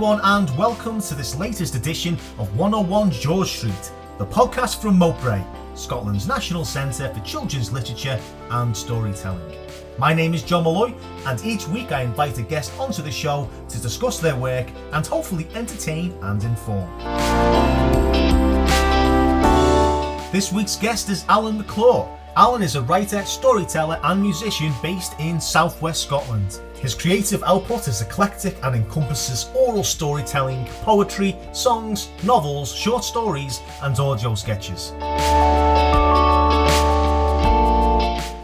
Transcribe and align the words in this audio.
everyone, 0.00 0.20
and 0.24 0.56
welcome 0.56 0.98
to 0.98 1.14
this 1.14 1.36
latest 1.36 1.74
edition 1.74 2.14
of 2.38 2.56
101 2.56 3.10
George 3.10 3.50
Street, 3.50 3.92
the 4.16 4.24
podcast 4.24 4.80
from 4.80 4.96
Moat 4.96 5.20
Brae, 5.20 5.44
Scotland's 5.74 6.26
National 6.26 6.64
Centre 6.64 7.12
for 7.12 7.20
Children's 7.20 7.70
Literature 7.70 8.18
and 8.48 8.74
Storytelling. 8.74 9.54
My 9.98 10.14
name 10.14 10.32
is 10.32 10.42
John 10.42 10.64
Malloy, 10.64 10.94
and 11.26 11.44
each 11.44 11.68
week 11.68 11.92
I 11.92 12.00
invite 12.00 12.38
a 12.38 12.42
guest 12.42 12.72
onto 12.78 13.02
the 13.02 13.10
show 13.10 13.46
to 13.68 13.78
discuss 13.78 14.18
their 14.18 14.36
work 14.36 14.70
and 14.94 15.06
hopefully 15.06 15.46
entertain 15.54 16.14
and 16.22 16.42
inform. 16.44 16.88
This 20.32 20.50
week's 20.50 20.76
guest 20.76 21.10
is 21.10 21.26
Alan 21.28 21.58
McClure. 21.58 22.08
Alan 22.36 22.62
is 22.62 22.74
a 22.74 22.80
writer, 22.80 23.22
storyteller, 23.26 24.00
and 24.02 24.22
musician 24.22 24.72
based 24.82 25.12
in 25.20 25.38
southwest 25.38 26.04
Scotland. 26.04 26.58
His 26.80 26.94
creative 26.94 27.42
output 27.42 27.88
is 27.88 28.00
eclectic 28.00 28.56
and 28.62 28.74
encompasses 28.74 29.50
oral 29.54 29.84
storytelling, 29.84 30.64
poetry, 30.80 31.36
songs, 31.52 32.08
novels, 32.24 32.74
short 32.74 33.04
stories, 33.04 33.60
and 33.82 33.98
audio 34.00 34.34
sketches. 34.34 34.92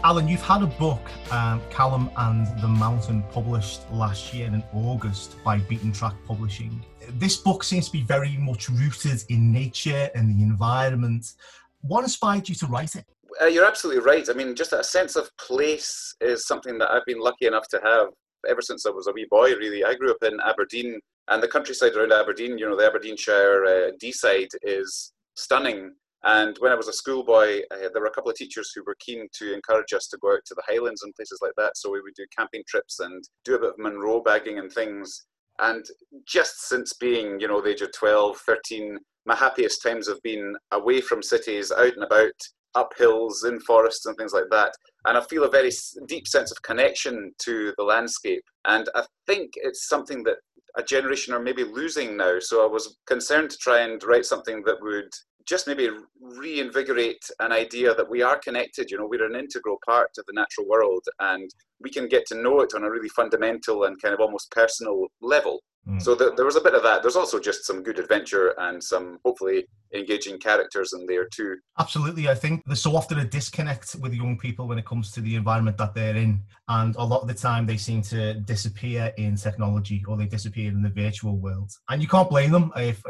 Alan, 0.03 0.27
you've 0.27 0.43
had 0.43 0.61
a 0.61 0.67
book, 0.67 0.99
um, 1.31 1.63
Callum 1.71 2.11
and 2.15 2.45
the 2.61 2.67
Mountain, 2.67 3.23
published 3.31 3.91
last 3.91 4.31
year 4.35 4.45
in 4.45 4.63
August 4.71 5.43
by 5.43 5.57
Beaten 5.57 5.91
Track 5.91 6.13
Publishing. 6.27 6.85
This 7.13 7.37
book 7.37 7.63
seems 7.63 7.87
to 7.87 7.91
be 7.91 8.03
very 8.03 8.37
much 8.37 8.69
rooted 8.69 9.23
in 9.29 9.51
nature 9.51 10.11
and 10.13 10.29
the 10.29 10.43
environment. 10.43 11.33
What 11.81 12.03
inspired 12.03 12.47
you 12.47 12.53
to 12.53 12.67
write 12.67 12.95
it? 12.95 13.05
Uh, 13.41 13.45
you're 13.45 13.65
absolutely 13.65 14.03
right. 14.03 14.29
I 14.29 14.33
mean, 14.33 14.55
just 14.55 14.73
a 14.73 14.83
sense 14.83 15.15
of 15.15 15.35
place 15.37 16.15
is 16.21 16.45
something 16.45 16.77
that 16.77 16.91
I've 16.91 17.05
been 17.05 17.19
lucky 17.19 17.47
enough 17.47 17.67
to 17.69 17.79
have 17.83 18.09
ever 18.47 18.61
since 18.61 18.85
I 18.85 18.89
was 18.89 19.07
a 19.07 19.11
wee 19.11 19.27
boy. 19.29 19.55
Really, 19.55 19.83
I 19.83 19.93
grew 19.93 20.11
up 20.11 20.23
in 20.23 20.39
Aberdeen, 20.45 20.99
and 21.29 21.41
the 21.41 21.47
countryside 21.47 21.95
around 21.95 22.13
Aberdeen, 22.13 22.57
you 22.57 22.67
know, 22.67 22.75
the 22.75 22.85
Aberdeenshire 22.85 23.65
uh, 23.65 23.91
Deeside 24.01 24.49
is 24.63 25.13
stunning. 25.35 25.93
And 26.23 26.57
when 26.59 26.71
I 26.71 26.75
was 26.75 26.87
a 26.87 26.93
schoolboy, 26.93 27.61
uh, 27.71 27.89
there 27.93 28.01
were 28.01 28.07
a 28.07 28.11
couple 28.11 28.31
of 28.31 28.37
teachers 28.37 28.71
who 28.73 28.83
were 28.85 28.95
keen 28.99 29.27
to 29.33 29.53
encourage 29.53 29.93
us 29.93 30.07
to 30.07 30.17
go 30.17 30.33
out 30.33 30.41
to 30.47 30.55
the 30.55 30.63
Highlands 30.67 31.03
and 31.03 31.15
places 31.15 31.39
like 31.41 31.53
that. 31.57 31.77
So 31.77 31.91
we 31.91 32.01
would 32.01 32.15
do 32.15 32.25
camping 32.37 32.63
trips 32.67 32.99
and 32.99 33.23
do 33.45 33.55
a 33.55 33.59
bit 33.59 33.69
of 33.69 33.77
Munro 33.77 34.21
bagging 34.21 34.59
and 34.59 34.71
things. 34.71 35.25
And 35.59 35.85
just 36.27 36.67
since 36.67 36.93
being, 36.93 37.39
you 37.39 37.47
know, 37.47 37.61
the 37.61 37.69
age 37.69 37.81
of 37.81 37.91
12, 37.93 38.37
13, 38.45 38.97
my 39.25 39.35
happiest 39.35 39.83
times 39.83 40.07
have 40.07 40.21
been 40.23 40.55
away 40.71 41.01
from 41.01 41.21
cities, 41.21 41.71
out 41.71 41.93
and 41.93 42.03
about, 42.03 42.31
up 42.77 42.93
hills, 42.97 43.43
in 43.43 43.59
forests, 43.59 44.05
and 44.05 44.15
things 44.15 44.33
like 44.33 44.49
that. 44.51 44.71
And 45.05 45.17
I 45.17 45.21
feel 45.21 45.43
a 45.43 45.49
very 45.49 45.71
deep 46.07 46.27
sense 46.27 46.51
of 46.51 46.61
connection 46.61 47.33
to 47.39 47.73
the 47.77 47.83
landscape. 47.83 48.43
And 48.65 48.87
I 48.95 49.03
think 49.25 49.53
it's 49.55 49.87
something 49.87 50.23
that 50.23 50.37
a 50.77 50.83
generation 50.83 51.33
are 51.33 51.39
maybe 51.39 51.63
losing 51.63 52.15
now. 52.15 52.37
So 52.39 52.63
I 52.63 52.71
was 52.71 52.97
concerned 53.07 53.49
to 53.49 53.57
try 53.57 53.79
and 53.79 54.01
write 54.03 54.25
something 54.25 54.61
that 54.65 54.77
would 54.81 55.09
just 55.47 55.65
maybe 55.65 55.89
reinvigorate 56.21 57.23
an 57.39 57.51
idea 57.51 57.95
that 57.95 58.09
we 58.09 58.21
are 58.21 58.37
connected. 58.37 58.91
You 58.91 58.97
know, 58.97 59.07
we're 59.09 59.25
an 59.25 59.35
integral 59.35 59.77
part 59.85 60.09
of 60.19 60.25
the 60.27 60.33
natural 60.33 60.67
world 60.67 61.03
and 61.19 61.49
we 61.81 61.89
can 61.89 62.07
get 62.07 62.25
to 62.27 62.41
know 62.41 62.59
it 62.61 62.73
on 62.75 62.83
a 62.83 62.91
really 62.91 63.09
fundamental 63.09 63.85
and 63.85 63.99
kind 64.01 64.13
of 64.13 64.19
almost 64.19 64.51
personal 64.51 65.07
level. 65.21 65.61
Mm. 65.87 66.01
So 66.01 66.15
the, 66.15 66.33
there 66.35 66.45
was 66.45 66.55
a 66.55 66.61
bit 66.61 66.73
of 66.73 66.83
that. 66.83 67.01
There's 67.01 67.15
also 67.15 67.39
just 67.39 67.65
some 67.65 67.81
good 67.81 67.99
adventure 67.99 68.53
and 68.57 68.83
some 68.83 69.19
hopefully 69.23 69.67
engaging 69.93 70.37
characters 70.39 70.93
in 70.93 71.05
there 71.05 71.25
too. 71.25 71.57
Absolutely. 71.79 72.27
I 72.27 72.35
think 72.35 72.63
there's 72.65 72.81
so 72.81 72.95
often 72.95 73.19
a 73.19 73.25
disconnect 73.25 73.95
with 74.01 74.13
young 74.13 74.37
people 74.37 74.67
when 74.67 74.77
it 74.77 74.85
comes 74.85 75.11
to 75.13 75.21
the 75.21 75.35
environment 75.35 75.77
that 75.77 75.93
they're 75.93 76.15
in. 76.15 76.41
And 76.67 76.95
a 76.97 77.03
lot 77.03 77.21
of 77.21 77.27
the 77.27 77.33
time 77.33 77.65
they 77.65 77.77
seem 77.77 78.01
to 78.03 78.33
disappear 78.41 79.13
in 79.17 79.35
technology 79.37 80.03
or 80.07 80.17
they 80.17 80.25
disappear 80.25 80.71
in 80.71 80.81
the 80.81 80.89
virtual 80.89 81.37
world. 81.37 81.71
And 81.89 82.01
you 82.01 82.07
can't 82.07 82.29
blame 82.29 82.51
them. 82.51 82.71
If, 82.75 83.01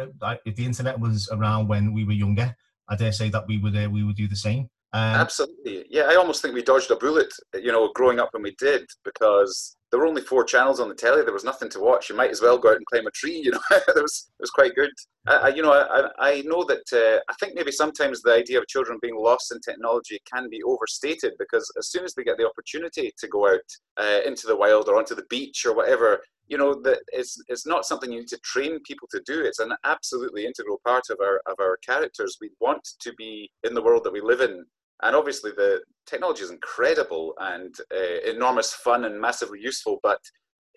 if 0.46 0.56
the 0.56 0.66
internet 0.66 1.00
was 1.00 1.30
around 1.32 1.68
when 1.68 1.94
we 1.94 2.06
were 2.06 2.12
younger, 2.12 2.56
I 2.90 2.96
dare 2.96 3.12
say 3.12 3.30
that 3.30 3.48
we 3.48 3.58
would, 3.58 3.76
uh, 3.76 3.90
we 3.92 4.04
would 4.04 4.16
do 4.16 4.28
the 4.28 4.36
same. 4.36 4.70
Um, 4.94 5.16
Absolutely. 5.16 5.86
Yeah, 5.90 6.04
I 6.04 6.16
almost 6.16 6.42
think 6.42 6.54
we 6.54 6.62
dodged 6.62 6.92
a 6.92 6.96
bullet, 6.96 7.34
you 7.56 7.72
know, 7.72 7.92
growing 7.94 8.20
up 8.20 8.30
when 8.32 8.44
we 8.44 8.56
did, 8.58 8.86
because 9.04 9.77
there 9.90 10.00
were 10.00 10.06
only 10.06 10.22
four 10.22 10.44
channels 10.44 10.80
on 10.80 10.90
the 10.90 10.96
telly. 10.96 11.24
There 11.24 11.34
was 11.34 11.44
nothing 11.44 11.70
to 11.70 11.80
watch. 11.80 12.10
You 12.10 12.16
might 12.16 12.32
as 12.32 12.42
well 12.42 12.58
go 12.58 12.70
out 12.70 12.78
and 12.78 12.86
climb 12.86 13.08
a 13.08 13.12
tree. 13.12 13.36
You 13.48 13.52
know, 13.52 13.60
it 13.72 14.02
was 14.02 14.30
it 14.38 14.42
was 14.42 14.50
quite 14.50 14.76
good. 14.76 14.90
I, 15.26 15.50
you 15.50 15.62
know, 15.62 15.72
I, 15.72 16.10
I 16.20 16.42
know 16.42 16.66
that 16.66 16.84
uh, 16.92 17.20
I 17.30 17.34
think 17.40 17.54
maybe 17.56 17.72
sometimes 17.72 18.22
the 18.22 18.34
idea 18.34 18.60
of 18.60 18.68
children 18.68 18.98
being 19.02 19.16
lost 19.18 19.52
in 19.52 19.60
technology 19.62 20.20
can 20.32 20.50
be 20.50 20.62
overstated 20.64 21.34
because 21.40 21.72
as 21.78 21.90
soon 21.90 22.04
as 22.04 22.14
they 22.14 22.24
get 22.24 22.38
the 22.38 22.48
opportunity 22.48 23.14
to 23.18 23.28
go 23.28 23.48
out 23.48 23.60
uh, 23.98 24.20
into 24.26 24.48
the 24.48 24.56
wild 24.56 24.90
or 24.90 24.98
onto 24.98 25.16
the 25.16 25.26
beach 25.30 25.66
or 25.66 25.76
whatever, 25.76 26.20
you 26.48 26.58
know 26.58 26.82
that 26.82 27.00
it's 27.14 27.42
it's 27.48 27.66
not 27.66 27.86
something 27.86 28.12
you 28.12 28.20
need 28.20 28.28
to 28.30 28.40
train 28.40 28.80
people 28.86 29.08
to 29.12 29.22
do. 29.26 29.42
It's 29.42 29.60
an 29.60 29.74
absolutely 29.86 30.46
integral 30.46 30.82
part 30.86 31.04
of 31.10 31.20
our 31.22 31.42
of 31.46 31.56
our 31.60 31.78
characters. 31.86 32.38
We 32.42 32.52
want 32.60 32.88
to 33.00 33.14
be 33.14 33.50
in 33.64 33.74
the 33.74 33.82
world 33.82 34.04
that 34.04 34.14
we 34.14 34.22
live 34.22 34.42
in 34.42 34.66
and 35.04 35.16
obviously 35.16 35.52
the 35.52 35.82
technology 36.06 36.44
is 36.44 36.52
incredible 36.52 37.34
and 37.40 37.76
uh, 37.94 38.30
enormous 38.30 38.74
fun 38.74 39.06
and 39.06 39.20
massively 39.20 39.60
useful 39.62 40.00
but 40.04 40.20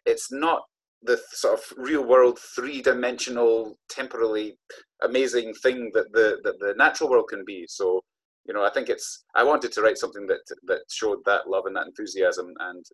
it's 0.07 0.31
not 0.33 0.63
the 1.03 1.19
sort 1.33 1.59
of 1.59 1.65
real 1.79 2.05
world 2.05 2.39
three 2.55 2.83
dimensional 2.83 3.77
temporally 3.89 4.57
amazing 5.03 5.55
thing 5.55 5.91
that 5.95 6.13
the 6.13 6.39
that 6.45 6.59
the 6.61 6.75
natural 6.77 7.09
world 7.09 7.27
can 7.29 7.45
be. 7.47 7.65
So 7.69 8.01
you 8.47 8.55
know 8.55 8.65
i 8.65 8.71
think 8.71 8.89
it's 8.89 9.25
i 9.35 9.45
wanted 9.45 9.71
to 9.73 9.83
write 9.83 9.99
something 9.99 10.27
that 10.27 10.41
that 10.65 10.81
showed 10.91 11.19
that 11.27 11.49
love 11.49 11.67
and 11.67 11.77
that 11.77 11.87
enthusiasm 11.87 12.49
and 12.61 12.85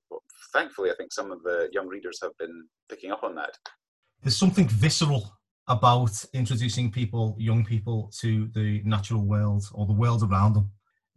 thankfully 0.53 0.91
i 0.91 0.95
think 0.97 1.13
some 1.13 1.31
of 1.31 1.41
the 1.45 1.69
young 1.73 1.87
readers 1.87 2.19
have 2.21 2.33
been 2.39 2.65
picking 2.89 3.13
up 3.13 3.23
on 3.23 3.35
that. 3.35 3.57
There's 4.23 4.37
something 4.37 4.69
visceral 4.69 5.33
about 5.69 6.25
introducing 6.33 6.91
people 6.91 7.37
young 7.39 7.65
people 7.65 8.11
to 8.21 8.49
the 8.55 8.83
natural 8.85 9.23
world 9.23 9.65
or 9.73 9.87
the 9.87 9.93
world 9.93 10.23
around 10.23 10.55
them 10.55 10.71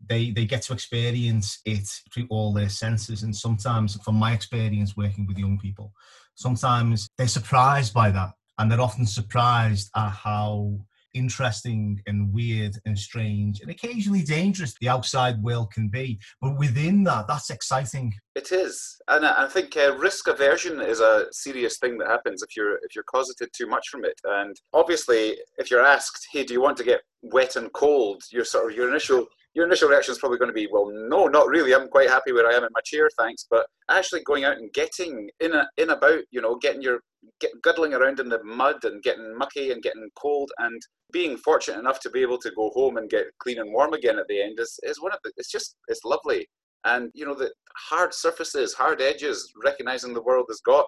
they 0.07 0.31
they 0.31 0.45
get 0.45 0.61
to 0.63 0.73
experience 0.73 1.59
it 1.65 1.87
through 2.13 2.27
all 2.29 2.53
their 2.53 2.69
senses. 2.69 3.23
And 3.23 3.35
sometimes 3.35 3.95
from 4.03 4.15
my 4.15 4.33
experience 4.33 4.95
working 4.95 5.25
with 5.27 5.37
young 5.37 5.57
people 5.59 5.93
sometimes 6.39 7.09
they're 7.17 7.27
surprised 7.27 7.93
by 7.93 8.09
that. 8.11 8.31
And 8.57 8.71
they're 8.71 8.81
often 8.81 9.05
surprised 9.05 9.89
at 9.95 10.09
how 10.09 10.79
interesting 11.15 11.99
and 12.05 12.31
weird 12.31 12.75
and 12.85 12.97
strange 12.97 13.61
and 13.61 13.71
occasionally 13.71 14.21
dangerous 14.21 14.75
the 14.79 14.87
outside 14.89 15.41
world 15.41 15.71
can 15.73 15.89
be. 15.89 16.19
But 16.41 16.57
within 16.57 17.03
that 17.05 17.27
that's 17.27 17.49
exciting. 17.49 18.13
It 18.35 18.51
is. 18.51 18.95
And 19.07 19.25
i 19.25 19.47
think 19.47 19.75
uh, 19.75 19.95
risk 19.97 20.27
aversion 20.27 20.79
is 20.81 20.99
a 20.99 21.25
serious 21.31 21.77
thing 21.79 21.97
that 21.97 22.07
happens 22.07 22.43
if 22.43 22.55
you're 22.55 22.75
if 22.83 22.93
you're 22.93 23.05
cosseted 23.05 23.49
too 23.55 23.67
much 23.67 23.87
from 23.89 24.05
it. 24.05 24.19
And 24.23 24.55
obviously 24.73 25.37
if 25.57 25.71
you're 25.71 25.85
asked 25.85 26.27
hey 26.31 26.43
do 26.43 26.53
you 26.53 26.61
want 26.61 26.77
to 26.77 26.83
get 26.83 27.01
wet 27.21 27.55
and 27.55 27.73
cold? 27.73 28.21
Your 28.31 28.45
sort 28.45 28.71
of 28.71 28.77
your 28.77 28.89
initial 28.89 29.25
your 29.55 29.65
initial 29.65 29.89
reaction 29.89 30.11
is 30.11 30.19
probably 30.19 30.37
going 30.37 30.49
to 30.49 30.53
be, 30.53 30.67
well, 30.71 30.91
no, 30.91 31.27
not 31.27 31.47
really. 31.47 31.73
I'm 31.73 31.87
quite 31.87 32.09
happy 32.09 32.31
where 32.31 32.47
I 32.47 32.53
am 32.53 32.63
in 32.63 32.69
my 32.73 32.81
chair, 32.85 33.09
thanks. 33.17 33.45
But 33.49 33.65
actually 33.89 34.21
going 34.23 34.45
out 34.45 34.57
and 34.57 34.71
getting 34.73 35.29
in 35.39 35.53
a, 35.53 35.67
in 35.77 35.89
about, 35.89 36.21
you 36.31 36.41
know, 36.41 36.55
getting 36.57 36.81
your 36.81 36.99
get 37.39 37.51
guddling 37.61 37.93
around 37.93 38.19
in 38.19 38.29
the 38.29 38.43
mud 38.43 38.83
and 38.83 39.01
getting 39.03 39.37
mucky 39.37 39.71
and 39.71 39.81
getting 39.81 40.07
cold 40.15 40.51
and 40.59 40.81
being 41.11 41.37
fortunate 41.37 41.79
enough 41.79 41.99
to 42.01 42.09
be 42.09 42.21
able 42.21 42.37
to 42.37 42.51
go 42.55 42.69
home 42.73 42.97
and 42.97 43.09
get 43.09 43.25
clean 43.39 43.59
and 43.59 43.73
warm 43.73 43.93
again 43.93 44.17
at 44.19 44.27
the 44.27 44.41
end 44.41 44.59
is, 44.59 44.79
is 44.83 45.01
one 45.01 45.11
of 45.11 45.19
the 45.23 45.31
it's 45.37 45.51
just 45.51 45.75
it's 45.87 46.05
lovely 46.05 46.47
and 46.85 47.09
you 47.13 47.25
know 47.25 47.35
the 47.35 47.51
hard 47.75 48.13
surfaces 48.13 48.73
hard 48.73 49.01
edges 49.01 49.51
recognizing 49.63 50.13
the 50.13 50.21
world 50.21 50.45
has 50.47 50.61
got 50.61 50.87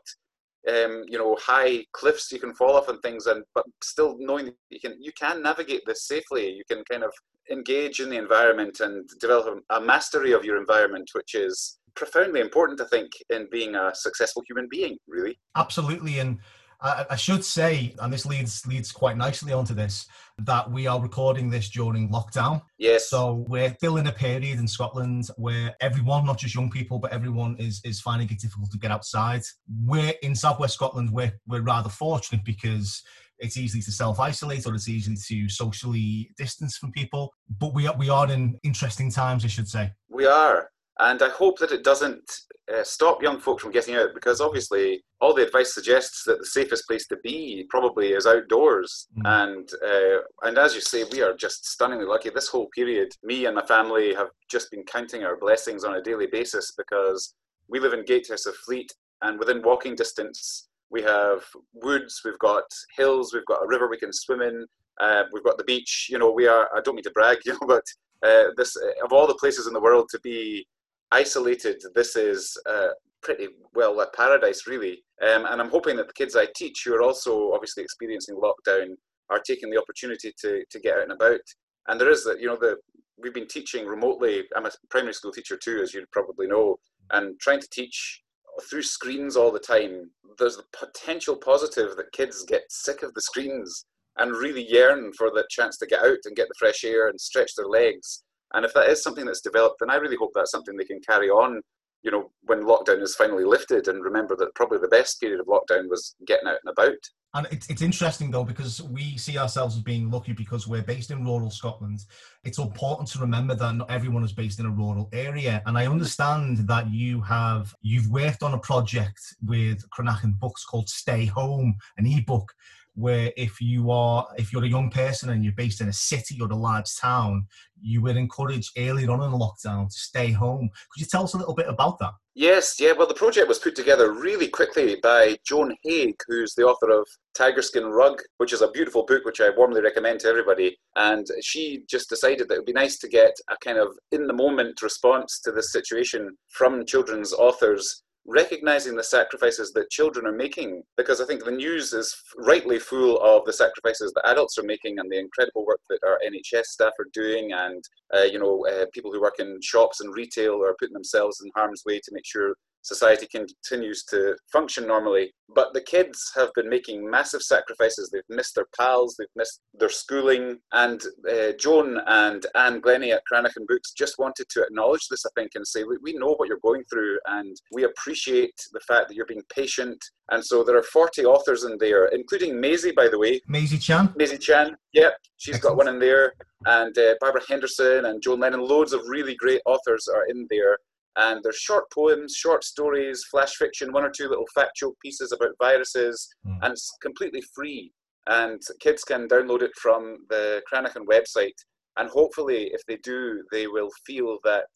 um, 0.69 1.03
you 1.07 1.17
know 1.17 1.35
high 1.41 1.83
cliffs 1.91 2.31
you 2.31 2.39
can 2.39 2.53
fall 2.53 2.75
off 2.75 2.87
and 2.87 3.01
things 3.01 3.25
and 3.25 3.43
but 3.55 3.65
still 3.83 4.15
knowing 4.19 4.45
that 4.45 4.55
you 4.69 4.79
can 4.79 4.95
you 5.01 5.11
can 5.13 5.41
navigate 5.41 5.81
this 5.85 6.07
safely. 6.07 6.49
You 6.49 6.63
can 6.69 6.83
kind 6.89 7.03
of 7.03 7.11
engage 7.49 7.99
in 7.99 8.09
the 8.09 8.17
environment 8.17 8.79
and 8.79 9.09
develop 9.19 9.63
a 9.71 9.81
mastery 9.81 10.31
of 10.31 10.45
your 10.45 10.57
environment 10.57 11.09
which 11.13 11.35
is 11.35 11.79
profoundly 11.95 12.39
important 12.39 12.79
i 12.79 12.85
think 12.85 13.11
in 13.29 13.47
being 13.51 13.75
a 13.75 13.91
successful 13.93 14.43
human 14.47 14.67
being 14.69 14.97
really. 15.07 15.37
Absolutely 15.57 16.19
and 16.19 16.39
I, 16.81 17.05
I 17.11 17.15
should 17.15 17.45
say, 17.45 17.93
and 17.99 18.11
this 18.11 18.25
leads 18.25 18.65
leads 18.65 18.91
quite 18.91 19.17
nicely 19.17 19.53
onto 19.53 19.73
this, 19.73 20.07
that 20.45 20.71
we 20.71 20.87
are 20.87 21.01
recording 21.01 21.49
this 21.49 21.69
during 21.69 22.09
lockdown. 22.09 22.61
Yes. 22.77 23.09
So 23.09 23.45
we're 23.47 23.73
still 23.75 23.97
in 23.97 24.07
a 24.07 24.11
period 24.11 24.59
in 24.59 24.67
Scotland 24.67 25.27
where 25.37 25.75
everyone, 25.81 26.25
not 26.25 26.37
just 26.39 26.55
young 26.55 26.69
people, 26.69 26.99
but 26.99 27.11
everyone 27.11 27.55
is 27.59 27.81
is 27.83 28.01
finding 28.01 28.29
it 28.29 28.39
difficult 28.39 28.71
to 28.71 28.77
get 28.77 28.91
outside. 28.91 29.41
We're 29.85 30.13
in 30.21 30.35
Southwest 30.35 30.75
Scotland. 30.75 31.11
We're 31.11 31.33
we're 31.47 31.61
rather 31.61 31.89
fortunate 31.89 32.43
because 32.45 33.03
it's 33.39 33.57
easy 33.57 33.81
to 33.81 33.91
self-isolate 33.91 34.67
or 34.67 34.75
it's 34.75 34.87
easy 34.87 35.15
to 35.15 35.49
socially 35.49 36.31
distance 36.37 36.77
from 36.77 36.91
people. 36.91 37.33
But 37.59 37.73
we 37.73 37.87
are, 37.87 37.97
we 37.97 38.09
are 38.09 38.31
in 38.31 38.59
interesting 38.63 39.11
times, 39.11 39.43
I 39.43 39.47
should 39.47 39.67
say. 39.67 39.91
We 40.09 40.27
are. 40.27 40.69
And 40.99 41.21
I 41.21 41.29
hope 41.29 41.57
that 41.59 41.71
it 41.71 41.83
doesn't 41.83 42.29
uh, 42.71 42.83
stop 42.83 43.23
young 43.23 43.39
folks 43.39 43.63
from 43.63 43.71
getting 43.71 43.95
out 43.95 44.13
because 44.13 44.39
obviously 44.39 45.03
all 45.19 45.33
the 45.33 45.45
advice 45.45 45.73
suggests 45.73 46.23
that 46.25 46.39
the 46.39 46.45
safest 46.45 46.87
place 46.87 47.07
to 47.07 47.17
be 47.23 47.65
probably 47.69 48.09
is 48.09 48.27
outdoors. 48.27 49.07
Mm. 49.17 49.43
And 49.43 49.69
uh, 49.85 50.21
and 50.43 50.57
as 50.57 50.75
you 50.75 50.81
say, 50.81 51.03
we 51.11 51.21
are 51.21 51.35
just 51.35 51.65
stunningly 51.65 52.05
lucky. 52.05 52.29
This 52.29 52.49
whole 52.49 52.67
period, 52.75 53.11
me 53.23 53.45
and 53.45 53.55
my 53.55 53.65
family 53.65 54.13
have 54.13 54.29
just 54.49 54.69
been 54.71 54.83
counting 54.83 55.23
our 55.23 55.37
blessings 55.37 55.83
on 55.83 55.95
a 55.95 56.01
daily 56.01 56.27
basis 56.27 56.71
because 56.77 57.35
we 57.67 57.79
live 57.79 57.93
in 57.93 58.05
Gatehouse 58.05 58.45
of 58.45 58.55
Fleet, 58.55 58.91
and 59.21 59.39
within 59.39 59.61
walking 59.61 59.95
distance 59.95 60.67
we 60.91 61.01
have 61.01 61.43
woods, 61.73 62.21
we've 62.25 62.37
got 62.39 62.63
hills, 62.97 63.33
we've 63.33 63.45
got 63.45 63.63
a 63.63 63.67
river 63.67 63.89
we 63.89 63.97
can 63.97 64.11
swim 64.11 64.41
in, 64.41 64.65
uh, 64.99 65.23
we've 65.31 65.43
got 65.43 65.57
the 65.57 65.63
beach. 65.63 66.07
You 66.09 66.19
know, 66.19 66.31
we 66.31 66.47
are. 66.47 66.69
I 66.75 66.81
don't 66.81 66.95
mean 66.95 67.03
to 67.03 67.11
brag, 67.11 67.37
you 67.45 67.53
know, 67.53 67.67
but 67.67 67.83
uh, 68.23 68.51
this 68.57 68.75
of 69.03 69.11
all 69.11 69.25
the 69.25 69.35
places 69.35 69.67
in 69.67 69.73
the 69.73 69.81
world 69.81 70.07
to 70.11 70.19
be 70.19 70.67
isolated, 71.11 71.81
this 71.95 72.15
is 72.15 72.57
uh, 72.69 72.89
pretty 73.21 73.49
well 73.73 73.99
a 74.01 74.07
paradise, 74.15 74.67
really. 74.67 75.03
Um, 75.21 75.45
and 75.45 75.61
I'm 75.61 75.69
hoping 75.69 75.95
that 75.97 76.07
the 76.07 76.13
kids 76.13 76.35
I 76.35 76.47
teach, 76.55 76.83
who 76.85 76.95
are 76.95 77.01
also 77.01 77.51
obviously 77.53 77.83
experiencing 77.83 78.35
lockdown, 78.35 78.95
are 79.29 79.39
taking 79.39 79.69
the 79.69 79.79
opportunity 79.79 80.33
to 80.41 80.63
to 80.69 80.79
get 80.79 80.97
out 80.97 81.03
and 81.03 81.11
about. 81.13 81.39
And 81.87 81.99
there 81.99 82.09
is 82.09 82.23
that, 82.25 82.39
you 82.39 82.47
know, 82.47 82.57
the 82.57 82.77
we've 83.17 83.33
been 83.33 83.47
teaching 83.47 83.85
remotely. 83.85 84.43
I'm 84.55 84.65
a 84.65 84.71
primary 84.89 85.13
school 85.13 85.31
teacher 85.31 85.57
too, 85.57 85.79
as 85.81 85.93
you 85.93 86.05
probably 86.11 86.47
know, 86.47 86.77
and 87.11 87.39
trying 87.39 87.61
to 87.61 87.69
teach 87.71 88.21
through 88.69 88.83
screens 88.83 89.35
all 89.35 89.51
the 89.51 89.59
time. 89.59 90.09
There's 90.37 90.57
the 90.57 90.63
potential 90.77 91.35
positive 91.35 91.95
that 91.95 92.11
kids 92.13 92.43
get 92.43 92.63
sick 92.69 93.03
of 93.03 93.13
the 93.13 93.21
screens 93.21 93.85
and 94.17 94.31
really 94.31 94.69
yearn 94.69 95.11
for 95.13 95.29
the 95.29 95.45
chance 95.49 95.77
to 95.77 95.85
get 95.85 96.01
out 96.01 96.17
and 96.25 96.35
get 96.35 96.47
the 96.47 96.55
fresh 96.59 96.83
air 96.83 97.07
and 97.07 97.19
stretch 97.19 97.55
their 97.55 97.67
legs. 97.67 98.23
And 98.53 98.65
if 98.65 98.73
that 98.73 98.89
is 98.89 99.03
something 99.03 99.25
that's 99.25 99.41
developed, 99.41 99.77
then 99.79 99.89
I 99.89 99.95
really 99.95 100.17
hope 100.17 100.31
that's 100.33 100.51
something 100.51 100.75
they 100.75 100.85
can 100.85 101.01
carry 101.01 101.29
on, 101.29 101.61
you 102.03 102.11
know, 102.11 102.31
when 102.43 102.63
lockdown 102.63 103.01
is 103.01 103.15
finally 103.15 103.45
lifted. 103.45 103.87
And 103.87 104.03
remember 104.03 104.35
that 104.37 104.55
probably 104.55 104.79
the 104.79 104.87
best 104.87 105.19
period 105.19 105.39
of 105.39 105.47
lockdown 105.47 105.89
was 105.89 106.15
getting 106.25 106.47
out 106.47 106.59
and 106.63 106.71
about. 106.71 106.97
And 107.33 107.47
it's, 107.49 107.69
it's 107.69 107.81
interesting 107.81 108.29
though, 108.29 108.43
because 108.43 108.81
we 108.81 109.15
see 109.15 109.37
ourselves 109.37 109.77
as 109.77 109.81
being 109.81 110.11
lucky 110.11 110.33
because 110.33 110.67
we're 110.67 110.81
based 110.81 111.11
in 111.11 111.23
rural 111.23 111.49
Scotland. 111.49 111.99
It's 112.43 112.57
important 112.57 113.07
to 113.09 113.19
remember 113.19 113.55
that 113.55 113.75
not 113.75 113.89
everyone 113.89 114.25
is 114.25 114.33
based 114.33 114.59
in 114.59 114.65
a 114.65 114.69
rural 114.69 115.07
area. 115.13 115.63
And 115.65 115.77
I 115.77 115.87
understand 115.87 116.67
that 116.67 116.91
you 116.91 117.21
have, 117.21 117.73
you've 117.81 118.09
worked 118.11 118.43
on 118.43 118.53
a 118.53 118.59
project 118.59 119.21
with 119.41 119.89
Cranachan 119.91 120.37
Books 120.39 120.65
called 120.65 120.89
Stay 120.89 121.25
Home, 121.27 121.75
an 121.97 122.05
ebook 122.05 122.51
where 122.95 123.31
if 123.37 123.61
you 123.61 123.91
are 123.91 124.27
if 124.37 124.51
you're 124.51 124.63
a 124.63 124.69
young 124.69 124.89
person 124.89 125.29
and 125.29 125.43
you're 125.43 125.53
based 125.53 125.81
in 125.81 125.87
a 125.87 125.93
city 125.93 126.37
or 126.41 126.47
a 126.47 126.55
large 126.55 126.93
town 126.97 127.45
you 127.81 128.01
were 128.01 128.17
encouraged 128.17 128.71
earlier 128.77 129.09
on 129.09 129.23
in 129.23 129.31
the 129.31 129.37
lockdown 129.37 129.87
to 129.87 129.97
stay 129.97 130.31
home. 130.31 130.69
Could 130.91 131.01
you 131.01 131.07
tell 131.07 131.23
us 131.23 131.33
a 131.33 131.37
little 131.37 131.55
bit 131.55 131.67
about 131.67 131.97
that? 131.99 132.11
Yes 132.35 132.75
yeah 132.79 132.93
well 132.93 133.07
the 133.07 133.13
project 133.13 133.47
was 133.47 133.59
put 133.59 133.75
together 133.75 134.13
really 134.13 134.47
quickly 134.47 134.97
by 135.01 135.37
joan 135.45 135.75
haig 135.83 136.15
who's 136.27 136.53
the 136.55 136.63
author 136.63 136.89
of 136.89 137.07
tiger 137.35 137.61
skin 137.61 137.85
rug 137.85 138.21
which 138.37 138.53
is 138.53 138.61
a 138.61 138.71
beautiful 138.71 139.05
book 139.05 139.25
which 139.25 139.41
i 139.41 139.49
warmly 139.49 139.81
recommend 139.81 140.19
to 140.21 140.27
everybody. 140.27 140.77
And 140.95 141.25
she 141.41 141.83
just 141.89 142.09
decided 142.09 142.47
that 142.47 142.55
it 142.55 142.57
would 142.57 142.65
be 142.65 142.73
nice 142.73 142.97
to 142.99 143.07
get 143.07 143.33
a 143.49 143.55
kind 143.63 143.77
of 143.77 143.89
in 144.11 144.27
the 144.27 144.33
moment 144.33 144.81
response 144.81 145.39
to 145.43 145.51
this 145.51 145.71
situation 145.71 146.37
from 146.49 146.85
children's 146.85 147.33
authors 147.33 148.03
recognizing 148.27 148.95
the 148.95 149.03
sacrifices 149.03 149.73
that 149.73 149.89
children 149.89 150.27
are 150.27 150.31
making 150.31 150.83
because 150.95 151.19
i 151.19 151.25
think 151.25 151.43
the 151.43 151.51
news 151.51 151.91
is 151.91 152.15
rightly 152.37 152.77
full 152.77 153.19
of 153.19 153.43
the 153.45 153.53
sacrifices 153.53 154.13
that 154.13 154.29
adults 154.29 154.59
are 154.59 154.63
making 154.63 154.99
and 154.99 155.11
the 155.11 155.17
incredible 155.17 155.65
work 155.65 155.79
that 155.89 155.99
our 156.05 156.19
nhs 156.27 156.65
staff 156.65 156.93
are 156.99 157.07
doing 157.13 157.51
and 157.51 157.83
uh, 158.15 158.21
you 158.21 158.37
know 158.37 158.63
uh, 158.67 158.85
people 158.93 159.11
who 159.11 159.19
work 159.19 159.39
in 159.39 159.59
shops 159.63 160.01
and 160.01 160.15
retail 160.15 160.63
are 160.63 160.75
putting 160.79 160.93
themselves 160.93 161.41
in 161.43 161.49
harm's 161.55 161.81
way 161.85 161.97
to 161.97 162.11
make 162.11 162.25
sure 162.25 162.53
society 162.81 163.27
continues 163.27 164.03
to 164.05 164.35
function 164.51 164.87
normally. 164.87 165.33
But 165.53 165.73
the 165.73 165.81
kids 165.81 166.31
have 166.35 166.49
been 166.55 166.69
making 166.69 167.09
massive 167.09 167.41
sacrifices. 167.41 168.09
They've 168.09 168.23
missed 168.29 168.55
their 168.55 168.67
pals, 168.77 169.15
they've 169.17 169.27
missed 169.35 169.59
their 169.73 169.89
schooling. 169.89 170.59
And 170.71 171.01
uh, 171.29 171.51
Joan 171.59 171.99
and 172.07 172.45
Anne 172.55 172.79
Glennie 172.79 173.11
at 173.11 173.23
Cranachan 173.31 173.67
Books 173.67 173.91
just 173.91 174.17
wanted 174.17 174.47
to 174.49 174.63
acknowledge 174.63 175.07
this, 175.09 175.25
I 175.25 175.29
think, 175.35 175.51
and 175.55 175.67
say, 175.67 175.83
we 175.83 176.13
know 176.13 176.35
what 176.35 176.47
you're 176.47 176.59
going 176.63 176.83
through 176.89 177.19
and 177.27 177.55
we 177.71 177.83
appreciate 177.83 178.53
the 178.71 178.79
fact 178.81 179.09
that 179.09 179.15
you're 179.15 179.25
being 179.25 179.43
patient. 179.53 180.01
And 180.31 180.43
so 180.43 180.63
there 180.63 180.77
are 180.77 180.83
40 180.83 181.25
authors 181.25 181.65
in 181.65 181.77
there, 181.79 182.05
including 182.05 182.59
Maisie, 182.59 182.91
by 182.91 183.09
the 183.09 183.19
way. 183.19 183.41
Maisie 183.47 183.77
Chan? 183.77 184.13
Maisie 184.15 184.37
Chan, 184.37 184.75
yep. 184.93 185.13
She's 185.37 185.55
Excellent. 185.55 185.77
got 185.77 185.85
one 185.85 185.93
in 185.93 185.99
there. 185.99 186.33
And 186.65 186.97
uh, 186.97 187.15
Barbara 187.19 187.41
Henderson 187.49 188.05
and 188.05 188.21
Joan 188.21 188.39
Lennon, 188.39 188.61
loads 188.61 188.93
of 188.93 189.01
really 189.07 189.35
great 189.35 189.61
authors 189.65 190.07
are 190.07 190.25
in 190.29 190.47
there 190.49 190.77
and 191.15 191.41
there's 191.43 191.57
short 191.57 191.85
poems, 191.91 192.35
short 192.35 192.63
stories, 192.63 193.23
flash 193.29 193.55
fiction, 193.55 193.91
one 193.91 194.03
or 194.03 194.09
two 194.09 194.27
little 194.29 194.47
factual 194.55 194.95
pieces 195.03 195.31
about 195.31 195.55
viruses, 195.59 196.27
mm. 196.45 196.57
and 196.61 196.71
it's 196.71 196.91
completely 197.01 197.43
free. 197.53 197.91
And 198.27 198.61
kids 198.79 199.03
can 199.03 199.27
download 199.27 199.61
it 199.61 199.71
from 199.81 200.17
the 200.29 200.61
Cranachan 200.71 201.05
website, 201.05 201.57
and 201.97 202.09
hopefully, 202.09 202.69
if 202.73 202.81
they 202.87 202.97
do, 202.97 203.43
they 203.51 203.67
will 203.67 203.89
feel 204.05 204.37
that 204.43 204.67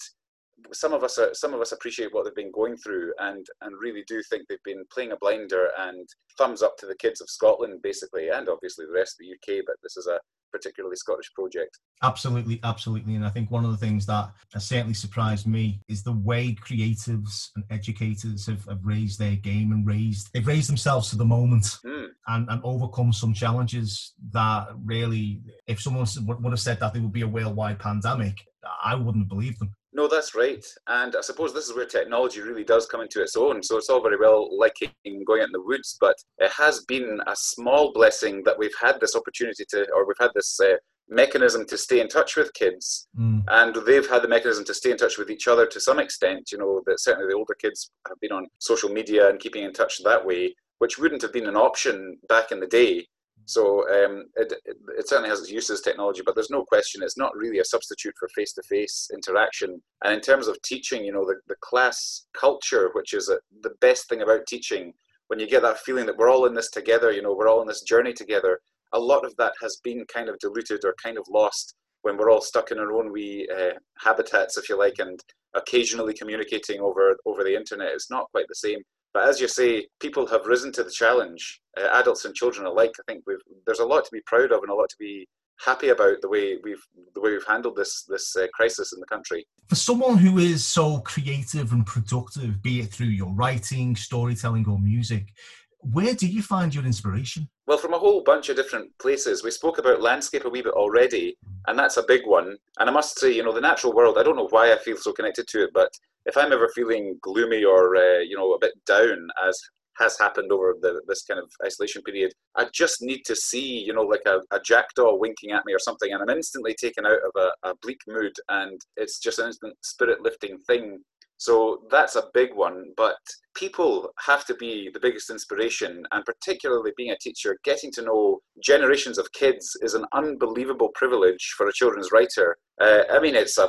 some 0.74 0.94
of 0.94 1.04
us 1.04 1.18
are, 1.18 1.34
some 1.34 1.54
of 1.54 1.62
us 1.62 1.72
appreciate 1.72 2.14
what 2.14 2.26
they've 2.26 2.36
been 2.36 2.52
going 2.52 2.78
through, 2.78 3.14
and 3.20 3.46
and 3.62 3.76
really 3.80 4.04
do 4.08 4.22
think 4.30 4.48
they've 4.48 4.64
been 4.64 4.84
playing 4.92 5.12
a 5.12 5.18
blinder. 5.18 5.70
And 5.78 6.08
thumbs 6.38 6.62
up 6.62 6.78
to 6.78 6.86
the 6.86 6.96
kids 6.96 7.22
of 7.22 7.30
Scotland, 7.30 7.82
basically, 7.82 8.30
and 8.30 8.50
obviously 8.50 8.86
the 8.86 8.94
rest 8.94 9.16
of 9.20 9.26
the 9.26 9.34
UK. 9.34 9.64
But 9.66 9.78
this 9.82 9.98
is 9.98 10.08
a 10.08 10.20
particularly 10.56 10.96
Scottish 10.96 11.32
project. 11.34 11.80
Absolutely, 12.02 12.60
absolutely. 12.64 13.16
And 13.16 13.26
I 13.26 13.30
think 13.30 13.52
one 13.52 13.66
of 13.66 13.72
the 13.72 13.78
things 13.78 14.06
that 14.06 14.32
has 14.54 14.66
certainly 14.66 14.94
surprised 14.94 15.48
me 15.48 15.82
is 15.90 16.04
the 16.04 16.14
way 16.14 16.56
creatives 16.56 17.50
and 17.56 17.66
educators 17.70 18.46
have, 18.46 18.64
have 18.66 18.86
raised 18.86 19.20
their 19.20 19.36
game 19.36 19.72
and 19.74 19.86
raised 19.86 20.30
they've 20.34 20.48
raised 20.48 20.70
themselves 20.70 21.10
to 21.10 21.18
the 21.18 21.26
moment 21.26 21.66
mm. 21.86 22.08
and, 22.28 22.50
and 22.50 22.62
overcome 22.64 23.12
some 23.12 23.34
challenges 23.34 24.14
that 24.32 24.68
really 24.84 25.42
if 25.68 25.82
someone 25.82 26.08
would 26.26 26.52
have 26.52 26.60
said 26.60 26.80
that 26.80 26.94
there 26.94 27.02
would 27.02 27.12
be 27.12 27.22
a 27.22 27.28
worldwide 27.28 27.80
pandemic, 27.80 28.46
I 28.84 28.96
wouldn't 28.96 29.28
believe 29.28 29.60
them. 29.60 29.74
No, 29.96 30.10
that's 30.10 30.36
right. 30.36 30.64
And 30.88 31.16
I 31.16 31.22
suppose 31.22 31.54
this 31.54 31.70
is 31.70 31.74
where 31.74 31.86
technology 31.86 32.42
really 32.42 32.66
does 32.66 32.86
come 32.86 33.00
into 33.00 33.22
its 33.22 33.38
own. 33.38 33.64
So 33.64 33.78
it's 33.78 33.90
all 33.90 34.04
very 34.04 34.18
well 34.18 34.50
liking 34.58 34.92
going 35.26 35.42
out 35.42 35.48
in 35.48 35.54
the 35.54 35.62
woods, 35.62 35.98
but 36.02 36.18
it 36.38 36.52
has 36.52 36.84
been 36.84 37.22
a 37.28 37.34
small 37.34 37.94
blessing 37.94 38.44
that 38.44 38.60
we've 38.60 38.76
had 38.80 39.00
this 39.00 39.16
opportunity 39.16 39.64
to, 39.70 39.88
or 39.96 40.06
we've 40.06 40.18
had 40.20 40.32
this 40.36 40.60
uh, 40.60 40.74
mechanism 41.08 41.66
to 41.68 41.78
stay 41.78 42.02
in 42.02 42.10
touch 42.10 42.36
with 42.36 42.54
kids. 42.54 43.08
Mm. 43.18 43.46
And 43.48 43.76
they've 43.88 44.10
had 44.10 44.22
the 44.22 44.28
mechanism 44.28 44.66
to 44.66 44.74
stay 44.74 44.92
in 44.92 44.98
touch 44.98 45.18
with 45.18 45.32
each 45.32 45.48
other 45.48 45.66
to 45.66 45.80
some 45.80 46.00
extent. 46.00 46.52
You 46.52 46.58
know, 46.58 46.82
that 46.86 47.00
certainly 47.00 47.30
the 47.30 47.38
older 47.38 47.56
kids 47.56 47.90
have 48.10 48.20
been 48.20 48.34
on 48.34 48.48
social 48.60 48.90
media 48.90 49.30
and 49.30 49.40
keeping 49.40 49.64
in 49.64 49.72
touch 49.72 50.04
that 50.04 50.26
way, 50.26 50.54
which 50.80 51.00
wouldn't 51.00 51.22
have 51.22 51.32
been 51.32 51.48
an 51.48 51.56
option 51.56 52.18
back 52.28 52.52
in 52.52 52.60
the 52.60 52.68
day. 52.68 53.08
So 53.46 53.88
um, 53.90 54.26
it, 54.36 54.54
it, 54.66 55.08
certainly 55.08 55.30
has 55.30 55.40
its 55.40 55.52
uses, 55.52 55.82
technology, 55.82 56.22
but 56.26 56.34
there's 56.34 56.50
no 56.50 56.64
question 56.64 57.04
it's 57.04 57.18
not 57.18 57.36
really 57.36 57.60
a 57.60 57.66
substitute 57.66 58.16
for 58.18 58.28
face-to-face 58.30 59.10
interaction. 59.14 59.82
And 60.04 60.14
in 60.14 60.22
terms 60.22 60.48
of 60.48 60.60
teaching, 60.64 61.06
you 61.06 61.12
know, 61.12 61.26
the, 61.26 61.36
the 61.48 61.56
class 61.62 62.26
culture, 62.34 62.90
which 62.94 63.14
is 63.14 63.30
a, 63.30 63.38
the 63.62 63.76
best 63.82 64.10
thing 64.10 64.22
about 64.22 64.48
teaching, 64.48 64.94
when 65.28 65.40
you 65.40 65.48
get 65.48 65.62
that 65.62 65.80
feeling 65.80 66.06
that 66.08 66.18
we're 66.18 66.30
all 66.30 66.46
in 66.46 66.56
this 66.56 66.72
together, 66.72 67.12
you 67.12 67.22
know, 67.22 67.34
we're 67.34 67.48
all 67.48 67.62
in 67.62 67.68
this 67.68 67.82
journey 67.82 68.14
together, 68.14 68.60
a 68.94 69.00
lot 69.00 69.26
of 69.26 69.36
that 69.38 69.54
has 69.62 69.78
been 69.84 70.06
kind 70.06 70.30
of 70.30 70.40
diluted 70.40 70.84
or 70.84 70.96
kind 71.02 71.18
of 71.18 71.26
lost 71.30 71.76
when 72.02 72.18
we're 72.18 72.30
all 72.30 72.42
stuck 72.42 72.72
in 72.72 72.80
our 72.80 72.94
own 72.94 73.12
wee 73.12 73.48
uh, 73.56 73.72
habitats, 74.00 74.58
if 74.58 74.70
you 74.70 74.78
like, 74.78 75.00
and 75.00 75.20
occasionally 75.56 76.14
communicating 76.14 76.80
over 76.80 77.16
over 77.26 77.44
the 77.44 77.56
internet. 77.56 77.94
It's 77.94 78.12
not 78.12 78.30
quite 78.32 78.46
the 78.48 78.56
same. 78.56 78.80
But 79.16 79.30
as 79.30 79.40
you 79.40 79.48
say, 79.48 79.88
people 80.02 80.28
have 80.28 80.46
risen 80.46 80.74
to 80.74 80.84
the 80.84 80.92
challenge, 80.92 81.62
uh, 81.82 81.88
adults 81.94 82.26
and 82.26 82.36
children 82.36 82.68
alike. 82.68 82.92
I 83.00 83.04
think 83.10 83.24
we've, 83.26 83.38
there's 83.66 83.80
a 83.80 83.86
lot 83.86 84.04
to 84.04 84.12
be 84.12 84.20
proud 84.26 84.52
of 84.52 84.60
and 84.62 84.70
a 84.70 84.76
lot 84.76 84.90
to 84.90 84.96
be 85.00 85.26
happy 85.58 85.88
about 85.88 86.20
the 86.22 86.28
way 86.28 86.58
we've 86.62 86.84
the 87.14 87.22
way 87.22 87.32
we've 87.32 87.48
handled 87.48 87.78
this 87.78 88.04
this 88.10 88.36
uh, 88.36 88.48
crisis 88.54 88.92
in 88.92 89.00
the 89.00 89.06
country. 89.06 89.48
For 89.70 89.76
someone 89.76 90.18
who 90.18 90.38
is 90.38 90.68
so 90.68 91.00
creative 91.00 91.72
and 91.72 91.86
productive, 91.86 92.62
be 92.62 92.82
it 92.82 92.88
through 92.88 93.08
your 93.08 93.32
writing, 93.32 93.96
storytelling, 93.96 94.68
or 94.68 94.80
music, 94.80 95.32
where 95.80 96.14
do 96.14 96.28
you 96.28 96.42
find 96.42 96.76
your 96.76 96.84
inspiration? 96.84 97.48
Well, 97.68 97.78
from 97.78 97.94
a 97.94 97.98
whole 97.98 98.22
bunch 98.22 98.50
of 98.50 98.58
different 98.58 98.92
places. 99.00 99.46
We 99.46 99.52
spoke 99.52 99.78
about 99.78 100.02
landscape 100.02 100.44
a 100.44 100.50
wee 100.50 100.62
bit 100.62 100.74
already, 100.74 101.38
and 101.68 101.80
that's 101.80 101.96
a 101.96 102.04
big 102.04 102.28
one. 102.28 102.58
And 102.80 102.90
I 102.90 102.92
must 102.92 103.18
say, 103.18 103.32
you 103.32 103.46
know, 103.46 103.54
the 103.54 103.62
natural 103.62 103.94
world. 103.94 104.18
I 104.18 104.24
don't 104.24 104.36
know 104.36 104.50
why 104.50 104.74
I 104.74 104.78
feel 104.78 104.98
so 104.98 105.14
connected 105.14 105.48
to 105.48 105.64
it, 105.64 105.70
but 105.74 105.90
if 106.26 106.38
I'm 106.38 106.52
ever 106.54 106.70
feeling 106.76 107.18
gloomy 107.22 107.64
or 107.64 107.96
uh, 107.96 108.20
you 108.20 108.36
know 108.36 108.54
a 108.54 108.60
bit 108.60 108.74
down, 108.86 109.28
as 109.48 109.60
has 109.98 110.20
happened 110.20 110.52
over 110.52 110.76
the, 110.82 111.02
this 111.08 111.24
kind 111.24 111.40
of 111.40 111.50
isolation 111.66 112.02
period, 112.02 112.34
I 112.56 112.68
just 112.74 113.02
need 113.02 113.22
to 113.26 113.36
see 113.36 113.80
you 113.80 113.94
know 113.94 114.04
like 114.04 114.24
a, 114.26 114.40
a 114.52 114.60
jackdaw 114.60 115.16
winking 115.16 115.52
at 115.52 115.66
me 115.66 115.74
or 115.74 115.80
something, 115.80 116.12
and 116.12 116.22
I'm 116.22 116.36
instantly 116.36 116.76
taken 116.80 117.06
out 117.06 117.20
of 117.20 117.32
a, 117.36 117.70
a 117.70 117.76
bleak 117.82 118.00
mood, 118.08 118.34
and 118.50 118.80
it's 118.98 119.20
just 119.20 119.40
an 119.40 119.48
instant 119.48 119.76
spirit 119.84 120.22
lifting 120.22 120.58
thing. 120.68 121.00
So 121.38 121.82
that's 121.92 122.16
a 122.16 122.30
big 122.34 122.56
one, 122.56 122.94
but 122.96 123.18
people 123.56 124.10
have 124.26 124.46
to 124.46 124.56
be 124.56 124.90
the 124.94 125.02
biggest 125.02 125.30
inspiration, 125.30 126.04
and 126.12 126.24
particularly 126.24 126.92
being 126.96 127.12
a 127.12 127.18
teacher, 127.18 127.58
getting 127.66 127.92
to 127.94 128.04
know 128.04 128.40
generations 128.64 129.18
of 129.18 129.32
kids 129.34 129.70
is 129.82 129.96
an 129.96 130.06
unbelievable 130.14 130.92
privilege 130.96 131.54
for 131.58 131.68
a 131.68 131.74
children's 131.74 132.12
writer. 132.14 132.56
Uh, 132.80 133.02
I 133.12 133.20
mean, 133.20 133.36
it's 133.36 133.58
a 133.58 133.68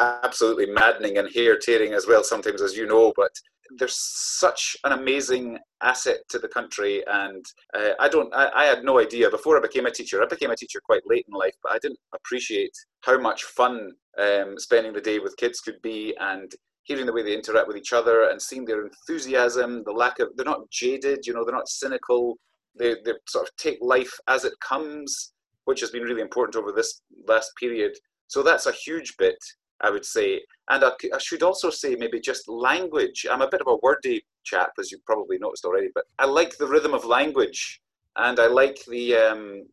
absolutely 0.00 0.66
maddening 0.66 1.18
and 1.18 1.32
hair 1.32 1.56
tearing 1.58 1.92
as 1.92 2.06
well 2.06 2.24
sometimes, 2.24 2.62
as 2.62 2.76
you 2.76 2.86
know. 2.86 3.12
But 3.16 3.30
there's 3.78 3.96
such 3.96 4.76
an 4.84 4.92
amazing 4.92 5.58
asset 5.82 6.18
to 6.30 6.38
the 6.38 6.48
country, 6.48 7.04
and 7.06 7.44
uh, 7.74 7.90
I 7.98 8.08
don't. 8.08 8.34
I, 8.34 8.50
I, 8.54 8.64
had 8.64 8.84
no 8.84 8.98
idea 8.98 9.30
before 9.30 9.56
I 9.56 9.60
became 9.60 9.86
a 9.86 9.90
teacher. 9.90 10.22
I 10.22 10.26
became 10.26 10.50
a 10.50 10.56
teacher 10.56 10.80
quite 10.84 11.02
late 11.06 11.26
in 11.28 11.34
life, 11.38 11.54
but 11.62 11.72
I 11.72 11.78
didn't 11.78 12.00
appreciate 12.14 12.72
how 13.02 13.18
much 13.20 13.44
fun 13.44 13.92
um, 14.18 14.58
spending 14.58 14.92
the 14.92 15.00
day 15.00 15.18
with 15.18 15.36
kids 15.36 15.60
could 15.60 15.80
be, 15.82 16.16
and 16.18 16.52
hearing 16.84 17.06
the 17.06 17.12
way 17.12 17.22
they 17.22 17.34
interact 17.34 17.68
with 17.68 17.76
each 17.76 17.92
other 17.92 18.30
and 18.30 18.42
seeing 18.42 18.64
their 18.64 18.84
enthusiasm, 18.84 19.82
the 19.84 19.92
lack 19.92 20.18
of, 20.18 20.28
they're 20.34 20.44
not 20.44 20.68
jaded, 20.70 21.24
you 21.26 21.32
know, 21.32 21.44
they're 21.44 21.54
not 21.54 21.68
cynical. 21.68 22.36
They, 22.76 22.96
they 23.04 23.12
sort 23.28 23.46
of 23.46 23.56
take 23.56 23.78
life 23.80 24.12
as 24.28 24.44
it 24.44 24.54
comes, 24.66 25.32
which 25.66 25.80
has 25.80 25.90
been 25.90 26.02
really 26.02 26.20
important 26.20 26.56
over 26.56 26.72
this 26.72 27.02
last 27.28 27.52
period. 27.58 27.92
So 28.26 28.42
that's 28.42 28.66
a 28.66 28.72
huge 28.72 29.16
bit, 29.18 29.36
I 29.82 29.90
would 29.90 30.04
say. 30.04 30.40
And 30.68 30.84
I, 30.84 30.92
I 31.14 31.18
should 31.18 31.42
also 31.42 31.70
say 31.70 31.94
maybe 31.96 32.20
just 32.20 32.48
language. 32.48 33.26
I'm 33.30 33.42
a 33.42 33.48
bit 33.48 33.60
of 33.60 33.66
a 33.66 33.76
wordy 33.82 34.24
chap, 34.44 34.72
as 34.78 34.90
you've 34.90 35.04
probably 35.04 35.38
noticed 35.38 35.64
already, 35.64 35.88
but 35.94 36.04
I 36.18 36.26
like 36.26 36.56
the 36.56 36.66
rhythm 36.66 36.94
of 36.94 37.04
language 37.04 37.80
and 38.16 38.38
I 38.38 38.46
like 38.46 38.84
the, 38.86 39.14
um, 39.14 39.66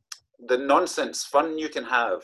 the 0.48 0.58
nonsense 0.58 1.24
fun 1.26 1.58
you 1.58 1.70
can 1.70 1.84
have 1.84 2.22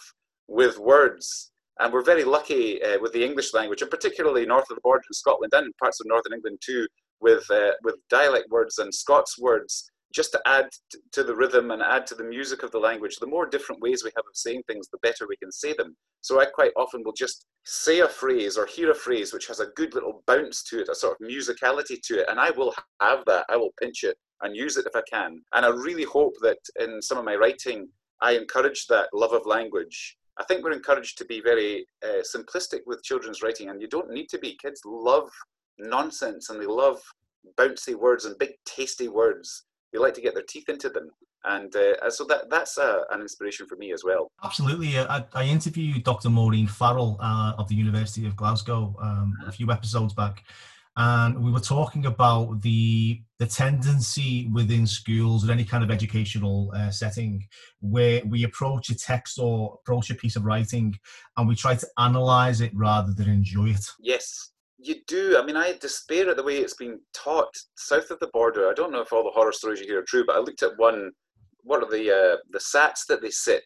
with 0.48 0.78
words 0.78 1.52
and 1.80 1.92
we're 1.92 2.04
very 2.04 2.24
lucky 2.24 2.82
uh, 2.84 3.00
with 3.02 3.14
the 3.14 3.24
English 3.24 3.54
language, 3.54 3.82
and 3.82 3.90
particularly 3.90 4.46
north 4.46 4.70
of 4.70 4.76
the 4.76 4.82
border 4.82 5.04
in 5.10 5.14
Scotland 5.14 5.54
and 5.56 5.76
parts 5.78 6.00
of 6.00 6.08
northern 6.08 6.34
England 6.34 6.60
too, 6.62 6.88
with 7.20 7.50
uh, 7.50 7.72
with 7.84 7.96
dialect 8.10 8.50
words 8.50 8.78
and 8.78 8.94
Scots 8.94 9.40
words, 9.40 9.90
just 10.14 10.32
to 10.32 10.42
add 10.46 10.70
to 11.12 11.24
the 11.24 11.36
rhythm 11.36 11.72
and 11.72 11.82
add 11.82 12.06
to 12.08 12.16
the 12.16 12.24
music 12.24 12.64
of 12.64 12.72
the 12.72 12.80
language. 12.80 13.18
The 13.18 13.28
more 13.28 13.46
different 13.46 13.82
ways 13.82 14.04
we 14.04 14.12
have 14.16 14.26
of 14.30 14.36
saying 14.36 14.64
things, 14.68 14.88
the 14.88 14.98
better 15.00 15.26
we 15.28 15.38
can 15.38 15.52
say 15.52 15.74
them. 15.74 15.96
So 16.22 16.40
I 16.40 16.46
quite 16.46 16.72
often 16.76 17.04
will 17.04 17.14
just 17.14 17.46
say 17.66 18.00
a 18.00 18.08
phrase 18.08 18.58
or 18.58 18.66
hear 18.66 18.92
a 18.92 18.96
phrase 18.96 19.34
which 19.34 19.48
has 19.48 19.60
a 19.60 19.72
good 19.76 19.94
little 19.94 20.24
bounce 20.28 20.64
to 20.64 20.82
it, 20.82 20.90
a 20.90 20.96
sort 20.96 21.18
of 21.20 21.28
musicality 21.28 22.02
to 22.04 22.22
it, 22.22 22.30
and 22.30 22.40
I 22.40 22.52
will 22.52 22.74
have 23.02 23.26
that. 23.26 23.46
I 23.50 23.58
will 23.58 23.74
pinch 23.82 24.04
it 24.04 24.18
and 24.42 24.56
use 24.56 24.78
it 24.78 24.86
if 24.86 24.96
I 24.96 25.02
can. 25.10 25.42
And 25.54 25.66
I 25.66 25.70
really 25.70 26.04
hope 26.04 26.34
that 26.42 26.60
in 26.80 27.02
some 27.02 27.18
of 27.18 27.26
my 27.26 27.36
writing, 27.36 27.88
I 28.22 28.34
encourage 28.34 28.88
that 28.88 29.10
love 29.14 29.34
of 29.34 29.46
language 29.46 30.18
I 30.38 30.44
think 30.44 30.64
we're 30.64 30.72
encouraged 30.72 31.18
to 31.20 31.26
be 31.26 31.42
very 31.42 31.86
uh, 32.04 32.24
simplistic 32.24 32.80
with 32.86 33.04
children's 33.04 33.44
writing, 33.44 33.70
and 33.70 33.80
you 33.80 33.88
don't 33.88 34.10
need 34.10 34.30
to 34.30 34.40
be. 34.40 34.58
Kids 34.60 34.82
love 34.84 35.30
nonsense 35.78 36.50
and 36.50 36.60
they 36.60 36.66
love 36.66 37.02
bouncy 37.58 37.96
words 37.96 38.26
and 38.26 38.38
big, 38.38 38.52
tasty 38.66 39.08
words. 39.08 39.66
They 39.94 40.00
like 40.00 40.16
to 40.16 40.22
get 40.22 40.34
their 40.34 40.44
teeth 40.44 40.70
into 40.70 40.90
them. 40.90 41.12
And 41.46 41.74
uh, 41.76 42.10
so 42.10 42.24
that 42.26 42.50
that's 42.50 42.78
uh, 42.78 43.02
an 43.12 43.22
inspiration 43.22 43.68
for 43.68 43.76
me 43.76 43.92
as 43.92 44.04
well. 44.04 44.32
Absolutely. 44.44 44.98
I, 44.98 45.24
I 45.34 45.44
interviewed 45.44 46.04
Dr. 46.04 46.30
Maureen 46.30 46.68
Farrell 46.68 47.18
uh, 47.22 47.54
of 47.58 47.68
the 47.68 47.76
University 47.76 48.26
of 48.26 48.36
Glasgow 48.36 48.96
um, 49.02 49.38
a 49.46 49.52
few 49.52 49.70
episodes 49.70 50.14
back, 50.14 50.44
and 50.96 51.44
we 51.44 51.52
were 51.52 51.60
talking 51.60 52.06
about 52.06 52.62
the 52.62 53.22
the 53.40 53.46
tendency 53.46 54.48
within 54.54 54.88
schools 54.88 55.48
or 55.48 55.52
any 55.52 55.66
kind 55.66 55.84
of 55.84 55.92
educational 55.92 56.72
uh, 56.74 56.90
setting 56.90 57.46
where 57.82 58.22
we 58.26 58.46
approach 58.46 58.90
a 58.90 58.96
text 58.96 59.38
or 59.38 59.80
approach 59.82 60.10
a 60.12 60.16
piece 60.16 60.38
of 60.38 60.46
writing 60.46 60.98
and 61.36 61.50
we 61.50 61.56
try 61.56 61.76
to 61.76 61.88
analyze 61.98 62.62
it 62.62 62.72
rather 62.74 63.12
than 63.12 63.28
enjoy 63.28 63.66
it. 63.66 63.86
Yes, 64.00 64.53
you 64.84 64.96
do. 65.08 65.38
I 65.38 65.46
mean, 65.46 65.56
I 65.56 65.74
despair 65.80 66.30
at 66.30 66.38
the 66.38 66.44
way 66.44 66.58
it's 66.58 66.76
been 66.76 67.00
taught 67.14 67.54
south 67.76 68.12
of 68.12 68.20
the 68.20 68.28
border. 68.34 68.70
I 68.70 68.74
don't 68.74 68.92
know 68.92 69.02
if 69.02 69.14
all 69.14 69.24
the 69.24 69.32
horror 69.32 69.52
stories 69.52 69.80
you 69.80 69.88
hear 69.88 70.00
are 70.00 70.06
true, 70.08 70.24
but 70.26 70.36
I 70.36 70.40
looked 70.40 70.64
at 70.64 70.78
one. 70.78 71.12
What 71.64 71.84
are 71.84 71.90
the 71.90 72.12
uh, 72.12 72.38
the 72.52 72.60
sats 72.60 73.06
that 73.08 73.22
they 73.22 73.30
sit? 73.30 73.64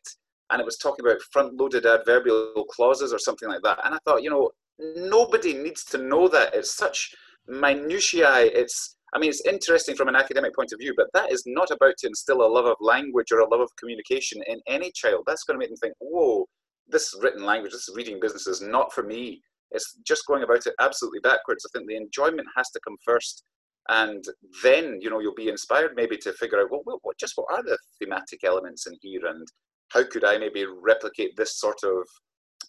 And 0.50 0.62
it 0.62 0.66
was 0.66 0.78
talking 0.78 1.06
about 1.06 1.22
front-loaded 1.34 1.86
adverbial 1.86 2.66
clauses 2.70 3.12
or 3.12 3.20
something 3.20 3.50
like 3.50 3.62
that. 3.64 3.80
And 3.84 3.94
I 3.94 3.98
thought, 4.06 4.24
you 4.24 4.30
know, 4.30 4.50
nobody 4.80 5.54
needs 5.54 5.84
to 5.86 5.98
know 5.98 6.30
that. 6.30 6.54
It's 6.54 6.78
such 6.78 7.14
minutiae. 7.48 8.46
It's 8.54 8.98
I 9.14 9.20
mean, 9.20 9.30
it's 9.30 9.46
interesting 9.46 9.96
from 9.96 10.10
an 10.10 10.16
academic 10.16 10.54
point 10.54 10.74
of 10.74 10.80
view, 10.80 10.94
but 10.96 11.08
that 11.14 11.32
is 11.32 11.44
not 11.46 11.72
about 11.72 11.96
to 12.00 12.08
instill 12.08 12.46
a 12.46 12.48
love 12.48 12.66
of 12.66 12.76
language 12.82 13.32
or 13.32 13.40
a 13.40 13.50
love 13.50 13.62
of 13.62 13.76
communication 13.78 14.42
in 14.48 14.60
any 14.68 14.92
child. 14.92 15.24
That's 15.26 15.44
going 15.44 15.56
to 15.56 15.60
make 15.60 15.70
them 15.70 15.78
think, 15.78 15.94
whoa, 16.00 16.46
this 16.88 17.18
written 17.22 17.46
language, 17.46 17.72
this 17.72 17.90
reading 17.96 18.20
business 18.20 18.48
is 18.48 18.62
not 18.62 18.94
for 18.94 19.04
me. 19.04 19.42
It's 19.72 19.98
just 20.06 20.26
going 20.28 20.44
about 20.44 20.66
it 20.66 20.74
absolutely 20.80 21.20
backwards. 21.20 21.66
I 21.66 21.70
think 21.78 21.88
the 21.90 21.98
enjoyment 21.98 22.48
has 22.56 22.70
to 22.72 22.80
come 22.84 22.96
first. 23.04 23.44
And 23.90 24.24
then, 24.64 25.00
you 25.02 25.10
know, 25.10 25.20
you'll 25.20 25.34
be 25.34 25.50
inspired 25.50 25.94
maybe 25.96 26.18
to 26.18 26.34
figure 26.34 26.60
out, 26.60 26.70
well, 26.72 27.00
what, 27.02 27.18
just 27.18 27.34
what 27.36 27.48
are 27.52 27.64
the 27.64 27.78
thematic 28.00 28.44
elements 28.44 28.86
in 28.86 28.96
here? 29.02 29.26
And 29.28 29.48
how 29.90 30.04
could 30.04 30.26
I 30.26 30.38
maybe 30.38 30.66
replicate 30.66 31.36
this 31.38 31.58
sort 31.58 31.80
of 31.84 32.06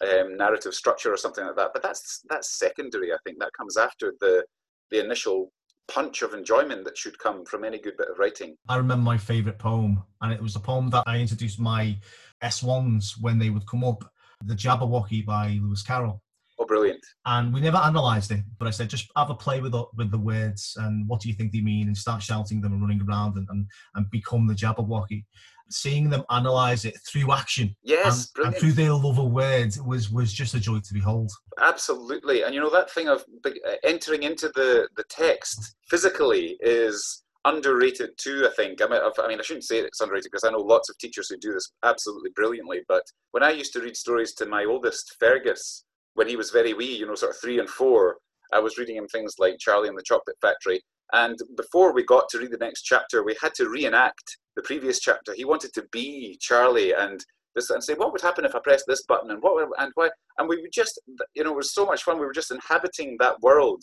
um, 0.07 0.37
narrative 0.37 0.73
structure 0.73 1.11
or 1.11 1.17
something 1.17 1.45
like 1.45 1.57
that? 1.57 1.71
But 1.73 1.83
that's, 1.83 2.21
that's 2.29 2.57
secondary. 2.57 3.11
I 3.11 3.17
think 3.25 3.39
that 3.39 3.51
comes 3.57 3.75
after 3.75 4.13
the, 4.21 4.45
the 4.91 5.03
initial 5.03 5.51
punch 5.89 6.21
of 6.21 6.33
enjoyment 6.33 6.85
that 6.85 6.97
should 6.97 7.17
come 7.19 7.43
from 7.45 7.63
any 7.63 7.79
good 7.79 7.97
bit 7.97 8.09
of 8.09 8.19
writing. 8.19 8.55
I 8.69 8.77
remember 8.77 9.03
my 9.03 9.17
favourite 9.17 9.59
poem, 9.59 10.01
and 10.21 10.31
it 10.31 10.41
was 10.41 10.55
a 10.55 10.59
poem 10.59 10.89
that 10.91 11.03
I 11.05 11.17
introduced 11.17 11.59
my 11.59 11.97
S1s 12.43 13.19
when 13.19 13.39
they 13.39 13.49
would 13.49 13.67
come 13.67 13.83
up, 13.83 14.09
The 14.45 14.55
Jabberwocky 14.55 15.25
by 15.25 15.59
Lewis 15.61 15.83
Carroll. 15.83 16.21
Brilliant. 16.69 17.03
And 17.25 17.51
we 17.51 17.61
never 17.61 17.79
analysed 17.81 18.29
it, 18.29 18.41
but 18.59 18.67
I 18.67 18.71
said, 18.71 18.91
just 18.91 19.09
have 19.17 19.31
a 19.31 19.35
play 19.35 19.59
with 19.59 19.71
the, 19.71 19.85
with 19.97 20.11
the 20.11 20.19
words 20.19 20.77
and 20.77 21.09
what 21.09 21.19
do 21.19 21.27
you 21.27 21.33
think 21.33 21.51
they 21.51 21.61
mean 21.61 21.87
and 21.87 21.97
start 21.97 22.21
shouting 22.21 22.61
them 22.61 22.73
and 22.73 22.81
running 22.81 23.01
around 23.01 23.37
and, 23.37 23.47
and, 23.49 23.65
and 23.95 24.07
become 24.11 24.45
the 24.45 24.53
Jabberwocky. 24.53 25.25
Seeing 25.71 26.11
them 26.11 26.23
analyze 26.29 26.85
it 26.85 26.95
through 27.07 27.31
action 27.31 27.75
yes 27.83 28.31
and, 28.37 28.47
and, 28.47 28.55
through 28.55 28.71
their 28.71 28.91
love 28.91 29.19
of 29.19 29.31
words 29.31 29.79
was 29.79 30.09
was 30.09 30.33
just 30.33 30.55
a 30.55 30.59
joy 30.59 30.79
to 30.79 30.93
behold. 30.95 31.31
Absolutely. 31.61 32.41
And 32.41 32.55
you 32.55 32.59
know 32.59 32.71
that 32.71 32.89
thing 32.89 33.07
of 33.07 33.23
uh, 33.45 33.51
entering 33.83 34.23
into 34.23 34.49
the 34.55 34.89
the 34.97 35.03
text 35.09 35.75
physically 35.87 36.57
is 36.59 37.23
underrated 37.45 38.09
too 38.17 38.47
i 38.49 38.53
think. 38.55 38.81
I 38.81 38.87
mean, 38.87 38.99
I 38.99 39.27
mean 39.27 39.39
i 39.39 39.43
shouldn't 39.43 39.63
say 39.63 39.79
it's 39.79 40.01
underrated 40.01 40.29
because 40.31 40.43
i 40.43 40.51
know 40.51 40.59
lots 40.59 40.89
of 40.89 40.97
teachers 40.97 41.29
who 41.29 41.37
do 41.37 41.53
this 41.53 41.71
absolutely 41.83 42.31
brilliantly 42.35 42.81
but 42.87 43.03
when 43.31 43.43
i 43.43 43.51
used 43.51 43.71
to 43.73 43.81
read 43.81 43.95
stories 43.95 44.33
to 44.33 44.45
my 44.45 44.65
oldest 44.65 45.15
fergus 45.19 45.85
when 46.19 46.27
he 46.27 46.35
was 46.35 46.51
very 46.51 46.73
wee 46.73 46.97
you 46.99 47.07
know 47.07 47.15
sort 47.15 47.31
of 47.31 47.41
three 47.41 47.59
and 47.59 47.69
four 47.69 48.17
i 48.53 48.59
was 48.59 48.77
reading 48.77 48.97
him 48.97 49.07
things 49.07 49.35
like 49.39 49.57
charlie 49.57 49.89
and 49.89 49.97
the 49.97 50.09
chocolate 50.11 50.37
factory 50.41 50.79
and 51.13 51.39
before 51.57 51.93
we 51.93 52.03
got 52.03 52.29
to 52.29 52.37
read 52.37 52.51
the 52.51 52.57
next 52.57 52.83
chapter, 52.83 53.23
we 53.23 53.35
had 53.41 53.53
to 53.55 53.69
reenact 53.69 54.37
the 54.55 54.61
previous 54.61 54.99
chapter. 54.99 55.33
He 55.33 55.45
wanted 55.45 55.73
to 55.73 55.85
be 55.91 56.37
Charlie 56.39 56.93
and 56.93 57.23
this 57.55 57.69
and 57.71 57.83
say, 57.83 57.95
what 57.95 58.11
would 58.11 58.21
happen 58.21 58.45
if 58.45 58.55
I 58.55 58.59
pressed 58.59 58.85
this 58.87 59.03
button 59.03 59.31
and 59.31 59.41
what 59.41 59.67
and 59.79 59.91
why? 59.95 60.09
And 60.37 60.47
we 60.47 60.61
would 60.61 60.71
just, 60.71 61.01
you 61.33 61.43
know, 61.43 61.51
it 61.51 61.55
was 61.55 61.73
so 61.73 61.85
much 61.85 62.03
fun. 62.03 62.19
We 62.19 62.25
were 62.25 62.33
just 62.33 62.51
inhabiting 62.51 63.17
that 63.19 63.41
world 63.41 63.81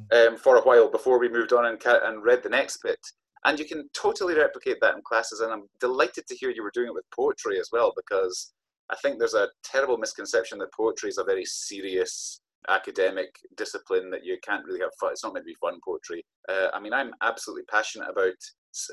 mm. 0.00 0.28
um, 0.28 0.36
for 0.38 0.56
a 0.56 0.62
while 0.62 0.90
before 0.90 1.18
we 1.18 1.28
moved 1.28 1.52
on 1.52 1.66
and, 1.66 1.82
and 1.84 2.24
read 2.24 2.42
the 2.42 2.48
next 2.48 2.78
bit. 2.82 3.00
And 3.44 3.58
you 3.58 3.66
can 3.66 3.90
totally 3.92 4.34
replicate 4.34 4.78
that 4.80 4.94
in 4.94 5.02
classes. 5.02 5.40
And 5.40 5.52
I'm 5.52 5.64
delighted 5.78 6.26
to 6.28 6.36
hear 6.36 6.50
you 6.50 6.62
were 6.62 6.70
doing 6.72 6.88
it 6.88 6.94
with 6.94 7.04
poetry 7.14 7.58
as 7.60 7.68
well, 7.70 7.92
because 7.94 8.54
I 8.92 8.96
think 8.96 9.18
there's 9.18 9.34
a 9.34 9.48
terrible 9.64 9.96
misconception 9.96 10.58
that 10.58 10.72
poetry 10.72 11.08
is 11.08 11.18
a 11.18 11.24
very 11.24 11.46
serious 11.46 12.40
academic 12.68 13.34
discipline 13.56 14.10
that 14.10 14.24
you 14.24 14.36
can't 14.46 14.64
really 14.64 14.80
have 14.80 14.90
fun. 15.00 15.12
It's 15.12 15.24
not 15.24 15.32
meant 15.32 15.46
to 15.46 15.50
be 15.50 15.56
fun 15.60 15.78
poetry. 15.84 16.24
Uh, 16.48 16.68
I 16.74 16.78
mean, 16.78 16.92
I'm 16.92 17.12
absolutely 17.22 17.64
passionate 17.64 18.10
about 18.10 18.34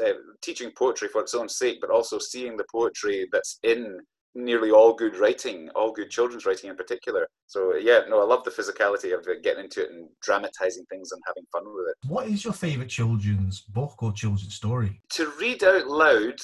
uh, 0.04 0.14
teaching 0.42 0.72
poetry 0.78 1.10
for 1.10 1.22
its 1.22 1.36
own 1.36 1.50
sake, 1.50 1.80
but 1.82 1.92
also 1.92 2.18
seeing 2.18 2.56
the 2.58 2.66
poetry 2.72 3.28
that's 3.32 3.60
in 3.64 4.00
nearly 4.36 4.72
all 4.72 4.94
good 4.94 5.18
writing, 5.18 5.70
all 5.76 5.92
good 5.92 6.10
children's 6.10 6.46
writing 6.46 6.70
in 6.70 6.76
particular. 6.76 7.28
So 7.48 7.76
yeah, 7.76 8.02
no, 8.08 8.22
I 8.22 8.26
love 8.26 8.44
the 8.44 8.52
physicality 8.52 9.14
of 9.14 9.26
getting 9.44 9.66
into 9.66 9.84
it 9.84 9.92
and 9.92 10.08
dramatizing 10.22 10.86
things 10.90 11.12
and 11.12 11.22
having 11.28 11.44
fun 11.52 11.64
with 11.66 11.88
it. 11.90 12.10
What 12.10 12.28
is 12.28 12.44
your 12.44 12.54
favorite 12.54 12.90
children's 12.90 13.62
book 13.62 14.02
or 14.02 14.14
children's 14.14 14.56
story? 14.56 15.02
To 15.12 15.32
read 15.40 15.64
out 15.64 15.88
loud, 15.88 16.40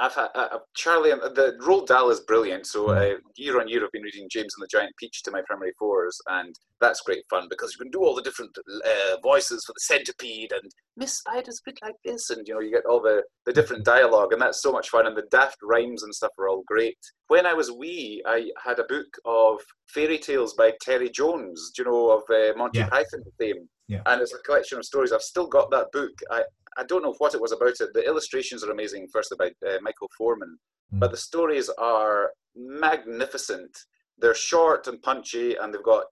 I've 0.00 0.14
had 0.14 0.28
uh, 0.34 0.58
Charlie. 0.74 1.10
The 1.10 1.58
Roald 1.60 1.86
Dahl 1.86 2.10
is 2.10 2.20
brilliant. 2.20 2.66
So 2.66 2.84
hmm. 2.86 2.90
uh, 2.90 3.18
year 3.36 3.60
on 3.60 3.68
year, 3.68 3.84
I've 3.84 3.92
been 3.92 4.02
reading 4.02 4.28
James 4.30 4.54
and 4.56 4.64
the 4.64 4.68
Giant 4.78 4.96
Peach 4.96 5.22
to 5.24 5.30
my 5.30 5.42
primary 5.46 5.72
fours, 5.78 6.18
and 6.28 6.54
that's 6.80 7.02
great 7.02 7.24
fun 7.28 7.46
because 7.50 7.72
you 7.72 7.78
can 7.78 7.90
do 7.90 8.00
all 8.00 8.14
the 8.14 8.22
different 8.22 8.50
uh, 8.58 9.16
voices 9.22 9.62
for 9.66 9.72
the 9.74 9.80
centipede 9.80 10.52
and 10.52 10.72
Miss 10.96 11.18
Spider's 11.18 11.60
bit 11.64 11.78
like 11.82 11.96
this, 12.04 12.30
and 12.30 12.46
you 12.48 12.54
know 12.54 12.60
you 12.60 12.70
get 12.70 12.86
all 12.86 13.00
the 13.00 13.22
the 13.44 13.52
different 13.52 13.84
dialogue, 13.84 14.32
and 14.32 14.40
that's 14.40 14.62
so 14.62 14.72
much 14.72 14.88
fun. 14.88 15.06
And 15.06 15.16
the 15.16 15.26
daft 15.30 15.58
rhymes 15.62 16.02
and 16.02 16.14
stuff 16.14 16.32
are 16.38 16.48
all 16.48 16.62
great. 16.66 16.98
When 17.28 17.44
I 17.44 17.52
was 17.52 17.70
wee, 17.70 18.22
I 18.26 18.50
had 18.64 18.78
a 18.78 18.84
book 18.84 19.06
of 19.26 19.60
fairy 19.88 20.18
tales 20.18 20.54
by 20.54 20.72
Terry 20.80 21.10
Jones. 21.10 21.72
Do 21.76 21.82
you 21.82 21.90
know 21.90 22.10
of 22.10 22.22
uh, 22.30 22.56
Monty 22.56 22.78
yeah. 22.78 22.88
Python 22.88 23.22
fame? 23.38 23.68
Yeah. 23.86 24.02
And 24.06 24.22
it's 24.22 24.32
a 24.32 24.38
collection 24.38 24.78
of 24.78 24.84
stories. 24.84 25.12
I've 25.12 25.20
still 25.20 25.48
got 25.48 25.70
that 25.72 25.90
book. 25.92 26.12
I, 26.30 26.42
I 26.80 26.84
don't 26.84 27.02
know 27.02 27.14
what 27.18 27.34
it 27.34 27.40
was 27.40 27.52
about 27.52 27.80
it. 27.80 27.92
The 27.92 28.06
illustrations 28.06 28.64
are 28.64 28.70
amazing, 28.70 29.08
firstly 29.12 29.36
by 29.38 29.68
uh, 29.68 29.78
Michael 29.82 30.10
Foreman, 30.16 30.58
mm. 30.92 30.98
but 30.98 31.10
the 31.10 31.16
stories 31.16 31.68
are 31.78 32.30
magnificent. 32.56 33.70
They're 34.18 34.34
short 34.34 34.86
and 34.86 35.00
punchy, 35.02 35.56
and 35.56 35.72
they've 35.72 35.82
got 35.82 36.06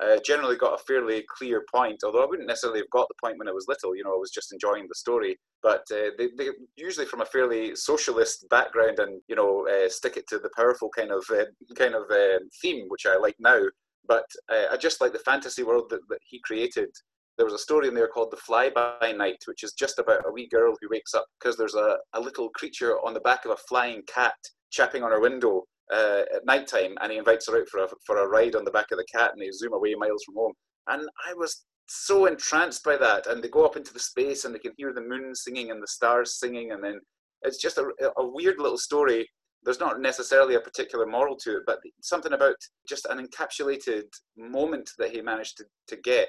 uh, 0.00 0.18
generally 0.24 0.56
got 0.56 0.74
a 0.74 0.84
fairly 0.84 1.24
clear 1.36 1.64
point. 1.72 2.00
Although 2.04 2.22
I 2.22 2.26
wouldn't 2.26 2.48
necessarily 2.48 2.80
have 2.80 2.90
got 2.90 3.08
the 3.08 3.14
point 3.22 3.38
when 3.38 3.48
I 3.48 3.52
was 3.52 3.66
little. 3.68 3.94
You 3.96 4.04
know, 4.04 4.14
I 4.14 4.18
was 4.18 4.30
just 4.30 4.52
enjoying 4.52 4.86
the 4.88 4.94
story. 4.94 5.36
But 5.62 5.82
uh, 5.92 6.10
they, 6.18 6.28
they 6.38 6.48
usually 6.76 7.06
from 7.06 7.20
a 7.20 7.26
fairly 7.26 7.74
socialist 7.76 8.46
background, 8.48 9.00
and 9.00 9.20
you 9.28 9.36
know, 9.36 9.66
uh, 9.68 9.88
stick 9.88 10.16
it 10.16 10.26
to 10.28 10.38
the 10.38 10.50
powerful 10.56 10.88
kind 10.96 11.10
of 11.10 11.24
uh, 11.30 11.44
kind 11.76 11.94
of 11.94 12.02
um, 12.10 12.48
theme, 12.60 12.86
which 12.88 13.06
I 13.06 13.16
like 13.16 13.36
now. 13.40 13.62
But 14.06 14.26
uh, 14.52 14.66
I 14.72 14.76
just 14.76 15.00
like 15.00 15.12
the 15.12 15.20
fantasy 15.20 15.62
world 15.62 15.86
that, 15.90 16.00
that 16.08 16.18
he 16.22 16.40
created 16.44 16.90
there 17.42 17.50
was 17.50 17.60
a 17.60 17.64
story 17.64 17.88
in 17.88 17.94
there 17.94 18.06
called 18.06 18.30
The 18.30 18.36
Fly 18.36 18.70
By 18.70 19.10
Night, 19.10 19.42
which 19.46 19.64
is 19.64 19.72
just 19.72 19.98
about 19.98 20.24
a 20.24 20.30
wee 20.30 20.46
girl 20.46 20.76
who 20.80 20.88
wakes 20.88 21.12
up 21.12 21.26
because 21.40 21.56
there's 21.56 21.74
a, 21.74 21.96
a 22.12 22.20
little 22.20 22.50
creature 22.50 22.98
on 23.04 23.14
the 23.14 23.20
back 23.20 23.44
of 23.44 23.50
a 23.50 23.56
flying 23.68 24.02
cat 24.06 24.34
chapping 24.70 25.02
on 25.02 25.10
her 25.10 25.20
window 25.20 25.64
uh, 25.92 26.22
at 26.32 26.46
night 26.46 26.68
time, 26.68 26.94
and 27.00 27.10
he 27.10 27.18
invites 27.18 27.48
her 27.48 27.60
out 27.60 27.68
for 27.68 27.82
a, 27.82 27.88
for 28.06 28.18
a 28.18 28.28
ride 28.28 28.54
on 28.54 28.64
the 28.64 28.70
back 28.70 28.92
of 28.92 28.98
the 28.98 29.06
cat, 29.12 29.32
and 29.32 29.42
they 29.42 29.50
zoom 29.50 29.72
away 29.72 29.96
miles 29.96 30.22
from 30.22 30.36
home. 30.36 30.52
And 30.86 31.02
I 31.28 31.34
was 31.34 31.64
so 31.88 32.26
entranced 32.26 32.84
by 32.84 32.96
that. 32.96 33.26
And 33.26 33.42
they 33.42 33.48
go 33.48 33.66
up 33.66 33.76
into 33.76 33.92
the 33.92 33.98
space 33.98 34.44
and 34.44 34.54
they 34.54 34.60
can 34.60 34.74
hear 34.76 34.92
the 34.92 35.00
moon 35.00 35.34
singing 35.34 35.72
and 35.72 35.82
the 35.82 35.88
stars 35.88 36.38
singing. 36.38 36.70
And 36.70 36.84
then 36.84 37.00
it's 37.42 37.60
just 37.60 37.76
a, 37.76 37.90
a 38.18 38.24
weird 38.24 38.60
little 38.60 38.78
story. 38.78 39.28
There's 39.64 39.80
not 39.80 40.00
necessarily 40.00 40.54
a 40.54 40.60
particular 40.60 41.06
moral 41.06 41.36
to 41.38 41.56
it, 41.56 41.62
but 41.66 41.80
something 42.02 42.34
about 42.34 42.54
just 42.88 43.04
an 43.10 43.18
encapsulated 43.18 44.04
moment 44.36 44.90
that 44.98 45.10
he 45.10 45.20
managed 45.20 45.56
to, 45.56 45.64
to 45.88 45.96
get 45.96 46.28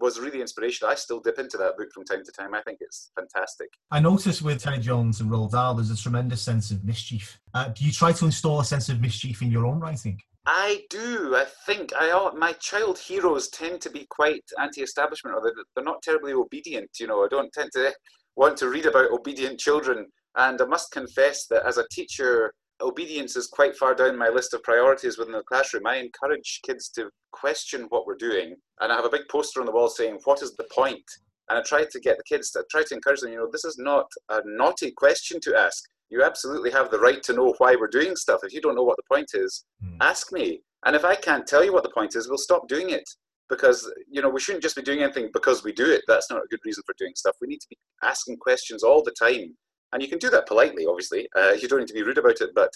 was 0.00 0.18
really 0.18 0.40
inspirational. 0.40 0.90
I 0.90 0.94
still 0.94 1.20
dip 1.20 1.38
into 1.38 1.56
that 1.58 1.76
book 1.76 1.88
from 1.92 2.04
time 2.04 2.24
to 2.24 2.32
time. 2.32 2.54
I 2.54 2.62
think 2.62 2.78
it's 2.80 3.10
fantastic. 3.14 3.68
I 3.90 4.00
noticed 4.00 4.42
with 4.42 4.62
Terry 4.62 4.78
Jones 4.78 5.20
and 5.20 5.30
Roald 5.30 5.52
Dahl, 5.52 5.74
there's 5.74 5.90
a 5.90 5.96
tremendous 5.96 6.42
sense 6.42 6.70
of 6.70 6.84
mischief. 6.84 7.40
Uh, 7.54 7.68
do 7.68 7.84
you 7.84 7.92
try 7.92 8.12
to 8.12 8.24
install 8.24 8.60
a 8.60 8.64
sense 8.64 8.88
of 8.88 9.00
mischief 9.00 9.42
in 9.42 9.50
your 9.50 9.66
own 9.66 9.80
writing? 9.80 10.20
I 10.46 10.84
do. 10.88 11.36
I 11.36 11.44
think 11.66 11.92
I 11.94 12.30
my 12.36 12.52
child 12.54 12.98
heroes 12.98 13.48
tend 13.48 13.82
to 13.82 13.90
be 13.90 14.06
quite 14.08 14.44
anti-establishment, 14.58 15.36
or 15.36 15.42
they're, 15.42 15.64
they're 15.74 15.84
not 15.84 16.00
terribly 16.02 16.32
obedient. 16.32 16.90
You 16.98 17.06
know, 17.06 17.22
I 17.22 17.28
don't 17.28 17.52
tend 17.52 17.70
to 17.74 17.92
want 18.36 18.56
to 18.58 18.68
read 18.68 18.86
about 18.86 19.10
obedient 19.10 19.60
children. 19.60 20.06
And 20.36 20.60
I 20.60 20.64
must 20.64 20.92
confess 20.92 21.46
that 21.46 21.66
as 21.66 21.78
a 21.78 21.88
teacher, 21.90 22.52
obedience 22.80 23.36
is 23.36 23.46
quite 23.46 23.76
far 23.76 23.94
down 23.94 24.16
my 24.16 24.28
list 24.28 24.54
of 24.54 24.62
priorities 24.62 25.18
within 25.18 25.32
the 25.32 25.42
classroom. 25.42 25.86
I 25.86 25.96
encourage 25.96 26.60
kids 26.64 26.88
to 26.90 27.10
question 27.32 27.86
what 27.88 28.06
we're 28.06 28.16
doing. 28.16 28.56
And 28.80 28.92
I 28.92 28.96
have 28.96 29.04
a 29.04 29.10
big 29.10 29.28
poster 29.30 29.60
on 29.60 29.66
the 29.66 29.72
wall 29.72 29.88
saying, 29.88 30.18
What 30.24 30.42
is 30.42 30.54
the 30.56 30.66
point? 30.74 31.04
And 31.48 31.58
I 31.58 31.62
try 31.62 31.84
to 31.84 32.00
get 32.00 32.16
the 32.18 32.24
kids 32.24 32.50
to 32.52 32.64
try 32.70 32.82
to 32.82 32.94
encourage 32.94 33.20
them, 33.20 33.32
you 33.32 33.38
know, 33.38 33.48
this 33.50 33.64
is 33.64 33.78
not 33.78 34.06
a 34.28 34.40
naughty 34.44 34.90
question 34.90 35.40
to 35.40 35.56
ask. 35.56 35.82
You 36.10 36.22
absolutely 36.22 36.70
have 36.70 36.90
the 36.90 36.98
right 36.98 37.22
to 37.24 37.32
know 37.32 37.54
why 37.58 37.74
we're 37.74 37.88
doing 37.88 38.16
stuff. 38.16 38.40
If 38.42 38.52
you 38.52 38.60
don't 38.60 38.74
know 38.74 38.84
what 38.84 38.96
the 38.96 39.14
point 39.14 39.30
is, 39.34 39.64
mm. 39.84 39.96
ask 40.00 40.32
me. 40.32 40.60
And 40.84 40.94
if 40.94 41.04
I 41.04 41.14
can't 41.14 41.46
tell 41.46 41.64
you 41.64 41.72
what 41.72 41.82
the 41.82 41.90
point 41.90 42.16
is, 42.16 42.28
we'll 42.28 42.38
stop 42.38 42.68
doing 42.68 42.90
it. 42.90 43.08
Because, 43.48 43.90
you 44.10 44.20
know, 44.20 44.28
we 44.28 44.40
shouldn't 44.40 44.62
just 44.62 44.76
be 44.76 44.82
doing 44.82 45.02
anything 45.02 45.30
because 45.32 45.64
we 45.64 45.72
do 45.72 45.90
it. 45.90 46.02
That's 46.06 46.30
not 46.30 46.40
a 46.40 46.48
good 46.50 46.60
reason 46.66 46.82
for 46.84 46.94
doing 46.98 47.12
stuff. 47.16 47.36
We 47.40 47.48
need 47.48 47.60
to 47.60 47.68
be 47.70 47.78
asking 48.02 48.36
questions 48.36 48.82
all 48.82 49.02
the 49.02 49.14
time 49.18 49.56
and 49.92 50.02
you 50.02 50.08
can 50.08 50.18
do 50.18 50.30
that 50.30 50.46
politely, 50.46 50.86
obviously. 50.86 51.28
Uh, 51.36 51.52
you 51.52 51.68
don't 51.68 51.80
need 51.80 51.88
to 51.88 51.94
be 51.94 52.02
rude 52.02 52.18
about 52.18 52.40
it, 52.40 52.50
but 52.54 52.72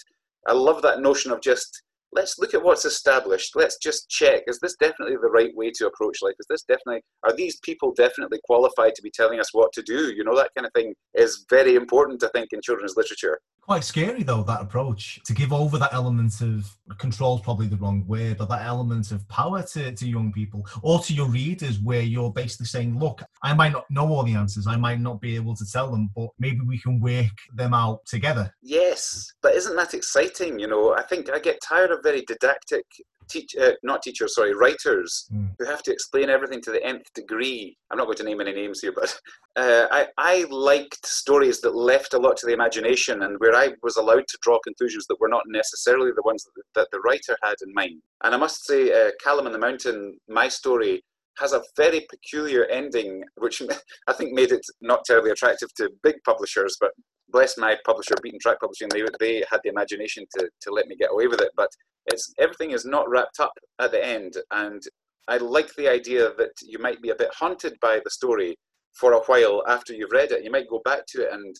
I 0.47 0.53
love 0.53 0.81
that 0.81 1.01
notion 1.01 1.31
of 1.31 1.41
just 1.41 1.83
let's 2.15 2.39
look 2.39 2.53
at 2.53 2.63
what's 2.63 2.85
established. 2.85 3.55
Let's 3.55 3.77
just 3.77 4.09
check: 4.09 4.43
is 4.47 4.59
this 4.59 4.75
definitely 4.75 5.15
the 5.15 5.29
right 5.29 5.55
way 5.55 5.71
to 5.75 5.87
approach 5.87 6.19
life? 6.21 6.35
Is 6.39 6.47
this 6.49 6.63
definitely 6.63 7.01
are 7.23 7.35
these 7.35 7.59
people 7.59 7.93
definitely 7.93 8.39
qualified 8.45 8.95
to 8.95 9.01
be 9.01 9.11
telling 9.11 9.39
us 9.39 9.53
what 9.53 9.71
to 9.73 9.81
do? 9.81 10.13
You 10.13 10.23
know, 10.23 10.35
that 10.35 10.51
kind 10.55 10.65
of 10.65 10.73
thing 10.73 10.93
is 11.13 11.45
very 11.49 11.75
important, 11.75 12.23
I 12.23 12.29
think, 12.29 12.53
in 12.53 12.61
children's 12.61 12.95
literature 12.95 13.39
quite 13.63 13.83
scary 13.83 14.23
though 14.23 14.43
that 14.43 14.61
approach 14.61 15.21
to 15.23 15.33
give 15.33 15.53
over 15.53 15.77
that 15.77 15.93
element 15.93 16.41
of 16.41 16.75
control 16.97 17.35
is 17.37 17.41
probably 17.41 17.65
the 17.65 17.77
wrong 17.77 18.05
word 18.05 18.37
but 18.37 18.49
that 18.49 18.65
element 18.65 19.09
of 19.11 19.25
power 19.29 19.63
to, 19.63 19.89
to 19.93 20.05
young 20.05 20.33
people 20.33 20.67
or 20.81 20.99
to 20.99 21.13
your 21.13 21.29
readers 21.29 21.79
where 21.79 22.01
you're 22.01 22.31
basically 22.31 22.65
saying 22.65 22.99
look 22.99 23.21
i 23.41 23.53
might 23.53 23.71
not 23.71 23.85
know 23.89 24.05
all 24.05 24.23
the 24.23 24.35
answers 24.35 24.67
i 24.67 24.75
might 24.75 24.99
not 24.99 25.21
be 25.21 25.33
able 25.35 25.55
to 25.55 25.65
tell 25.71 25.89
them 25.89 26.09
but 26.13 26.27
maybe 26.39 26.59
we 26.67 26.77
can 26.77 26.99
work 26.99 27.31
them 27.55 27.73
out 27.73 28.05
together 28.05 28.53
yes 28.61 29.31
but 29.41 29.55
isn't 29.55 29.77
that 29.77 29.93
exciting 29.93 30.59
you 30.59 30.67
know 30.67 30.93
i 30.95 31.01
think 31.01 31.31
i 31.31 31.39
get 31.39 31.61
tired 31.61 31.91
of 31.91 32.02
very 32.03 32.23
didactic 32.27 32.85
teach, 33.29 33.55
uh, 33.55 33.71
not 33.83 34.01
teachers, 34.01 34.35
sorry, 34.35 34.53
writers 34.53 35.27
mm. 35.33 35.49
who 35.57 35.65
have 35.65 35.81
to 35.83 35.91
explain 35.91 36.29
everything 36.29 36.61
to 36.61 36.71
the 36.71 36.85
nth 36.85 37.11
degree. 37.13 37.77
I'm 37.89 37.97
not 37.97 38.05
going 38.05 38.17
to 38.17 38.23
name 38.23 38.41
any 38.41 38.53
names 38.53 38.81
here, 38.81 38.93
but 38.93 39.17
uh, 39.55 39.87
I, 39.91 40.07
I 40.17 40.45
liked 40.49 41.05
stories 41.05 41.61
that 41.61 41.75
left 41.75 42.13
a 42.13 42.19
lot 42.19 42.37
to 42.37 42.45
the 42.45 42.53
imagination 42.53 43.23
and 43.23 43.39
where 43.39 43.55
I 43.55 43.73
was 43.81 43.97
allowed 43.97 44.27
to 44.27 44.37
draw 44.41 44.59
conclusions 44.59 45.05
that 45.07 45.19
were 45.19 45.29
not 45.29 45.43
necessarily 45.47 46.11
the 46.15 46.23
ones 46.23 46.43
that, 46.43 46.63
that 46.75 46.87
the 46.91 46.99
writer 46.99 47.37
had 47.43 47.55
in 47.65 47.73
mind. 47.73 48.01
And 48.23 48.33
I 48.33 48.37
must 48.37 48.65
say, 48.65 48.91
uh, 48.91 49.11
Callum 49.23 49.45
and 49.45 49.55
the 49.55 49.59
Mountain, 49.59 50.17
my 50.27 50.47
story, 50.47 51.03
has 51.37 51.53
a 51.53 51.63
very 51.75 52.05
peculiar 52.09 52.65
ending, 52.65 53.23
which 53.37 53.61
I 54.07 54.13
think 54.13 54.33
made 54.33 54.51
it 54.51 54.65
not 54.81 55.05
terribly 55.05 55.31
attractive 55.31 55.73
to 55.75 55.89
big 56.03 56.15
publishers, 56.25 56.77
but 56.79 56.91
bless 57.29 57.57
my 57.57 57.75
publisher, 57.85 58.13
Beaten 58.21 58.39
Track 58.39 58.59
Publishing, 58.61 58.87
they, 58.89 59.03
they 59.19 59.43
had 59.49 59.59
the 59.63 59.69
imagination 59.69 60.25
to, 60.37 60.47
to 60.61 60.71
let 60.71 60.87
me 60.87 60.95
get 60.95 61.11
away 61.11 61.27
with 61.27 61.41
it. 61.41 61.49
But 61.55 61.69
it's 62.07 62.33
everything 62.39 62.71
is 62.71 62.85
not 62.85 63.09
wrapped 63.09 63.39
up 63.39 63.53
at 63.79 63.91
the 63.91 64.05
end, 64.05 64.33
and 64.51 64.81
I 65.27 65.37
like 65.37 65.73
the 65.75 65.87
idea 65.87 66.31
that 66.37 66.53
you 66.61 66.79
might 66.79 67.01
be 67.01 67.09
a 67.09 67.15
bit 67.15 67.31
haunted 67.33 67.77
by 67.81 68.01
the 68.03 68.09
story 68.09 68.57
for 68.93 69.13
a 69.13 69.21
while 69.21 69.63
after 69.67 69.93
you've 69.93 70.11
read 70.11 70.31
it. 70.31 70.43
You 70.43 70.51
might 70.51 70.69
go 70.69 70.81
back 70.83 71.03
to 71.09 71.23
it 71.23 71.33
and 71.33 71.55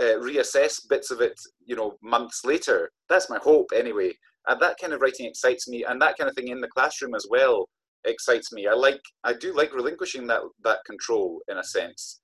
uh, 0.00 0.18
reassess 0.20 0.80
bits 0.88 1.10
of 1.10 1.20
it, 1.20 1.38
you 1.64 1.76
know, 1.76 1.94
months 2.02 2.44
later. 2.44 2.90
That's 3.08 3.30
my 3.30 3.38
hope, 3.38 3.68
anyway. 3.74 4.12
And 4.46 4.60
that 4.60 4.76
kind 4.80 4.92
of 4.92 5.00
writing 5.00 5.26
excites 5.26 5.68
me, 5.68 5.84
and 5.84 6.00
that 6.00 6.16
kind 6.16 6.28
of 6.28 6.36
thing 6.36 6.48
in 6.48 6.60
the 6.60 6.68
classroom 6.68 7.14
as 7.14 7.26
well 7.30 7.68
excites 8.04 8.52
me. 8.52 8.66
I 8.66 8.74
like, 8.74 9.00
I 9.24 9.32
do 9.32 9.54
like 9.54 9.74
relinquishing 9.74 10.26
that 10.28 10.42
that 10.64 10.78
control 10.86 11.40
in 11.48 11.58
a 11.58 11.64
sense, 11.64 12.20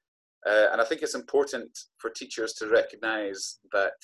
uh, 0.48 0.66
and 0.72 0.80
I 0.80 0.84
think 0.84 1.02
it's 1.02 1.14
important 1.14 1.70
for 1.98 2.10
teachers 2.10 2.52
to 2.54 2.68
recognise 2.68 3.58
that 3.72 3.94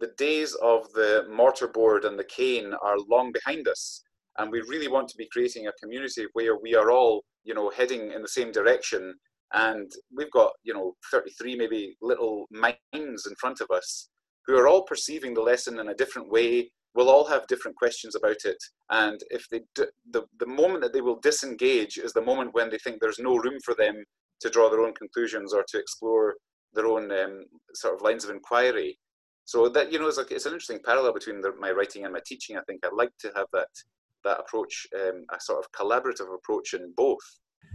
the 0.00 0.12
days 0.18 0.54
of 0.62 0.90
the 0.92 1.26
mortarboard 1.30 2.04
and 2.04 2.18
the 2.18 2.24
cane 2.24 2.72
are 2.82 2.96
long 3.08 3.32
behind 3.32 3.68
us 3.68 4.02
and 4.38 4.50
we 4.50 4.60
really 4.62 4.88
want 4.88 5.08
to 5.08 5.16
be 5.16 5.28
creating 5.30 5.66
a 5.66 5.72
community 5.80 6.26
where 6.32 6.56
we 6.56 6.74
are 6.74 6.90
all 6.90 7.24
you 7.44 7.54
know 7.54 7.70
heading 7.70 8.12
in 8.12 8.22
the 8.22 8.28
same 8.28 8.52
direction. 8.52 9.14
And 9.52 9.90
we've 10.16 10.30
got 10.30 10.52
you 10.62 10.74
know 10.74 10.94
33 11.10 11.56
maybe 11.56 11.96
little 12.00 12.46
minds 12.50 13.26
in 13.26 13.34
front 13.40 13.60
of 13.60 13.70
us 13.70 14.08
who 14.46 14.56
are 14.56 14.68
all 14.68 14.84
perceiving 14.84 15.34
the 15.34 15.42
lesson 15.42 15.78
in 15.78 15.88
a 15.88 15.94
different 15.94 16.30
way. 16.30 16.70
We'll 16.94 17.10
all 17.10 17.26
have 17.26 17.46
different 17.46 17.76
questions 17.76 18.16
about 18.16 18.44
it. 18.44 18.56
And 18.90 19.20
if 19.30 19.48
they 19.48 19.60
d- 19.76 19.84
the, 20.10 20.24
the 20.40 20.46
moment 20.46 20.82
that 20.82 20.92
they 20.92 21.00
will 21.00 21.20
disengage 21.20 21.98
is 21.98 22.12
the 22.12 22.20
moment 22.20 22.52
when 22.52 22.68
they 22.68 22.78
think 22.78 23.00
there's 23.00 23.20
no 23.20 23.36
room 23.36 23.58
for 23.64 23.74
them 23.74 24.02
to 24.40 24.50
draw 24.50 24.68
their 24.68 24.80
own 24.80 24.94
conclusions 24.94 25.54
or 25.54 25.64
to 25.68 25.78
explore 25.78 26.34
their 26.72 26.86
own 26.86 27.12
um, 27.12 27.44
sort 27.74 27.94
of 27.94 28.02
lines 28.02 28.24
of 28.24 28.30
inquiry 28.30 28.98
so 29.50 29.68
that 29.68 29.90
you 29.90 29.98
know, 29.98 30.06
it's 30.06 30.16
like 30.16 30.30
it's 30.30 30.46
an 30.46 30.52
interesting 30.52 30.78
parallel 30.78 31.12
between 31.12 31.40
the, 31.40 31.52
my 31.58 31.72
writing 31.72 32.04
and 32.04 32.12
my 32.12 32.20
teaching. 32.24 32.56
I 32.56 32.60
think 32.68 32.86
I'd 32.86 32.92
like 32.92 33.10
to 33.18 33.32
have 33.34 33.46
that 33.52 33.66
that 34.22 34.38
approach, 34.38 34.86
um, 34.94 35.24
a 35.36 35.40
sort 35.40 35.58
of 35.58 35.72
collaborative 35.72 36.32
approach 36.32 36.72
in 36.72 36.92
both. 36.96 37.26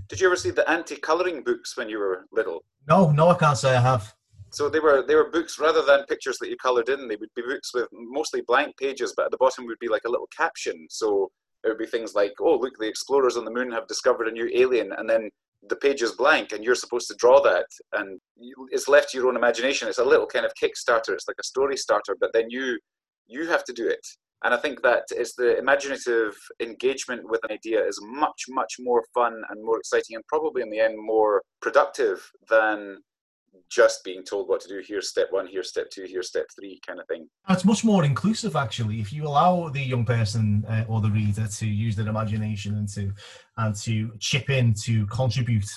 Did 0.08 0.22
you 0.22 0.28
ever 0.28 0.38
see 0.38 0.52
the 0.52 0.70
anti-coloring 0.70 1.44
books 1.44 1.76
when 1.76 1.90
you 1.90 2.00
were 2.00 2.28
little? 2.32 2.64
No, 2.88 3.12
no, 3.12 3.28
I 3.28 3.38
can't 3.38 3.58
say 3.58 3.76
I 3.76 3.82
have. 3.82 4.14
So 4.52 4.70
they 4.70 4.80
were 4.80 5.04
they 5.06 5.16
were 5.16 5.30
books 5.30 5.60
rather 5.60 5.82
than 5.82 6.06
pictures 6.06 6.38
that 6.38 6.50
you 6.50 6.56
coloured 6.56 6.88
in. 6.88 7.10
They 7.10 7.18
would 7.18 7.36
be 7.36 7.42
books 7.42 7.74
with 7.74 7.90
mostly 7.92 8.40
blank 8.48 8.78
pages, 8.78 9.14
but 9.18 9.26
at 9.26 9.32
the 9.32 9.44
bottom 9.46 9.66
would 9.66 9.80
be 9.80 9.90
like 9.90 10.06
a 10.06 10.10
little 10.10 10.30
caption. 10.38 10.88
So 10.90 11.30
it 11.66 11.68
would 11.68 11.78
be 11.78 11.88
things 11.88 12.16
like, 12.16 12.36
"Oh, 12.40 12.56
look, 12.56 12.78
the 12.80 12.88
explorers 12.88 13.36
on 13.36 13.44
the 13.44 13.52
moon 13.52 13.70
have 13.74 13.88
discovered 13.90 14.30
a 14.30 14.32
new 14.32 14.50
alien," 14.54 14.94
and 14.94 15.10
then 15.10 15.30
the 15.70 15.76
page 15.76 16.02
is 16.02 16.12
blank 16.14 16.52
and 16.52 16.64
you're 16.64 16.76
supposed 16.76 17.08
to 17.08 17.16
draw 17.18 17.42
that. 17.42 17.66
And 17.94 18.20
you, 18.38 18.54
it's 18.72 18.88
left 18.88 19.12
to 19.12 19.18
your 19.18 19.28
own 19.28 19.36
imagination. 19.36 19.88
It's 19.88 20.00
a 20.00 20.04
little 20.04 20.28
kind 20.28 20.46
of 20.46 20.52
kickstarter. 20.62 21.10
It's 21.10 21.28
like 21.28 21.38
a 21.40 21.44
story 21.44 21.78
starter 21.78 22.16
but 22.20 22.32
then 22.34 22.50
you 22.50 22.80
you 23.28 23.48
have 23.48 23.64
to 23.66 23.74
do 23.74 23.88
it. 23.88 24.06
And 24.44 24.54
i 24.54 24.58
think 24.58 24.82
that 24.82 25.06
is 25.24 25.34
the 25.34 25.58
imaginative 25.58 26.34
engagement 26.60 27.22
with 27.32 27.42
an 27.46 27.52
idea 27.52 27.80
is 27.92 28.00
much 28.04 28.42
much 28.50 28.74
more 28.80 29.04
fun 29.14 29.34
and 29.50 29.64
more 29.64 29.80
exciting 29.80 30.16
and 30.16 30.26
probably 30.28 30.62
in 30.62 30.70
the 30.70 30.80
end 30.80 30.96
more 31.14 31.42
productive 31.62 32.20
than 32.50 33.00
just 33.70 34.04
being 34.04 34.24
told 34.24 34.48
what 34.48 34.62
to 34.62 34.68
do. 34.68 34.82
Here's 34.86 35.10
step 35.10 35.28
one, 35.32 35.48
here's 35.48 35.70
step 35.70 35.90
two, 35.90 36.06
here's 36.08 36.28
step 36.28 36.46
three, 36.58 36.80
kind 36.86 37.00
of 37.00 37.08
thing. 37.08 37.28
It's 37.50 37.66
much 37.66 37.84
more 37.84 38.04
inclusive, 38.04 38.56
actually. 38.56 39.00
If 39.00 39.12
you 39.12 39.28
allow 39.28 39.70
the 39.70 39.82
young 39.82 40.06
person 40.06 40.66
uh, 40.68 40.86
or 40.88 41.02
the 41.02 41.12
reader 41.12 41.48
to 41.48 41.66
use 41.66 41.96
their 41.96 42.08
imagination 42.08 42.76
and 42.76 42.90
to 42.90 43.12
and 43.58 43.76
to 43.78 44.12
chip 44.20 44.50
in 44.50 44.74
to 44.86 45.06
contribute 45.08 45.70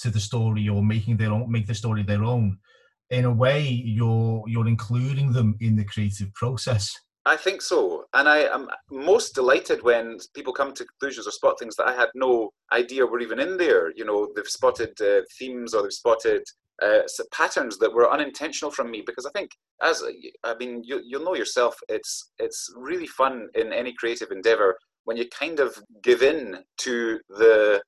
to 0.00 0.10
the 0.10 0.20
story 0.20 0.68
or 0.68 0.82
making 0.82 1.16
their 1.16 1.32
own, 1.32 1.50
make 1.50 1.66
the 1.66 1.74
story 1.74 2.02
their 2.02 2.24
own. 2.24 2.58
In 3.10 3.24
a 3.24 3.32
way, 3.32 3.62
you're 3.62 4.42
you're 4.46 4.68
including 4.68 5.32
them 5.32 5.56
in 5.60 5.76
the 5.76 5.84
creative 5.84 6.32
process. 6.34 6.96
I 7.24 7.36
think 7.36 7.62
so. 7.62 8.06
And 8.14 8.28
I 8.28 8.38
am 8.52 8.68
most 8.90 9.34
delighted 9.34 9.82
when 9.82 10.18
people 10.34 10.52
come 10.52 10.72
to 10.74 10.84
conclusions 10.84 11.28
or 11.28 11.30
spot 11.30 11.58
things 11.58 11.76
that 11.76 11.86
I 11.86 11.94
had 11.94 12.08
no 12.14 12.50
idea 12.72 13.06
were 13.06 13.20
even 13.20 13.38
in 13.38 13.56
there. 13.56 13.92
You 13.94 14.04
know, 14.04 14.28
they've 14.34 14.46
spotted 14.46 15.00
uh, 15.00 15.20
themes 15.38 15.72
or 15.72 15.82
they've 15.82 15.92
spotted 15.92 16.42
uh, 16.82 17.02
patterns 17.32 17.78
that 17.78 17.92
were 17.92 18.12
unintentional 18.12 18.70
from 18.70 18.90
me 18.90 19.02
because 19.06 19.26
I 19.26 19.30
think 19.30 19.52
as 19.82 20.02
I 20.44 20.54
mean 20.56 20.82
you 20.84 21.00
you'll 21.04 21.24
know 21.24 21.34
yourself 21.34 21.76
it's 21.88 22.32
it's 22.38 22.72
really 22.76 23.06
fun 23.06 23.48
in 23.54 23.72
any 23.72 23.92
creative 23.92 24.30
endeavor 24.30 24.76
when 25.04 25.16
you 25.16 25.26
kind 25.28 25.60
of 25.60 25.76
give 26.02 26.22
in 26.22 26.58
to 26.78 27.20
the 27.28 27.82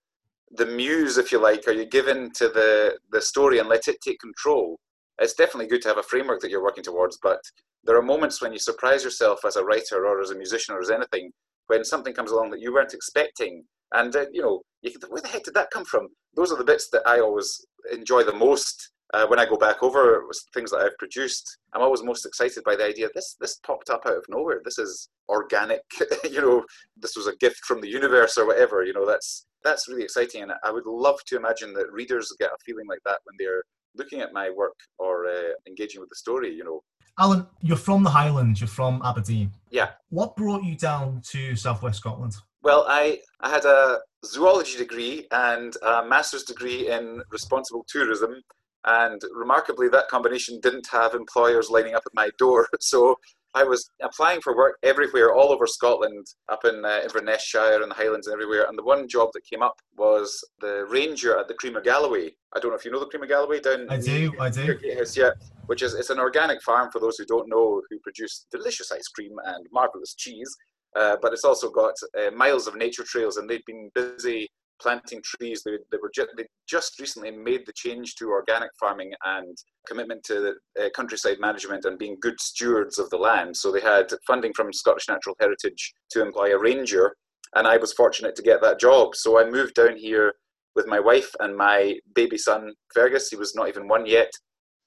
the 0.53 0.67
muse 0.67 1.19
if 1.19 1.33
you 1.33 1.41
like 1.41 1.67
or 1.67 1.73
you 1.73 1.87
give 1.87 2.09
in 2.09 2.31
to 2.33 2.49
the 2.49 2.99
the 3.11 3.21
story 3.21 3.59
and 3.59 3.69
let 3.69 3.89
it 3.89 4.01
take 4.01 4.21
control. 4.21 4.79
It's 5.21 5.35
definitely 5.35 5.69
good 5.69 5.83
to 5.83 5.89
have 5.89 5.99
a 5.99 6.03
framework 6.03 6.41
that 6.41 6.51
you're 6.51 6.63
working 6.63 6.85
towards 6.85 7.19
but 7.23 7.41
there 7.85 7.97
are 7.97 8.03
moments 8.03 8.41
when 8.41 8.53
you 8.53 8.59
surprise 8.59 9.05
yourself 9.05 9.45
as 9.45 9.57
a 9.57 9.65
writer 9.65 10.07
or 10.07 10.21
as 10.21 10.31
a 10.31 10.37
musician 10.37 10.75
or 10.75 10.81
as 10.81 10.91
anything 10.91 11.31
when 11.67 11.85
something 11.85 12.15
comes 12.15 12.31
along 12.31 12.51
that 12.51 12.61
you 12.61 12.73
weren't 12.73 12.95
expecting 12.95 13.65
and 13.93 14.15
uh, 14.17 14.27
you 14.33 14.43
know 14.43 14.63
you 14.83 14.91
can 14.91 15.01
where 15.11 15.23
the 15.23 15.29
heck 15.29 15.45
did 15.45 15.55
that 15.55 15.71
come 15.71 15.85
from 15.85 16.09
those 16.35 16.53
are 16.53 16.59
the 16.59 16.65
bits 16.65 16.89
that 16.91 17.03
i 17.07 17.21
always 17.21 17.65
enjoy 17.93 18.23
the 18.23 18.33
most 18.33 18.91
uh, 19.15 19.27
when 19.27 19.39
I 19.39 19.47
go 19.47 19.57
back 19.57 19.83
over 19.83 20.25
things 20.53 20.71
that 20.71 20.79
I've 20.79 20.99
produced, 20.99 21.59
I'm 21.73 21.83
always 21.83 22.03
most 22.03 22.27
excited 22.27 22.65
by 22.65 22.75
the 22.75 22.85
idea 22.85 23.09
this 23.15 23.37
this 23.41 23.61
popped 23.65 23.89
up 23.89 24.03
out 24.07 24.17
of 24.17 24.25
nowhere. 24.29 24.61
This 24.65 24.79
is 24.79 25.09
organic, 25.29 25.83
you 26.25 26.41
know. 26.41 26.65
This 26.97 27.17
was 27.17 27.29
a 27.29 27.37
gift 27.37 27.61
from 27.65 27.81
the 27.81 27.89
universe 27.89 28.37
or 28.37 28.47
whatever. 28.47 28.83
You 28.83 28.93
know, 28.93 29.07
that's 29.07 29.47
that's 29.63 29.89
really 29.89 30.03
exciting, 30.03 30.43
and 30.43 30.53
I 30.65 30.73
would 30.73 30.87
love 30.87 31.21
to 31.27 31.37
imagine 31.37 31.75
that 31.75 31.93
readers 31.93 32.35
get 32.41 32.51
a 32.51 32.57
feeling 32.67 32.87
like 32.89 33.01
that 33.05 33.19
when 33.25 33.37
they're 33.39 33.63
looking 33.95 34.21
at 34.21 34.33
my 34.33 34.51
work 34.51 34.75
or 34.99 35.27
uh, 35.27 35.53
engaging 35.69 36.01
with 36.01 36.09
the 36.09 36.17
story. 36.17 36.53
You 36.53 36.65
know, 36.65 36.81
Alan, 37.19 37.47
you're 37.61 37.77
from 37.77 38.03
the 38.03 38.11
Highlands. 38.11 38.61
You're 38.61 38.69
from 38.69 39.01
Aberdeen. 39.05 39.53
Yeah. 39.71 39.91
What 40.09 40.35
brought 40.35 40.65
you 40.65 40.77
down 40.77 41.23
to 41.31 41.55
Southwest 41.55 41.99
Scotland? 41.99 42.35
Well, 42.65 42.87
I, 42.89 43.19
I 43.43 43.51
had 43.51 43.67
a 43.67 44.01
zoology 44.25 44.79
degree 44.79 45.27
and 45.31 45.77
a 45.83 46.07
master's 46.07 46.45
degree 46.45 46.91
in 46.91 47.23
responsible 47.31 47.85
tourism. 47.87 48.41
And 48.87 49.21
remarkably, 49.35 49.89
that 49.91 50.09
combination 50.09 50.61
didn't 50.63 50.89
have 50.91 51.13
employers 51.15 51.69
lining 51.69 51.95
up 51.95 52.05
at 52.07 52.15
my 52.15 52.31
door. 52.39 52.67
So 52.81 53.17
I 53.55 53.65
was 53.65 53.89
applying 54.03 54.41
for 54.41 54.57
work 54.57 54.79
everywhere, 54.83 55.33
all 55.33 55.53
over 55.53 55.67
Scotland, 55.67 56.27
up 56.49 56.65
in 56.65 56.85
uh, 56.85 57.01
Inverness 57.05 57.43
Shire 57.43 57.83
and 57.83 57.91
the 57.91 57.95
Highlands 57.95 58.27
and 58.27 58.35
everywhere. 58.35 58.65
And 58.69 58.77
the 58.77 58.83
one 58.83 59.09
job 59.09 59.29
that 59.35 59.43
came 59.45 59.63
up 59.63 59.77
was 59.97 60.43
the 60.61 60.87
ranger 60.89 61.39
at 61.39 61.49
the 61.49 61.55
Cream 61.55 61.77
of 61.77 61.85
Galloway. 61.85 62.31
I 62.57 62.61
don't 62.61 62.71
know 62.71 62.77
if 62.77 62.85
you 62.85 62.91
know 62.91 62.99
the 62.99 63.07
Cream 63.07 63.23
of 63.23 63.29
Galloway 63.29 63.61
down. 63.61 63.87
I 63.91 63.99
do, 63.99 64.33
I 64.41 64.51
do. 64.51 64.77
Yeah, 64.83 65.31
which 65.67 65.83
is 65.83 65.95
it's 65.95 66.11
an 66.11 66.19
organic 66.19 66.63
farm 66.63 66.91
for 66.91 66.99
those 66.99 67.17
who 67.17 67.27
don't 67.27 67.49
know, 67.49 67.81
who 67.89 67.99
produce 68.01 68.47
delicious 68.51 68.91
ice 68.91 69.09
cream 69.09 69.33
and 69.45 69.67
marvelous 69.71 70.15
cheese. 70.15 70.57
Uh, 70.97 71.17
but 71.21 71.33
it's 71.33 71.45
also 71.45 71.71
got 71.71 71.95
uh, 72.19 72.31
miles 72.31 72.67
of 72.67 72.77
nature 72.77 73.05
trails, 73.05 73.37
and 73.37 73.49
they've 73.49 73.65
been 73.67 73.91
busy 73.95 74.49
planting 74.81 75.23
trees. 75.25 75.63
They, 75.65 75.73
they 75.91 75.99
were 76.01 76.11
ju- 76.15 76.27
they 76.37 76.45
just 76.69 76.99
recently 77.01 77.31
made 77.31 77.67
the 77.67 77.73
change 77.75 78.15
to 78.17 78.31
organic 78.31 78.71
farming 78.79 79.13
and 79.25 79.57
commitment 79.87 80.23
to 80.25 80.55
uh, 80.81 80.89
countryside 80.95 81.39
management 81.41 81.85
and 81.85 81.99
being 81.99 82.17
good 82.21 82.41
stewards 82.41 82.99
of 82.99 83.11
the 83.11 83.17
land. 83.17 83.57
So 83.57 83.71
they 83.71 83.81
had 83.81 84.07
funding 84.27 84.53
from 84.55 84.73
Scottish 84.73 85.09
Natural 85.09 85.37
Heritage 85.41 85.95
to 86.11 86.23
employ 86.23 86.55
a 86.55 86.59
ranger, 86.59 87.15
and 87.55 87.67
I 87.67 87.77
was 87.77 87.93
fortunate 87.93 88.37
to 88.37 88.43
get 88.43 88.61
that 88.63 88.81
job. 88.81 89.15
So 89.15 89.39
I 89.39 89.51
moved 89.51 89.75
down 89.75 89.97
here 89.97 90.35
with 90.75 90.87
my 90.87 91.01
wife 91.01 91.31
and 91.41 91.57
my 91.57 91.95
baby 92.15 92.39
son 92.39 92.73
Fergus. 92.93 93.31
He 93.31 93.37
was 93.37 93.55
not 93.55 93.69
even 93.69 93.89
one 93.89 94.07
yet, 94.07 94.31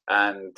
and 0.10 0.56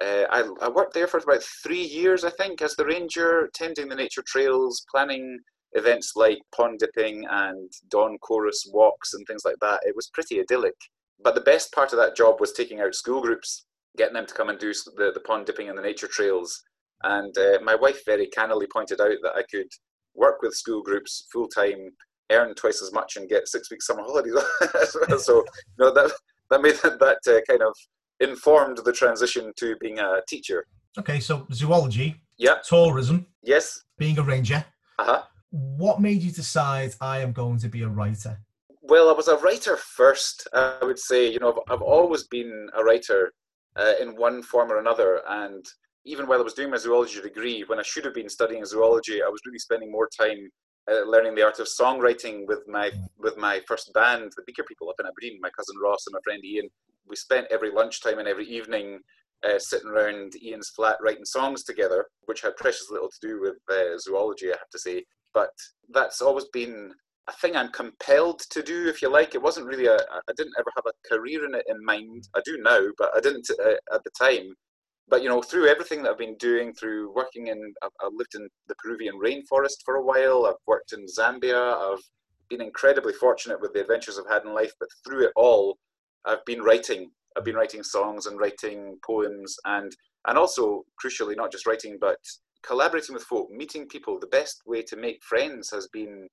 uh, 0.00 0.24
I, 0.30 0.48
I, 0.62 0.68
worked 0.68 0.94
there 0.94 1.06
for 1.06 1.18
about 1.18 1.42
three 1.62 1.82
years, 1.82 2.24
I 2.24 2.30
think, 2.30 2.62
as 2.62 2.76
the 2.76 2.84
ranger, 2.84 3.48
tending 3.54 3.88
the 3.88 3.96
nature 3.96 4.22
trails, 4.26 4.84
planning 4.90 5.38
events 5.72 6.12
like 6.16 6.38
pond 6.54 6.78
dipping 6.78 7.24
and 7.30 7.70
dawn 7.90 8.16
chorus 8.18 8.68
walks 8.72 9.14
and 9.14 9.26
things 9.26 9.42
like 9.44 9.56
that. 9.60 9.80
It 9.84 9.96
was 9.96 10.10
pretty 10.12 10.40
idyllic. 10.40 10.74
But 11.22 11.34
the 11.34 11.40
best 11.40 11.72
part 11.72 11.92
of 11.92 11.98
that 11.98 12.16
job 12.16 12.40
was 12.40 12.52
taking 12.52 12.80
out 12.80 12.94
school 12.94 13.20
groups, 13.20 13.66
getting 13.96 14.14
them 14.14 14.26
to 14.26 14.34
come 14.34 14.48
and 14.48 14.58
do 14.58 14.72
the, 14.96 15.10
the 15.12 15.20
pond 15.20 15.46
dipping 15.46 15.68
and 15.68 15.76
the 15.76 15.82
nature 15.82 16.08
trails. 16.08 16.62
And 17.02 17.36
uh, 17.36 17.58
my 17.62 17.74
wife 17.74 18.00
very 18.06 18.28
cannily 18.28 18.66
pointed 18.72 19.00
out 19.00 19.16
that 19.22 19.34
I 19.36 19.42
could 19.50 19.68
work 20.14 20.42
with 20.42 20.54
school 20.54 20.82
groups 20.82 21.26
full 21.32 21.48
time, 21.48 21.90
earn 22.30 22.54
twice 22.54 22.82
as 22.82 22.92
much, 22.92 23.16
and 23.16 23.28
get 23.28 23.48
six 23.48 23.70
weeks 23.70 23.86
summer 23.86 24.02
holidays. 24.02 24.34
so 25.22 25.36
you 25.36 25.44
know, 25.78 25.92
that 25.92 26.12
that 26.50 26.62
made 26.62 26.76
that, 26.76 26.98
that 27.24 27.36
uh, 27.36 27.40
kind 27.48 27.62
of 27.62 27.74
informed 28.20 28.78
the 28.84 28.92
transition 28.92 29.52
to 29.56 29.76
being 29.80 29.98
a 29.98 30.20
teacher. 30.26 30.66
Okay, 30.98 31.20
so 31.20 31.46
zoology, 31.52 32.16
yeah, 32.36 32.56
tourism, 32.66 33.26
yes, 33.42 33.84
being 33.98 34.18
a 34.18 34.22
ranger. 34.22 34.64
Uh-huh. 34.98 35.22
What 35.50 36.00
made 36.00 36.22
you 36.22 36.30
decide 36.30 36.94
I 37.00 37.20
am 37.20 37.32
going 37.32 37.58
to 37.58 37.68
be 37.68 37.82
a 37.82 37.88
writer? 37.88 38.38
Well, 38.82 39.08
I 39.08 39.12
was 39.12 39.28
a 39.28 39.36
writer 39.36 39.76
first. 39.76 40.48
I 40.52 40.78
would 40.82 40.98
say, 40.98 41.30
you 41.30 41.38
know, 41.38 41.50
I've, 41.52 41.74
I've 41.74 41.82
always 41.82 42.24
been 42.24 42.68
a 42.76 42.82
writer 42.82 43.32
uh, 43.76 43.92
in 44.00 44.16
one 44.16 44.42
form 44.42 44.72
or 44.72 44.78
another, 44.78 45.22
and 45.28 45.64
even 46.04 46.26
while 46.26 46.40
I 46.40 46.42
was 46.42 46.54
doing 46.54 46.70
my 46.70 46.78
zoology 46.78 47.20
degree, 47.20 47.64
when 47.66 47.78
I 47.78 47.82
should 47.82 48.04
have 48.04 48.14
been 48.14 48.28
studying 48.28 48.64
zoology, 48.64 49.22
I 49.22 49.28
was 49.28 49.40
really 49.46 49.58
spending 49.58 49.92
more 49.92 50.08
time 50.18 50.50
uh, 50.90 51.04
learning 51.04 51.34
the 51.34 51.42
art 51.42 51.58
of 51.58 51.66
songwriting 51.66 52.46
with 52.46 52.66
my 52.66 52.90
with 53.18 53.36
my 53.36 53.60
first 53.68 53.92
band, 53.92 54.32
the 54.36 54.42
Beaker 54.46 54.64
People 54.64 54.88
up 54.88 54.96
in 54.98 55.06
Aberdeen. 55.06 55.38
My 55.40 55.50
cousin 55.50 55.76
Ross 55.82 56.06
and 56.06 56.14
my 56.14 56.20
friend 56.24 56.42
Ian 56.44 56.68
we 57.08 57.16
spent 57.16 57.46
every 57.50 57.70
lunchtime 57.70 58.18
and 58.18 58.28
every 58.28 58.46
evening 58.46 59.00
uh, 59.46 59.58
sitting 59.58 59.88
around 59.88 60.34
Ian's 60.42 60.70
flat 60.70 60.96
writing 61.02 61.24
songs 61.24 61.62
together, 61.62 62.06
which 62.26 62.42
had 62.42 62.56
precious 62.56 62.90
little 62.90 63.08
to 63.08 63.26
do 63.26 63.40
with 63.40 63.56
uh, 63.70 63.98
zoology, 63.98 64.46
I 64.48 64.56
have 64.58 64.70
to 64.72 64.78
say. 64.78 65.04
But 65.32 65.50
that's 65.90 66.20
always 66.20 66.46
been 66.52 66.92
a 67.28 67.32
thing 67.32 67.56
I'm 67.56 67.70
compelled 67.70 68.40
to 68.50 68.62
do, 68.62 68.88
if 68.88 69.02
you 69.02 69.10
like. 69.10 69.34
It 69.34 69.42
wasn't 69.42 69.66
really 69.66 69.86
a, 69.86 69.96
I 69.96 70.32
didn't 70.36 70.54
ever 70.58 70.70
have 70.76 70.86
a 70.86 71.08
career 71.14 71.44
in 71.44 71.54
it 71.54 71.64
in 71.68 71.84
mind. 71.84 72.26
I 72.34 72.40
do 72.44 72.58
now, 72.60 72.80
but 72.96 73.10
I 73.14 73.20
didn't 73.20 73.48
uh, 73.50 73.94
at 73.94 74.02
the 74.04 74.10
time. 74.18 74.54
But 75.08 75.22
you 75.22 75.28
know, 75.28 75.40
through 75.40 75.68
everything 75.68 76.02
that 76.02 76.10
I've 76.10 76.18
been 76.18 76.36
doing, 76.36 76.74
through 76.74 77.14
working 77.14 77.46
in, 77.48 77.72
I've, 77.82 77.90
I've 78.02 78.12
lived 78.14 78.34
in 78.34 78.48
the 78.66 78.74
Peruvian 78.76 79.18
rainforest 79.22 79.84
for 79.84 79.96
a 79.96 80.04
while. 80.04 80.46
I've 80.46 80.60
worked 80.66 80.92
in 80.92 81.06
Zambia. 81.06 81.92
I've 81.92 82.02
been 82.48 82.60
incredibly 82.60 83.12
fortunate 83.12 83.60
with 83.60 83.72
the 83.72 83.80
adventures 83.80 84.18
I've 84.18 84.32
had 84.32 84.44
in 84.44 84.54
life. 84.54 84.72
But 84.80 84.88
through 85.04 85.26
it 85.26 85.32
all, 85.36 85.76
I've 86.24 86.44
been 86.44 86.62
writing. 86.62 87.10
I've 87.36 87.44
been 87.44 87.56
writing 87.56 87.82
songs 87.82 88.26
and 88.26 88.38
writing 88.38 88.98
poems, 89.04 89.56
and 89.64 89.94
and 90.26 90.38
also 90.38 90.84
crucially, 91.02 91.36
not 91.36 91.52
just 91.52 91.66
writing, 91.66 91.98
but 92.00 92.18
collaborating 92.62 93.14
with 93.14 93.24
folk, 93.24 93.50
meeting 93.50 93.86
people. 93.86 94.18
The 94.18 94.26
best 94.26 94.62
way 94.66 94.82
to 94.82 94.96
make 94.96 95.22
friends 95.22 95.70
has 95.70 95.88
been 95.88 96.28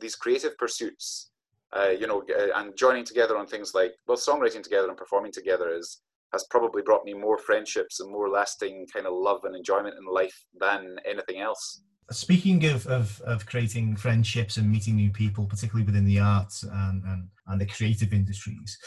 these 0.00 0.14
creative 0.14 0.56
pursuits. 0.58 1.30
Uh, 1.76 1.90
you 1.90 2.06
know, 2.06 2.22
uh, 2.34 2.58
and 2.58 2.74
joining 2.76 3.04
together 3.04 3.36
on 3.36 3.46
things 3.46 3.74
like 3.74 3.92
well, 4.06 4.16
songwriting 4.16 4.62
together 4.62 4.88
and 4.88 4.96
performing 4.96 5.32
together 5.32 5.68
is 5.70 6.00
has 6.32 6.46
probably 6.50 6.82
brought 6.82 7.04
me 7.04 7.14
more 7.14 7.38
friendships 7.38 8.00
and 8.00 8.10
more 8.10 8.28
lasting 8.28 8.86
kind 8.92 9.06
of 9.06 9.14
love 9.14 9.40
and 9.44 9.56
enjoyment 9.56 9.94
in 9.98 10.12
life 10.12 10.44
than 10.58 10.96
anything 11.06 11.40
else. 11.40 11.82
Speaking 12.10 12.64
of, 12.66 12.86
of, 12.86 13.20
of 13.22 13.44
creating 13.44 13.96
friendships 13.96 14.56
and 14.56 14.70
meeting 14.70 14.96
new 14.96 15.10
people, 15.10 15.44
particularly 15.44 15.84
within 15.84 16.06
the 16.06 16.18
arts 16.18 16.62
and, 16.62 17.02
and, 17.04 17.28
and 17.46 17.60
the 17.60 17.66
creative 17.66 18.14
industries, 18.14 18.78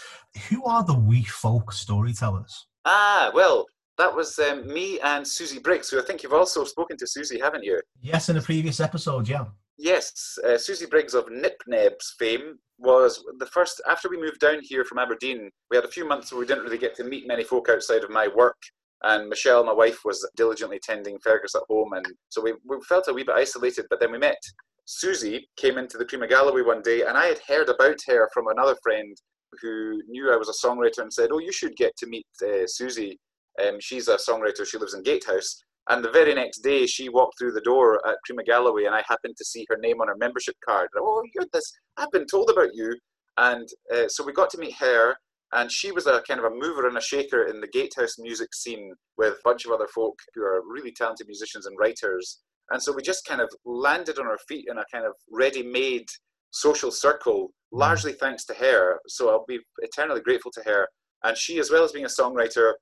who 0.50 0.64
are 0.66 0.84
the 0.84 0.98
wee 0.98 1.24
folk 1.24 1.72
storytellers? 1.72 2.68
Ah, 2.86 3.32
well, 3.36 3.68
that 4.00 4.16
was 4.16 4.40
um, 4.40 4.66
me 4.66 5.00
and 5.02 5.28
Susie 5.28 5.60
Briggs, 5.60 5.90
who 5.90 6.00
I 6.00 6.04
think 6.04 6.24
you've 6.24 6.34
also 6.34 6.64
spoken 6.64 6.98
to 6.98 7.06
Susie, 7.06 7.40
haven't 7.40 7.64
you? 7.64 7.80
Yes, 8.02 8.30
in 8.30 8.38
a 8.38 8.42
previous 8.42 8.80
episode, 8.80 9.30
yeah. 9.30 9.46
Yes, 9.78 10.38
uh, 10.44 10.58
Susie 10.58 10.88
Briggs 10.88 11.14
of 11.14 11.32
Nip 11.32 11.62
Nebs 11.68 12.16
fame 12.18 12.58
was 12.80 13.24
the 13.38 13.46
first, 13.46 13.82
after 13.88 14.10
we 14.10 14.20
moved 14.20 14.40
down 14.40 14.60
here 14.64 14.84
from 14.84 14.98
Aberdeen, 14.98 15.52
we 15.70 15.78
had 15.78 15.86
a 15.86 15.90
few 15.90 16.08
months 16.08 16.32
where 16.32 16.40
we 16.40 16.48
didn't 16.48 16.64
really 16.64 16.80
get 16.80 16.96
to 16.96 17.04
meet 17.04 17.28
many 17.28 17.44
folk 17.44 17.70
outside 17.70 18.04
of 18.04 18.10
my 18.10 18.28
work 18.28 18.58
and 19.04 19.30
Michelle, 19.30 19.64
my 19.64 19.74
wife, 19.74 20.00
was 20.06 20.28
diligently 20.36 20.80
tending 20.84 21.18
Fergus 21.20 21.56
at 21.56 21.64
home, 21.70 21.94
and 21.94 22.06
so 22.30 22.42
we, 22.42 22.54
we 22.66 22.78
felt 22.88 23.08
a 23.08 23.14
wee 23.14 23.24
bit 23.24 23.36
isolated. 23.36 23.86
But 23.90 24.00
then 24.00 24.12
we 24.12 24.18
met 24.18 24.38
Susie, 24.86 25.48
came 25.58 25.78
into 25.78 25.98
the 25.98 26.06
of 26.22 26.30
Galloway 26.30 26.62
one 26.62 26.82
day, 26.82 27.04
and 27.04 27.18
I 27.18 27.26
had 27.26 27.40
heard 27.48 27.70
about 27.70 28.00
her 28.08 28.30
from 28.34 28.48
another 28.48 28.76
friend 28.84 29.16
who 29.62 30.02
knew 30.08 30.32
I 30.32 30.38
was 30.38 30.50
a 30.50 30.68
songwriter 30.68 31.00
and 31.00 31.12
said, 31.12 31.30
"Oh, 31.32 31.40
you 31.40 31.52
should 31.52 31.76
get 31.76 31.96
to 31.98 32.08
meet 32.08 32.28
uh, 32.44 32.68
Susie. 32.68 33.20
Um, 33.66 33.80
she's 33.80 34.08
a 34.08 34.18
songwriter. 34.18 34.66
She 34.68 34.78
lives 34.78 34.94
in 34.94 35.04
Gatehouse." 35.04 35.64
And 35.90 36.04
the 36.04 36.12
very 36.12 36.34
next 36.36 36.60
day, 36.60 36.86
she 36.86 37.10
walked 37.10 37.40
through 37.40 37.54
the 37.54 37.62
door 37.62 38.06
at 38.08 38.18
of 38.38 38.46
Galloway, 38.46 38.86
and 38.86 38.96
I 38.96 39.04
happened 39.08 39.36
to 39.38 39.46
see 39.46 39.66
her 39.70 39.78
name 39.78 40.00
on 40.00 40.08
her 40.08 40.18
membership 40.18 40.56
card. 40.64 40.90
oh, 40.98 41.24
you're 41.34 41.48
this! 41.52 41.72
I've 41.98 42.12
been 42.12 42.28
told 42.28 42.50
about 42.50 42.70
you, 42.74 42.96
and 43.38 43.68
uh, 43.94 44.08
so 44.08 44.24
we 44.24 44.32
got 44.32 44.50
to 44.52 44.60
meet 44.60 44.76
her 44.76 45.16
and 45.54 45.72
she 45.72 45.92
was 45.92 46.08
a 46.08 46.22
kind 46.28 46.40
of 46.40 46.46
a 46.46 46.56
mover 46.56 46.88
and 46.88 46.98
a 46.98 47.02
shaker 47.02 47.44
in 47.44 47.60
the 47.60 47.68
gatehouse 47.68 48.18
music 48.18 48.54
scene 48.54 48.94
with 49.18 49.34
a 49.34 49.42
bunch 49.44 49.66
of 49.66 49.72
other 49.72 49.88
folk 49.94 50.18
who 50.34 50.44
are 50.44 50.62
really 50.66 50.92
talented 50.92 51.28
musicians 51.28 51.66
and 51.66 51.78
writers. 51.78 52.40
And 52.72 52.82
so 52.82 52.94
we 52.94 53.02
just 53.02 53.26
kind 53.26 53.42
of 53.42 53.50
landed 53.66 54.18
on 54.18 54.28
our 54.28 54.38
feet 54.48 54.66
in 54.70 54.78
a 54.78 54.86
kind 54.92 55.06
of 55.06 55.14
ready 55.30 55.62
made 55.62 56.06
social 56.52 56.92
circle, 56.92 57.48
mm. 57.48 57.78
largely 57.78 58.14
thanks 58.14 58.46
to 58.46 58.54
her. 58.54 59.00
So 59.08 59.30
I'll 59.30 59.46
be 59.48 59.60
eternally 59.80 60.22
grateful 60.22 60.52
to 60.52 60.62
her. 60.66 60.88
And 61.24 61.38
she, 61.38 61.60
as 61.60 61.70
well 61.70 61.84
as 61.84 61.92
being 61.92 62.06
a 62.06 62.08
songwriter, 62.08 62.74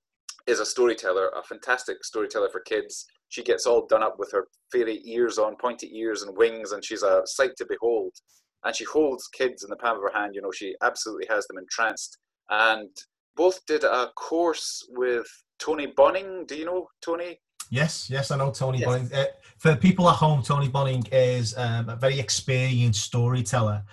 is 0.46 0.60
a 0.60 0.66
storyteller, 0.66 1.30
a 1.30 1.44
fantastic 1.44 2.04
storyteller 2.04 2.50
for 2.52 2.62
kids. 2.62 3.06
She 3.30 3.44
gets 3.44 3.66
all 3.66 3.88
done 3.88 4.04
up 4.04 4.16
with 4.18 4.32
her 4.32 4.48
fairy 4.72 5.02
ears 5.06 5.38
on, 5.38 5.56
pointy 5.58 5.92
ears 5.98 6.22
and 6.22 6.38
wings, 6.38 6.72
and 6.72 6.86
she's 6.86 7.04
a 7.04 7.22
sight 7.26 7.52
to 7.58 7.66
behold. 7.68 8.12
And 8.64 8.76
she 8.76 8.84
holds 8.84 9.28
kids 9.28 9.64
in 9.64 9.70
the 9.70 9.76
palm 9.76 9.98
of 9.98 10.04
her 10.04 10.20
hand. 10.20 10.36
You 10.36 10.42
know, 10.42 10.52
she 10.52 10.76
absolutely 10.84 11.28
has 11.30 11.46
them 11.48 11.58
entranced 11.58 12.18
and 12.50 12.90
both 13.36 13.66
did 13.66 13.84
a 13.84 14.08
course 14.16 14.86
with 14.90 15.28
Tony 15.60 15.88
Bonning. 15.88 16.46
Do 16.46 16.56
you 16.56 16.66
know 16.66 16.88
Tony? 17.02 17.40
Yes, 17.72 18.10
yes, 18.10 18.32
I 18.32 18.38
know 18.38 18.52
Tony 18.52 18.80
yes. 18.80 18.88
Bonning. 18.88 19.14
Uh, 19.14 19.26
for 19.60 19.76
people 19.76 20.10
at 20.10 20.16
home, 20.16 20.42
Tony 20.42 20.68
Bonning 20.68 21.08
is 21.12 21.56
um, 21.58 21.90
a 21.90 21.96
very 21.96 22.20
experienced 22.20 23.02
storyteller 23.02 23.84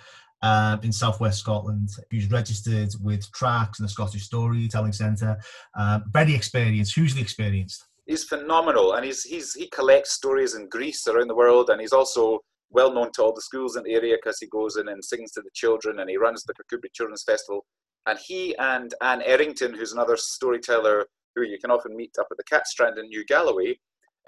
uh, 0.41 0.77
in 0.81 0.91
southwest 0.91 1.39
Scotland. 1.39 1.89
He's 2.09 2.29
registered 2.31 2.93
with 3.01 3.31
TRACS 3.31 3.79
and 3.79 3.85
the 3.85 3.91
Scottish 3.91 4.23
Storytelling 4.23 4.93
Centre. 4.93 5.37
Uh, 5.77 5.99
very 6.09 6.33
experienced, 6.33 6.95
hugely 6.95 7.21
experienced. 7.21 7.85
He's 8.05 8.23
phenomenal, 8.23 8.93
and 8.93 9.05
he's 9.05 9.23
he's 9.23 9.53
he 9.53 9.67
collects 9.69 10.13
stories 10.13 10.55
in 10.55 10.69
Greece 10.69 11.07
around 11.07 11.27
the 11.27 11.35
world, 11.35 11.69
and 11.69 11.81
he's 11.81 11.93
also 11.93 12.39
well 12.69 12.93
known 12.93 13.11
to 13.13 13.23
all 13.23 13.33
the 13.33 13.41
schools 13.41 13.75
in 13.75 13.83
the 13.83 13.93
area 13.93 14.15
because 14.21 14.39
he 14.39 14.47
goes 14.47 14.77
in 14.77 14.87
and 14.87 15.03
sings 15.03 15.31
to 15.33 15.41
the 15.41 15.49
children, 15.53 15.99
and 15.99 16.09
he 16.09 16.17
runs 16.17 16.43
the 16.43 16.53
Kirkcudbright 16.53 16.93
Children's 16.93 17.23
Festival 17.23 17.65
And 18.07 18.17
he 18.17 18.55
and 18.57 18.93
Anne 19.01 19.21
Errington, 19.21 19.73
who's 19.73 19.91
another 19.91 20.15
storyteller 20.15 21.05
who 21.35 21.43
you 21.43 21.59
can 21.59 21.71
often 21.71 21.95
meet 21.95 22.15
up 22.17 22.27
at 22.31 22.37
the 22.37 22.43
Cat 22.45 22.65
Strand 22.65 22.97
in 22.97 23.09
New 23.09 23.25
Galloway, 23.25 23.77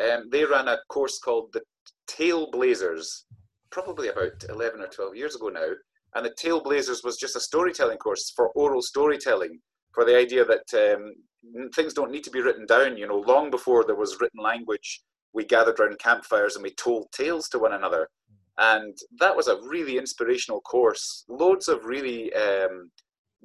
um, 0.04 0.30
they 0.30 0.44
ran 0.44 0.68
a 0.68 0.78
course 0.90 1.18
called 1.18 1.54
the 1.54 1.62
Tailblazers, 2.10 3.24
probably 3.72 4.10
about 4.10 4.44
11 4.50 4.82
or 4.82 4.88
12 4.88 5.16
years 5.16 5.36
ago 5.36 5.48
now. 5.48 5.72
And 6.14 6.26
the 6.26 6.32
Tailblazers 6.32 7.06
was 7.06 7.18
just 7.18 7.38
a 7.38 7.40
storytelling 7.40 7.98
course 8.00 8.34
for 8.36 8.50
oral 8.50 8.82
storytelling, 8.82 9.60
for 9.94 10.04
the 10.04 10.18
idea 10.18 10.44
that 10.44 10.94
um, 10.94 11.14
things 11.74 11.94
don't 11.94 12.12
need 12.12 12.26
to 12.26 12.32
be 12.32 12.42
written 12.42 12.66
down. 12.66 12.98
You 12.98 13.08
know, 13.08 13.20
long 13.20 13.50
before 13.50 13.86
there 13.86 13.96
was 13.96 14.20
written 14.20 14.44
language, 14.44 15.04
we 15.34 15.46
gathered 15.46 15.80
around 15.80 16.00
campfires 16.00 16.56
and 16.56 16.64
we 16.64 16.74
told 16.74 17.12
tales 17.14 17.48
to 17.50 17.60
one 17.60 17.74
another. 17.74 18.10
And 18.58 18.98
that 19.20 19.38
was 19.38 19.48
a 19.48 19.62
really 19.62 19.98
inspirational 19.98 20.60
course. 20.62 21.24
Loads 21.30 21.70
of 21.70 21.86
really 21.86 22.34
um, 22.34 22.92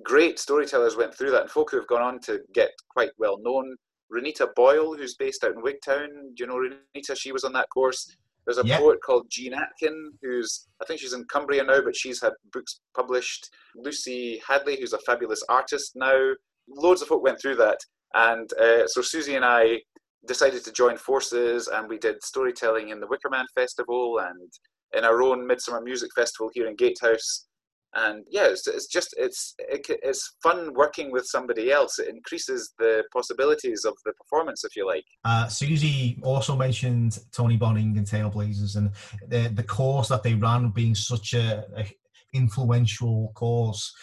great 0.02 0.38
storytellers 0.38 0.96
went 0.96 1.14
through 1.14 1.30
that, 1.32 1.42
and 1.42 1.50
folk 1.50 1.70
who 1.70 1.76
have 1.76 1.86
gone 1.86 2.02
on 2.02 2.20
to 2.20 2.40
get 2.52 2.70
quite 2.88 3.10
well 3.18 3.38
known. 3.40 3.76
Renita 4.12 4.48
Boyle, 4.54 4.94
who's 4.94 5.16
based 5.16 5.44
out 5.44 5.54
in 5.54 5.62
Wigtown, 5.62 6.08
do 6.34 6.44
you 6.44 6.46
know 6.46 6.56
Renita? 6.56 7.16
She 7.16 7.32
was 7.32 7.44
on 7.44 7.52
that 7.54 7.68
course. 7.70 8.14
There's 8.44 8.58
a 8.58 8.64
poet 8.64 8.98
called 9.04 9.30
Jean 9.30 9.54
Atkin, 9.54 10.12
who's 10.20 10.66
I 10.82 10.84
think 10.84 11.00
she's 11.00 11.14
in 11.14 11.24
Cumbria 11.24 11.64
now, 11.64 11.80
but 11.80 11.96
she's 11.96 12.20
had 12.20 12.32
books 12.52 12.80
published. 12.94 13.48
Lucy 13.74 14.40
Hadley, 14.46 14.78
who's 14.78 14.92
a 14.92 14.98
fabulous 14.98 15.42
artist 15.48 15.92
now. 15.96 16.32
Loads 16.68 17.00
of 17.00 17.08
folk 17.08 17.22
went 17.22 17.40
through 17.40 17.56
that, 17.56 17.78
and 18.14 18.52
uh, 18.54 18.86
so 18.86 19.00
Susie 19.00 19.36
and 19.36 19.44
I 19.44 19.80
decided 20.26 20.64
to 20.64 20.72
join 20.72 20.96
forces, 20.96 21.68
and 21.68 21.88
we 21.88 21.98
did 21.98 22.22
storytelling 22.22 22.90
in 22.90 23.00
the 23.00 23.06
Wickerman 23.06 23.46
Festival 23.54 24.18
and 24.18 24.52
in 24.96 25.04
our 25.04 25.22
own 25.22 25.46
Midsummer 25.46 25.80
Music 25.80 26.10
Festival 26.14 26.50
here 26.54 26.66
in 26.66 26.76
Gatehouse 26.76 27.46
and 27.94 28.24
yeah 28.30 28.46
it's, 28.46 28.66
it's 28.66 28.86
just 28.86 29.14
it's 29.16 29.54
it, 29.58 29.86
it's 30.02 30.36
fun 30.42 30.72
working 30.74 31.10
with 31.10 31.26
somebody 31.26 31.70
else 31.70 31.98
it 31.98 32.08
increases 32.08 32.72
the 32.78 33.04
possibilities 33.12 33.84
of 33.84 33.94
the 34.04 34.12
performance 34.12 34.64
if 34.64 34.76
you 34.76 34.86
like 34.86 35.04
uh, 35.24 35.46
susie 35.46 36.18
also 36.22 36.56
mentioned 36.56 37.18
tony 37.32 37.56
bonning 37.56 37.96
and 37.96 38.06
tailblazers 38.06 38.76
and 38.76 38.90
the, 39.28 39.50
the 39.54 39.62
course 39.62 40.08
that 40.08 40.22
they 40.22 40.34
ran 40.34 40.70
being 40.70 40.94
such 40.94 41.34
a, 41.34 41.64
a 41.76 41.86
influential 42.34 43.30
course 43.34 43.94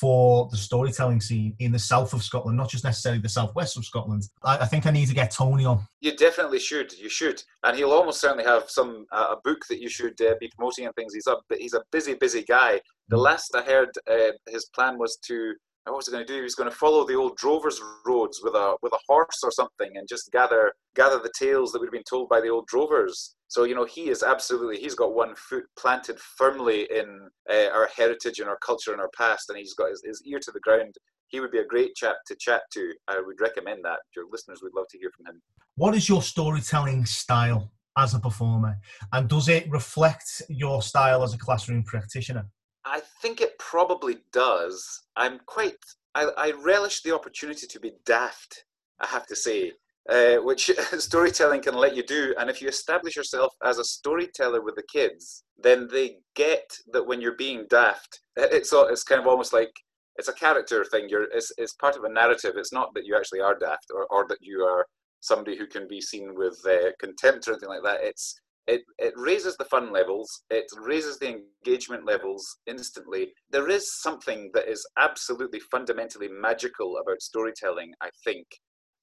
for 0.00 0.48
the 0.50 0.56
storytelling 0.56 1.20
scene 1.20 1.54
in 1.58 1.70
the 1.70 1.78
south 1.78 2.14
of 2.14 2.22
Scotland, 2.22 2.56
not 2.56 2.70
just 2.70 2.84
necessarily 2.84 3.20
the 3.20 3.28
southwest 3.28 3.76
of 3.76 3.84
Scotland. 3.84 4.22
I, 4.42 4.58
I, 4.58 4.64
think 4.64 4.86
I 4.86 4.90
need 4.90 5.08
to 5.08 5.14
get 5.14 5.30
Tony 5.30 5.66
on. 5.66 5.86
You 6.00 6.16
definitely 6.16 6.58
should. 6.58 6.96
You 6.98 7.10
should, 7.10 7.42
and 7.62 7.76
he'll 7.76 7.92
almost 7.92 8.20
certainly 8.20 8.44
have 8.44 8.70
some 8.70 9.04
uh, 9.12 9.28
a 9.32 9.36
book 9.44 9.58
that 9.68 9.80
you 9.80 9.90
should 9.90 10.18
uh, 10.22 10.34
be 10.40 10.50
promoting 10.56 10.86
and 10.86 10.94
things. 10.94 11.12
He's 11.14 11.26
a 11.26 11.36
he's 11.58 11.74
a 11.74 11.82
busy, 11.92 12.14
busy 12.14 12.42
guy. 12.42 12.80
The 13.08 13.16
last 13.16 13.54
I 13.54 13.62
heard, 13.62 13.90
uh, 14.10 14.32
his 14.48 14.66
plan 14.74 14.98
was 14.98 15.18
to 15.26 15.54
what 15.84 15.96
was 15.96 16.06
he 16.06 16.12
going 16.12 16.26
to 16.26 16.32
do? 16.32 16.38
He 16.38 16.42
was 16.42 16.54
going 16.54 16.70
to 16.70 16.76
follow 16.76 17.06
the 17.06 17.14
old 17.14 17.36
drovers' 17.36 17.80
roads 18.06 18.40
with 18.42 18.54
a 18.54 18.76
with 18.82 18.92
a 18.92 18.98
horse 19.06 19.40
or 19.42 19.50
something, 19.50 19.90
and 19.96 20.08
just 20.08 20.32
gather 20.32 20.72
gather 20.94 21.18
the 21.18 21.32
tales 21.38 21.72
that 21.72 21.80
we'd 21.80 21.90
been 21.90 22.02
told 22.08 22.28
by 22.28 22.40
the 22.40 22.48
old 22.48 22.66
drovers. 22.66 23.36
So 23.48 23.64
you 23.64 23.74
know, 23.74 23.84
he 23.84 24.08
is 24.08 24.22
absolutely 24.22 24.78
he's 24.78 24.94
got 24.94 25.14
one 25.14 25.34
foot 25.36 25.64
planted 25.78 26.18
firmly 26.18 26.88
in 26.90 27.28
uh, 27.50 27.68
our 27.72 27.88
heritage 27.94 28.38
and 28.38 28.48
our 28.48 28.58
culture 28.64 28.92
and 28.92 29.00
our 29.00 29.10
past, 29.16 29.50
and 29.50 29.58
he's 29.58 29.74
got 29.74 29.90
his, 29.90 30.02
his 30.04 30.22
ear 30.26 30.38
to 30.40 30.52
the 30.52 30.60
ground. 30.60 30.94
He 31.28 31.40
would 31.40 31.50
be 31.50 31.58
a 31.58 31.66
great 31.66 31.94
chap 31.96 32.16
to 32.28 32.36
chat 32.38 32.62
to. 32.72 32.92
I 33.08 33.20
would 33.20 33.40
recommend 33.40 33.84
that. 33.84 33.98
Your 34.16 34.24
listeners 34.30 34.60
would 34.62 34.72
love 34.74 34.86
to 34.90 34.98
hear 34.98 35.10
from 35.14 35.26
him. 35.26 35.42
What 35.76 35.94
is 35.94 36.08
your 36.08 36.22
storytelling 36.22 37.04
style 37.04 37.72
as 37.98 38.14
a 38.14 38.20
performer, 38.20 38.78
and 39.12 39.28
does 39.28 39.48
it 39.48 39.70
reflect 39.70 40.40
your 40.48 40.80
style 40.80 41.22
as 41.22 41.34
a 41.34 41.38
classroom 41.38 41.82
practitioner? 41.82 42.46
I 42.84 43.00
think 43.22 43.40
it 43.40 43.58
probably 43.58 44.18
does. 44.32 45.02
I'm 45.16 45.40
quite. 45.46 45.76
I, 46.14 46.30
I 46.36 46.52
relish 46.62 47.02
the 47.02 47.14
opportunity 47.14 47.66
to 47.66 47.80
be 47.80 47.92
daft. 48.04 48.64
I 49.00 49.06
have 49.06 49.26
to 49.26 49.36
say, 49.36 49.72
uh, 50.08 50.36
which 50.36 50.70
storytelling 50.98 51.62
can 51.62 51.74
let 51.74 51.96
you 51.96 52.02
do. 52.02 52.34
And 52.38 52.48
if 52.50 52.60
you 52.60 52.68
establish 52.68 53.16
yourself 53.16 53.52
as 53.64 53.78
a 53.78 53.84
storyteller 53.84 54.62
with 54.62 54.76
the 54.76 54.84
kids, 54.92 55.44
then 55.56 55.88
they 55.90 56.18
get 56.36 56.78
that 56.92 57.06
when 57.06 57.20
you're 57.20 57.36
being 57.36 57.66
daft, 57.70 58.20
it's 58.36 58.72
it's 58.72 59.04
kind 59.04 59.20
of 59.20 59.26
almost 59.26 59.52
like 59.52 59.72
it's 60.16 60.28
a 60.28 60.32
character 60.32 60.84
thing. 60.84 61.08
You're 61.08 61.24
it's, 61.32 61.52
it's 61.58 61.74
part 61.74 61.96
of 61.96 62.04
a 62.04 62.08
narrative. 62.08 62.52
It's 62.56 62.72
not 62.72 62.94
that 62.94 63.06
you 63.06 63.16
actually 63.16 63.40
are 63.40 63.58
daft 63.58 63.86
or, 63.94 64.06
or 64.10 64.26
that 64.28 64.38
you 64.40 64.60
are 64.60 64.86
somebody 65.20 65.56
who 65.56 65.66
can 65.66 65.88
be 65.88 66.00
seen 66.00 66.34
with 66.34 66.60
uh, 66.66 66.90
contempt 67.00 67.48
or 67.48 67.52
anything 67.52 67.70
like 67.70 67.82
that. 67.82 68.00
It's 68.02 68.38
it, 68.66 68.82
it 68.98 69.12
raises 69.16 69.56
the 69.56 69.64
fun 69.66 69.92
levels, 69.92 70.42
it 70.50 70.64
raises 70.80 71.18
the 71.18 71.40
engagement 71.66 72.06
levels 72.06 72.58
instantly. 72.66 73.32
There 73.50 73.68
is 73.68 74.00
something 74.00 74.50
that 74.54 74.68
is 74.68 74.86
absolutely 74.98 75.60
fundamentally 75.60 76.28
magical 76.28 76.96
about 76.98 77.20
storytelling, 77.20 77.92
I 78.00 78.08
think. 78.24 78.46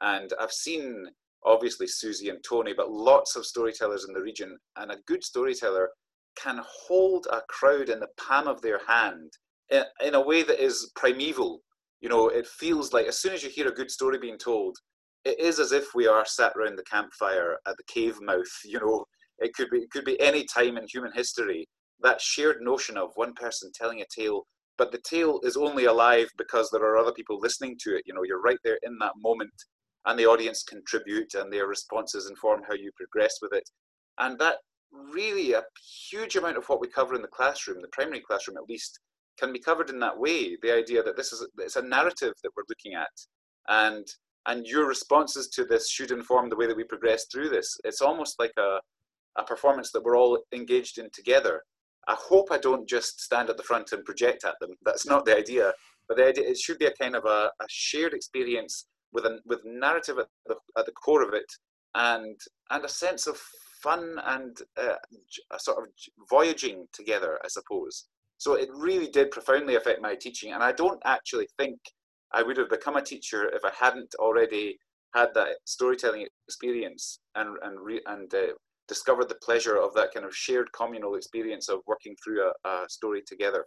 And 0.01 0.33
I've 0.39 0.51
seen, 0.51 1.05
obviously, 1.45 1.87
Susie 1.87 2.29
and 2.29 2.43
Tony, 2.43 2.73
but 2.75 2.91
lots 2.91 3.35
of 3.35 3.45
storytellers 3.45 4.05
in 4.07 4.13
the 4.13 4.21
region. 4.21 4.57
And 4.77 4.91
a 4.91 4.97
good 5.05 5.23
storyteller 5.23 5.89
can 6.35 6.61
hold 6.65 7.27
a 7.31 7.41
crowd 7.49 7.89
in 7.89 7.99
the 7.99 8.09
palm 8.17 8.47
of 8.47 8.61
their 8.61 8.79
hand 8.87 9.31
in, 9.69 9.83
in 10.03 10.15
a 10.15 10.21
way 10.21 10.41
that 10.43 10.63
is 10.63 10.91
primeval. 10.95 11.61
You 11.99 12.09
know, 12.09 12.29
it 12.29 12.47
feels 12.47 12.93
like 12.93 13.05
as 13.05 13.21
soon 13.21 13.33
as 13.33 13.43
you 13.43 13.49
hear 13.49 13.67
a 13.67 13.75
good 13.75 13.91
story 13.91 14.17
being 14.17 14.39
told, 14.39 14.75
it 15.23 15.39
is 15.39 15.59
as 15.59 15.71
if 15.71 15.93
we 15.93 16.07
are 16.07 16.25
sat 16.25 16.53
around 16.55 16.77
the 16.77 16.83
campfire 16.83 17.57
at 17.67 17.77
the 17.77 17.83
cave 17.83 18.19
mouth, 18.21 18.51
you 18.65 18.79
know, 18.79 19.05
it 19.41 19.53
could 19.53 19.69
be 19.69 19.79
it 19.79 19.91
could 19.91 20.05
be 20.05 20.19
any 20.21 20.45
time 20.45 20.77
in 20.77 20.85
human 20.87 21.11
history. 21.13 21.67
That 22.01 22.21
shared 22.21 22.61
notion 22.61 22.97
of 22.97 23.11
one 23.15 23.33
person 23.33 23.71
telling 23.75 24.01
a 24.01 24.05
tale, 24.15 24.45
but 24.77 24.91
the 24.91 25.01
tale 25.07 25.39
is 25.43 25.57
only 25.57 25.85
alive 25.85 26.29
because 26.37 26.69
there 26.69 26.83
are 26.83 26.97
other 26.97 27.11
people 27.11 27.39
listening 27.39 27.77
to 27.81 27.95
it. 27.95 28.03
You 28.05 28.13
know, 28.13 28.23
you're 28.23 28.41
right 28.41 28.57
there 28.63 28.79
in 28.83 28.97
that 28.99 29.13
moment, 29.17 29.53
and 30.05 30.17
the 30.17 30.25
audience 30.25 30.63
contribute, 30.63 31.33
and 31.35 31.51
their 31.51 31.67
responses 31.67 32.29
inform 32.29 32.61
how 32.67 32.73
you 32.73 32.91
progress 32.95 33.35
with 33.41 33.53
it. 33.53 33.69
And 34.17 34.39
that 34.39 34.57
really 35.13 35.53
a 35.53 35.63
huge 36.09 36.35
amount 36.35 36.57
of 36.57 36.67
what 36.67 36.81
we 36.81 36.87
cover 36.87 37.15
in 37.15 37.21
the 37.21 37.27
classroom, 37.27 37.81
the 37.81 37.87
primary 37.89 38.21
classroom 38.21 38.57
at 38.57 38.69
least, 38.69 38.99
can 39.39 39.53
be 39.53 39.59
covered 39.59 39.89
in 39.89 39.99
that 39.99 40.17
way. 40.17 40.57
The 40.61 40.73
idea 40.75 41.03
that 41.03 41.15
this 41.15 41.31
is 41.33 41.47
it's 41.59 41.75
a 41.75 41.81
narrative 41.81 42.33
that 42.43 42.51
we're 42.55 42.63
looking 42.69 42.93
at, 42.93 43.11
and 43.67 44.07
and 44.47 44.65
your 44.65 44.87
responses 44.87 45.47
to 45.49 45.65
this 45.65 45.89
should 45.89 46.11
inform 46.11 46.49
the 46.49 46.55
way 46.55 46.65
that 46.67 46.75
we 46.75 46.83
progress 46.83 47.25
through 47.31 47.49
this. 47.49 47.77
It's 47.83 48.01
almost 48.01 48.39
like 48.39 48.53
a 48.57 48.79
a 49.37 49.43
performance 49.43 49.91
that 49.91 50.03
we're 50.03 50.17
all 50.17 50.39
engaged 50.53 50.97
in 50.97 51.09
together. 51.11 51.63
I 52.07 52.15
hope 52.17 52.47
I 52.51 52.57
don't 52.57 52.87
just 52.87 53.21
stand 53.21 53.49
at 53.49 53.57
the 53.57 53.63
front 53.63 53.91
and 53.91 54.03
project 54.03 54.43
at 54.43 54.55
them. 54.59 54.71
That's 54.83 55.05
not 55.05 55.25
the 55.25 55.37
idea. 55.37 55.73
But 56.07 56.17
the 56.17 56.27
idea 56.27 56.49
it 56.49 56.57
should 56.57 56.79
be 56.79 56.87
a 56.87 56.93
kind 56.99 57.15
of 57.15 57.25
a, 57.25 57.51
a 57.59 57.65
shared 57.69 58.13
experience 58.13 58.87
with 59.13 59.25
with 59.45 59.59
narrative 59.65 60.17
at 60.19 60.27
the, 60.47 60.55
at 60.77 60.85
the 60.85 60.91
core 60.91 61.23
of 61.23 61.33
it, 61.33 61.45
and 61.95 62.39
and 62.69 62.83
a 62.83 62.89
sense 62.89 63.27
of 63.27 63.39
fun 63.81 64.17
and 64.25 64.57
uh, 64.77 64.95
a 65.51 65.59
sort 65.59 65.79
of 65.79 65.85
voyaging 66.29 66.87
together, 66.93 67.39
I 67.43 67.47
suppose. 67.47 68.05
So 68.37 68.53
it 68.53 68.69
really 68.73 69.07
did 69.07 69.31
profoundly 69.31 69.75
affect 69.75 70.01
my 70.01 70.15
teaching, 70.15 70.53
and 70.53 70.63
I 70.63 70.71
don't 70.71 71.01
actually 71.05 71.47
think 71.57 71.79
I 72.33 72.43
would 72.43 72.57
have 72.57 72.69
become 72.69 72.95
a 72.95 73.01
teacher 73.01 73.49
if 73.49 73.63
I 73.63 73.71
hadn't 73.77 74.15
already 74.15 74.77
had 75.13 75.29
that 75.35 75.57
storytelling 75.65 76.27
experience 76.47 77.19
and 77.35 77.57
and 77.63 77.79
re, 77.79 78.01
and 78.07 78.33
uh, 78.33 78.53
discovered 78.91 79.29
the 79.29 79.35
pleasure 79.47 79.77
of 79.77 79.93
that 79.93 80.13
kind 80.13 80.25
of 80.25 80.35
shared 80.35 80.69
communal 80.73 81.15
experience 81.15 81.69
of 81.69 81.79
working 81.87 82.13
through 82.21 82.41
a, 82.45 82.69
a 82.69 82.89
story 82.89 83.21
together. 83.25 83.63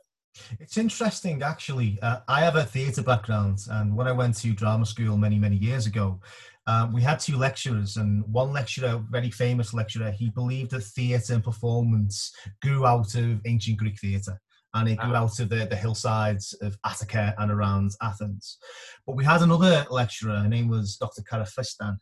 It's 0.61 0.77
interesting, 0.77 1.43
actually. 1.43 1.99
Uh, 2.03 2.19
I 2.29 2.41
have 2.41 2.57
a 2.57 2.65
theatre 2.65 3.03
background, 3.03 3.61
and 3.71 3.97
when 3.97 4.07
I 4.07 4.13
went 4.13 4.37
to 4.39 4.53
drama 4.53 4.85
school 4.85 5.17
many, 5.17 5.39
many 5.39 5.57
years 5.57 5.87
ago, 5.87 6.21
um, 6.67 6.93
we 6.93 7.01
had 7.01 7.21
two 7.21 7.39
lecturers, 7.39 7.97
and 7.97 8.23
one 8.31 8.53
lecturer, 8.53 9.03
very 9.11 9.31
famous 9.31 9.73
lecturer, 9.73 10.11
he 10.11 10.29
believed 10.29 10.73
that 10.73 10.83
theatre 10.83 11.35
and 11.35 11.45
performance 11.45 12.31
grew 12.61 12.85
out 12.85 13.15
of 13.15 13.41
ancient 13.47 13.79
Greek 13.79 13.99
theatre 13.99 14.39
and 14.75 14.89
it 14.89 14.99
grew 14.99 15.15
ah. 15.15 15.23
out 15.23 15.39
of 15.39 15.49
the, 15.49 15.67
the 15.71 15.77
hillsides 15.77 16.53
of 16.61 16.77
Attica 16.85 17.33
and 17.39 17.51
around 17.51 17.93
Athens. 18.03 18.59
But 19.07 19.17
we 19.17 19.25
had 19.25 19.41
another 19.41 19.87
lecturer, 19.89 20.37
her 20.37 20.49
name 20.49 20.69
was 20.69 20.97
Dr. 20.97 21.23
Cara 21.23 21.47
Fistan, 21.47 21.97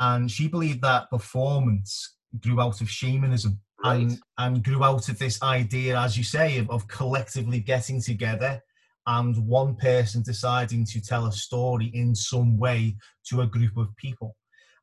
and 0.00 0.30
she 0.30 0.48
believed 0.48 0.80
that 0.82 1.10
performance 1.10 2.16
grew 2.40 2.60
out 2.60 2.80
of 2.80 2.90
shamanism 2.90 3.58
right. 3.84 4.02
and, 4.02 4.18
and 4.38 4.64
grew 4.64 4.84
out 4.84 5.08
of 5.08 5.18
this 5.18 5.42
idea, 5.42 5.98
as 5.98 6.16
you 6.16 6.24
say, 6.24 6.58
of, 6.58 6.70
of 6.70 6.86
collectively 6.88 7.60
getting 7.60 8.00
together 8.00 8.60
and 9.06 9.36
one 9.46 9.76
person 9.76 10.22
deciding 10.22 10.84
to 10.86 11.00
tell 11.00 11.26
a 11.26 11.32
story 11.32 11.90
in 11.94 12.14
some 12.14 12.56
way 12.58 12.96
to 13.26 13.42
a 13.42 13.46
group 13.46 13.76
of 13.76 13.94
people. 13.96 14.34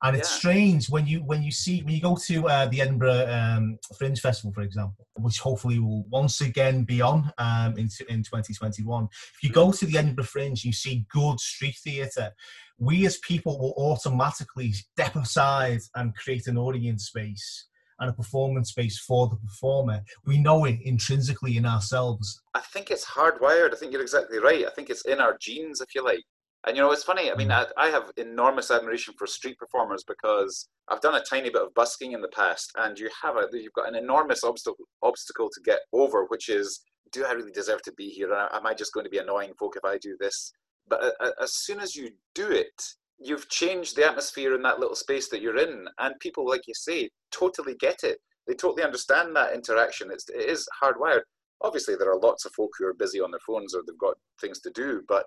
And 0.03 0.15
it's 0.15 0.31
yeah. 0.31 0.37
strange 0.37 0.89
when 0.89 1.05
you 1.05 1.19
when 1.19 1.43
you 1.43 1.51
see 1.51 1.83
when 1.83 1.93
you 1.93 2.01
go 2.01 2.17
to 2.25 2.47
uh, 2.47 2.65
the 2.65 2.81
Edinburgh 2.81 3.27
um, 3.29 3.77
Fringe 3.97 4.19
Festival, 4.19 4.51
for 4.51 4.61
example, 4.61 5.05
which 5.17 5.39
hopefully 5.39 5.77
will 5.77 6.03
once 6.09 6.41
again 6.41 6.83
be 6.83 7.01
on 7.01 7.31
um, 7.37 7.77
in 7.77 7.87
in 8.09 8.23
2021. 8.23 9.07
If 9.11 9.43
you 9.43 9.51
go 9.51 9.71
to 9.71 9.85
the 9.85 9.97
Edinburgh 9.97 10.25
Fringe, 10.25 10.63
you 10.65 10.73
see 10.73 11.05
good 11.11 11.39
street 11.39 11.75
theatre. 11.83 12.31
We 12.79 13.05
as 13.05 13.19
people 13.19 13.59
will 13.59 13.75
automatically 13.77 14.71
step 14.71 15.15
aside 15.15 15.81
and 15.95 16.15
create 16.15 16.47
an 16.47 16.57
audience 16.57 17.05
space 17.05 17.67
and 18.01 18.09
a 18.09 18.13
performance 18.13 18.69
space 18.69 18.99
for 18.99 19.27
the 19.27 19.35
performer. 19.35 20.01
We 20.25 20.39
know 20.39 20.65
it 20.65 20.79
intrinsically 20.83 21.57
in 21.57 21.65
ourselves. 21.65 22.41
I 22.55 22.61
think 22.61 22.89
it's 22.89 23.05
hardwired. 23.05 23.73
I 23.73 23.77
think 23.77 23.93
you're 23.93 24.01
exactly 24.01 24.39
right. 24.39 24.65
I 24.65 24.71
think 24.71 24.89
it's 24.89 25.05
in 25.05 25.21
our 25.21 25.37
genes, 25.39 25.79
if 25.79 25.93
you 25.93 26.03
like. 26.03 26.23
And 26.65 26.77
you 26.77 26.83
know, 26.83 26.91
it's 26.91 27.03
funny. 27.03 27.31
I 27.31 27.35
mean. 27.35 27.51
I, 27.51 27.65
I, 27.75 27.87
have 27.87 28.11
enormous 28.17 28.69
admiration 28.69 29.15
for 29.17 29.25
street 29.25 29.57
performers 29.57 30.03
because 30.07 30.67
I've 30.89 31.01
done 31.01 31.15
a 31.15 31.23
tiny 31.23 31.49
bit 31.49 31.61
of 31.61 31.73
busking 31.73 32.11
in 32.11 32.21
the 32.21 32.27
past, 32.29 32.71
and 32.77 32.97
you 32.99 33.09
have 33.23 33.35
a 33.35 33.47
you've 33.51 33.73
got 33.73 33.87
an 33.87 33.95
enormous 33.95 34.43
obstacle 34.43 34.85
obstacle 35.01 35.49
to 35.49 35.61
get 35.61 35.79
over, 35.91 36.25
which 36.25 36.49
is, 36.49 36.81
do 37.11 37.25
I 37.25 37.31
really 37.31 37.51
deserve 37.51 37.81
to 37.83 37.93
be 37.93 38.09
here? 38.09 38.31
Am 38.33 38.65
I 38.65 38.73
just 38.73 38.93
going 38.93 39.05
to 39.05 39.09
be 39.09 39.17
annoying 39.17 39.53
folk 39.57 39.75
if 39.75 39.83
I 39.83 39.97
do 39.97 40.15
this? 40.19 40.53
But 40.87 41.03
uh, 41.03 41.11
uh, 41.19 41.31
as 41.41 41.55
soon 41.55 41.79
as 41.79 41.95
you 41.95 42.09
do 42.35 42.51
it, 42.51 42.83
you've 43.17 43.49
changed 43.49 43.95
the 43.95 44.07
atmosphere 44.07 44.53
in 44.53 44.61
that 44.63 44.79
little 44.79 44.95
space 44.95 45.29
that 45.29 45.41
you're 45.41 45.57
in, 45.57 45.87
and 45.99 46.19
people, 46.19 46.47
like 46.47 46.67
you 46.67 46.73
say, 46.75 47.09
totally 47.31 47.75
get 47.75 48.03
it. 48.03 48.19
They 48.47 48.53
totally 48.53 48.83
understand 48.83 49.35
that 49.35 49.53
interaction. 49.53 50.11
It's 50.11 50.29
it 50.29 50.49
is 50.49 50.67
hardwired. 50.81 51.21
Obviously, 51.61 51.95
there 51.95 52.11
are 52.11 52.19
lots 52.19 52.45
of 52.45 52.53
folk 52.53 52.71
who 52.77 52.85
are 52.85 52.93
busy 52.93 53.19
on 53.19 53.31
their 53.31 53.39
phones 53.45 53.73
or 53.73 53.81
they've 53.85 53.97
got 53.97 54.17
things 54.39 54.59
to 54.61 54.71
do, 54.71 55.03
but 55.07 55.25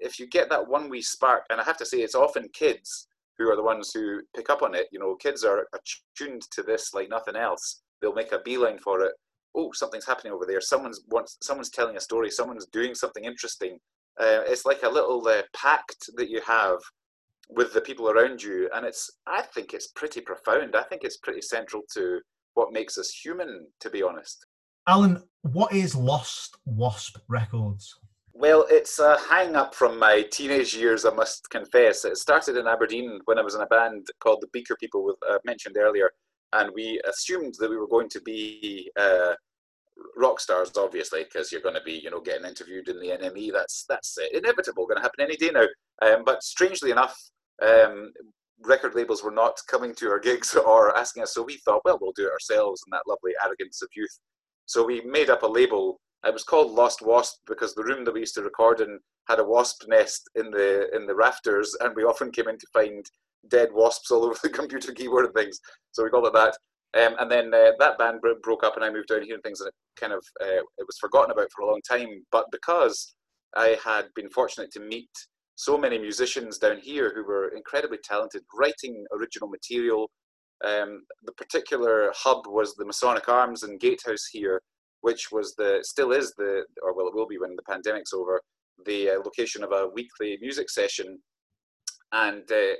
if 0.00 0.18
you 0.18 0.26
get 0.26 0.48
that 0.50 0.68
one 0.68 0.88
wee 0.88 1.02
spark, 1.02 1.44
and 1.50 1.60
I 1.60 1.64
have 1.64 1.76
to 1.78 1.86
say, 1.86 1.98
it's 1.98 2.14
often 2.14 2.48
kids 2.52 3.08
who 3.38 3.50
are 3.50 3.56
the 3.56 3.62
ones 3.62 3.90
who 3.92 4.20
pick 4.36 4.50
up 4.50 4.62
on 4.62 4.74
it. 4.74 4.86
You 4.92 4.98
know, 4.98 5.14
kids 5.16 5.44
are 5.44 5.66
attuned 5.74 6.42
to 6.52 6.62
this 6.62 6.94
like 6.94 7.08
nothing 7.08 7.36
else. 7.36 7.82
They'll 8.00 8.14
make 8.14 8.32
a 8.32 8.40
beeline 8.44 8.78
for 8.78 9.02
it. 9.02 9.12
Oh, 9.54 9.70
something's 9.72 10.06
happening 10.06 10.32
over 10.32 10.46
there. 10.46 10.60
Someone's 10.60 11.02
wants, 11.10 11.38
someone's 11.42 11.70
telling 11.70 11.96
a 11.96 12.00
story. 12.00 12.30
Someone's 12.30 12.66
doing 12.66 12.94
something 12.94 13.24
interesting. 13.24 13.78
Uh, 14.20 14.42
it's 14.46 14.64
like 14.64 14.82
a 14.82 14.88
little 14.88 15.26
uh, 15.26 15.42
pact 15.54 16.10
that 16.16 16.28
you 16.28 16.40
have 16.46 16.78
with 17.50 17.72
the 17.72 17.80
people 17.80 18.10
around 18.10 18.42
you, 18.42 18.68
and 18.74 18.86
it's. 18.86 19.10
I 19.26 19.42
think 19.42 19.74
it's 19.74 19.88
pretty 19.88 20.20
profound. 20.20 20.76
I 20.76 20.82
think 20.82 21.02
it's 21.04 21.18
pretty 21.18 21.42
central 21.42 21.82
to 21.94 22.20
what 22.54 22.72
makes 22.72 22.98
us 22.98 23.10
human, 23.10 23.66
to 23.80 23.90
be 23.90 24.02
honest. 24.02 24.46
Alan, 24.88 25.22
what 25.42 25.72
is 25.72 25.94
Lost 25.94 26.56
Wasp 26.64 27.16
Records? 27.28 27.98
Well, 28.34 28.66
it's 28.70 28.98
a 28.98 29.18
hang 29.18 29.56
up 29.56 29.74
from 29.74 29.98
my 29.98 30.22
teenage 30.22 30.74
years, 30.74 31.04
I 31.04 31.10
must 31.10 31.50
confess. 31.50 32.04
It 32.04 32.16
started 32.16 32.56
in 32.56 32.66
Aberdeen 32.66 33.20
when 33.26 33.38
I 33.38 33.42
was 33.42 33.54
in 33.54 33.60
a 33.60 33.66
band 33.66 34.08
called 34.20 34.40
the 34.40 34.48
Beaker 34.52 34.74
People, 34.80 35.04
with, 35.04 35.16
uh, 35.28 35.38
mentioned 35.44 35.76
earlier, 35.76 36.10
and 36.54 36.70
we 36.74 37.00
assumed 37.06 37.54
that 37.58 37.68
we 37.68 37.76
were 37.76 37.86
going 37.86 38.08
to 38.08 38.20
be 38.22 38.90
uh, 38.98 39.34
rock 40.16 40.40
stars, 40.40 40.72
obviously, 40.78 41.24
because 41.24 41.52
you're 41.52 41.60
going 41.60 41.74
to 41.74 41.82
be, 41.82 41.92
you 41.92 42.10
know, 42.10 42.20
getting 42.20 42.46
interviewed 42.46 42.88
in 42.88 42.98
the 43.00 43.08
NME. 43.08 43.52
That's 43.52 43.84
that's 43.86 44.16
inevitable, 44.32 44.86
going 44.86 44.96
to 44.96 45.02
happen 45.02 45.24
any 45.24 45.36
day 45.36 45.50
now. 45.50 45.66
Um, 46.00 46.22
but 46.24 46.42
strangely 46.42 46.90
enough, 46.90 47.16
um, 47.60 48.12
record 48.62 48.94
labels 48.94 49.22
were 49.22 49.30
not 49.30 49.60
coming 49.68 49.94
to 49.96 50.08
our 50.08 50.18
gigs 50.18 50.54
or 50.66 50.96
asking 50.96 51.24
us. 51.24 51.34
So 51.34 51.42
we 51.42 51.58
thought, 51.58 51.82
well, 51.84 51.98
we'll 52.00 52.12
do 52.12 52.26
it 52.28 52.32
ourselves, 52.32 52.82
and 52.86 52.92
that 52.94 53.06
lovely 53.06 53.32
arrogance 53.44 53.82
of 53.82 53.90
youth. 53.94 54.18
So 54.64 54.84
we 54.84 55.02
made 55.02 55.28
up 55.28 55.42
a 55.42 55.46
label 55.46 56.00
it 56.24 56.32
was 56.32 56.44
called 56.44 56.72
Lost 56.72 57.02
Wasp 57.02 57.38
because 57.46 57.74
the 57.74 57.84
room 57.84 58.04
that 58.04 58.14
we 58.14 58.20
used 58.20 58.34
to 58.34 58.42
record 58.42 58.80
in 58.80 58.98
had 59.28 59.38
a 59.38 59.44
wasp 59.44 59.84
nest 59.88 60.28
in 60.34 60.50
the 60.50 60.88
in 60.94 61.06
the 61.06 61.14
rafters, 61.14 61.76
and 61.80 61.94
we 61.94 62.04
often 62.04 62.30
came 62.30 62.48
in 62.48 62.58
to 62.58 62.66
find 62.72 63.04
dead 63.48 63.68
wasps 63.72 64.10
all 64.10 64.24
over 64.24 64.38
the 64.42 64.48
computer 64.48 64.92
keyboard 64.92 65.26
and 65.26 65.34
things. 65.34 65.58
So 65.92 66.04
we 66.04 66.10
called 66.10 66.26
it 66.26 66.32
that. 66.34 66.56
Um, 66.94 67.16
and 67.18 67.30
then 67.30 67.54
uh, 67.54 67.72
that 67.78 67.98
band 67.98 68.20
broke 68.42 68.64
up, 68.64 68.76
and 68.76 68.84
I 68.84 68.90
moved 68.90 69.08
down 69.08 69.22
here 69.22 69.34
and 69.34 69.42
things, 69.42 69.60
and 69.60 69.68
it 69.68 69.74
kind 69.98 70.12
of 70.12 70.24
uh, 70.40 70.62
it 70.78 70.86
was 70.86 70.98
forgotten 71.00 71.30
about 71.30 71.48
for 71.54 71.62
a 71.62 71.66
long 71.66 71.80
time. 71.88 72.22
But 72.30 72.46
because 72.52 73.14
I 73.56 73.78
had 73.84 74.06
been 74.14 74.30
fortunate 74.30 74.70
to 74.72 74.80
meet 74.80 75.10
so 75.56 75.76
many 75.76 75.98
musicians 75.98 76.58
down 76.58 76.78
here 76.78 77.12
who 77.14 77.24
were 77.24 77.48
incredibly 77.48 77.98
talented, 78.02 78.42
writing 78.54 79.04
original 79.12 79.48
material. 79.48 80.10
Um, 80.64 81.02
the 81.24 81.32
particular 81.32 82.12
hub 82.16 82.46
was 82.46 82.74
the 82.74 82.84
Masonic 82.84 83.28
Arms 83.28 83.62
and 83.62 83.80
Gatehouse 83.80 84.26
here, 84.30 84.60
which 85.02 85.30
was 85.30 85.54
the 85.54 85.80
still 85.82 86.12
is 86.12 86.32
the 86.36 86.64
or 86.82 86.94
well 86.94 87.06
it 87.06 87.14
will 87.14 87.28
be 87.28 87.38
when 87.38 87.54
the 87.54 87.62
pandemic's 87.62 88.12
over 88.12 88.40
the 88.86 89.10
uh, 89.10 89.18
location 89.24 89.62
of 89.62 89.72
a 89.72 89.88
weekly 89.88 90.38
music 90.40 90.70
session. 90.70 91.18
And 92.12 92.50
uh, 92.50 92.74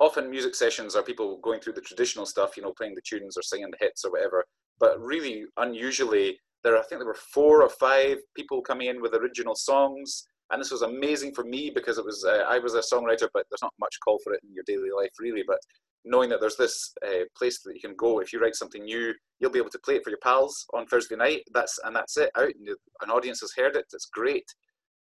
often 0.00 0.30
music 0.30 0.54
sessions 0.54 0.94
are 0.94 1.02
people 1.02 1.38
going 1.38 1.60
through 1.60 1.72
the 1.74 1.80
traditional 1.80 2.26
stuff 2.26 2.56
you 2.56 2.62
know 2.62 2.74
playing 2.76 2.94
the 2.94 3.08
tunes 3.08 3.36
or 3.36 3.42
singing 3.42 3.70
the 3.70 3.84
hits 3.84 4.04
or 4.04 4.10
whatever. 4.10 4.44
But 4.78 5.00
really 5.00 5.44
unusually 5.56 6.38
there 6.66 6.76
i 6.76 6.82
think 6.82 6.98
there 6.98 7.06
were 7.06 7.14
four 7.14 7.62
or 7.62 7.68
five 7.68 8.18
people 8.34 8.60
coming 8.60 8.88
in 8.88 9.00
with 9.00 9.14
original 9.14 9.54
songs 9.54 10.26
and 10.50 10.60
this 10.60 10.70
was 10.70 10.82
amazing 10.82 11.34
for 11.34 11.44
me 11.44 11.70
because 11.74 11.98
it 11.98 12.04
was 12.04 12.24
uh, 12.24 12.44
i 12.48 12.58
was 12.58 12.74
a 12.74 12.80
songwriter 12.80 13.28
but 13.32 13.46
there's 13.50 13.62
not 13.62 13.74
much 13.80 13.96
call 14.04 14.18
for 14.22 14.32
it 14.32 14.40
in 14.46 14.54
your 14.54 14.64
daily 14.66 14.90
life 14.96 15.10
really. 15.18 15.44
But 15.46 15.58
knowing 16.04 16.28
that 16.30 16.40
there's 16.40 16.56
this 16.56 16.92
uh, 17.04 17.24
place 17.36 17.60
that 17.62 17.74
you 17.74 17.80
can 17.80 17.96
go 17.96 18.20
if 18.20 18.32
you 18.32 18.40
write 18.40 18.54
something 18.54 18.84
new 18.84 19.12
you'll 19.40 19.50
be 19.50 19.58
able 19.58 19.70
to 19.70 19.78
play 19.80 19.96
it 19.96 20.04
for 20.04 20.10
your 20.10 20.20
pals 20.22 20.66
on 20.72 20.86
thursday 20.86 21.16
night. 21.16 21.42
That's 21.52 21.78
and 21.84 21.94
that's 21.94 22.16
it 22.16 22.30
out 22.36 22.54
and 22.54 22.68
an 23.02 23.10
audience 23.10 23.40
has 23.40 23.52
heard 23.56 23.76
it. 23.76 23.86
It's 23.92 24.06
great. 24.06 24.46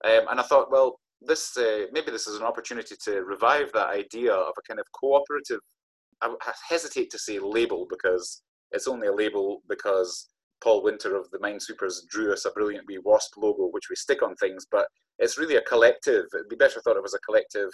Um, 0.04 0.26
and 0.30 0.40
i 0.40 0.44
thought 0.44 0.72
well 0.72 1.00
this 1.22 1.56
uh, 1.58 1.86
maybe 1.92 2.12
this 2.12 2.28
is 2.28 2.38
an 2.38 2.46
opportunity 2.46 2.96
to 3.06 3.22
revive 3.24 3.72
that 3.74 3.90
idea 3.90 4.34
of 4.34 4.54
a 4.58 4.62
kind 4.68 4.80
of 4.80 4.86
cooperative. 4.92 5.60
I 6.22 6.34
hesitate 6.68 7.10
to 7.12 7.20
say 7.20 7.40
label 7.40 7.88
because 7.90 8.42
it's 8.72 8.88
only 8.88 9.08
a 9.08 9.14
label 9.14 9.62
because 9.68 10.30
paul 10.64 10.84
winter 10.84 11.16
of 11.16 11.30
the 11.32 11.38
minesweepers 11.40 12.08
drew 12.10 12.32
us 12.32 12.46
a 12.46 12.52
brilliant 12.52 12.86
wee 12.88 13.00
wasp 13.04 13.34
logo 13.38 13.68
which 13.72 13.90
we 13.90 13.96
stick 13.96 14.24
on 14.24 14.36
things 14.36 14.66
but 14.72 14.88
it's 15.20 15.38
really 15.38 15.56
a 15.56 15.62
collective 15.62 16.26
it'd 16.34 16.50
be 16.50 16.56
better 16.56 16.82
thought 16.82 16.98
of 16.98 17.06
as 17.06 17.14
a 17.14 17.20
collective 17.20 17.70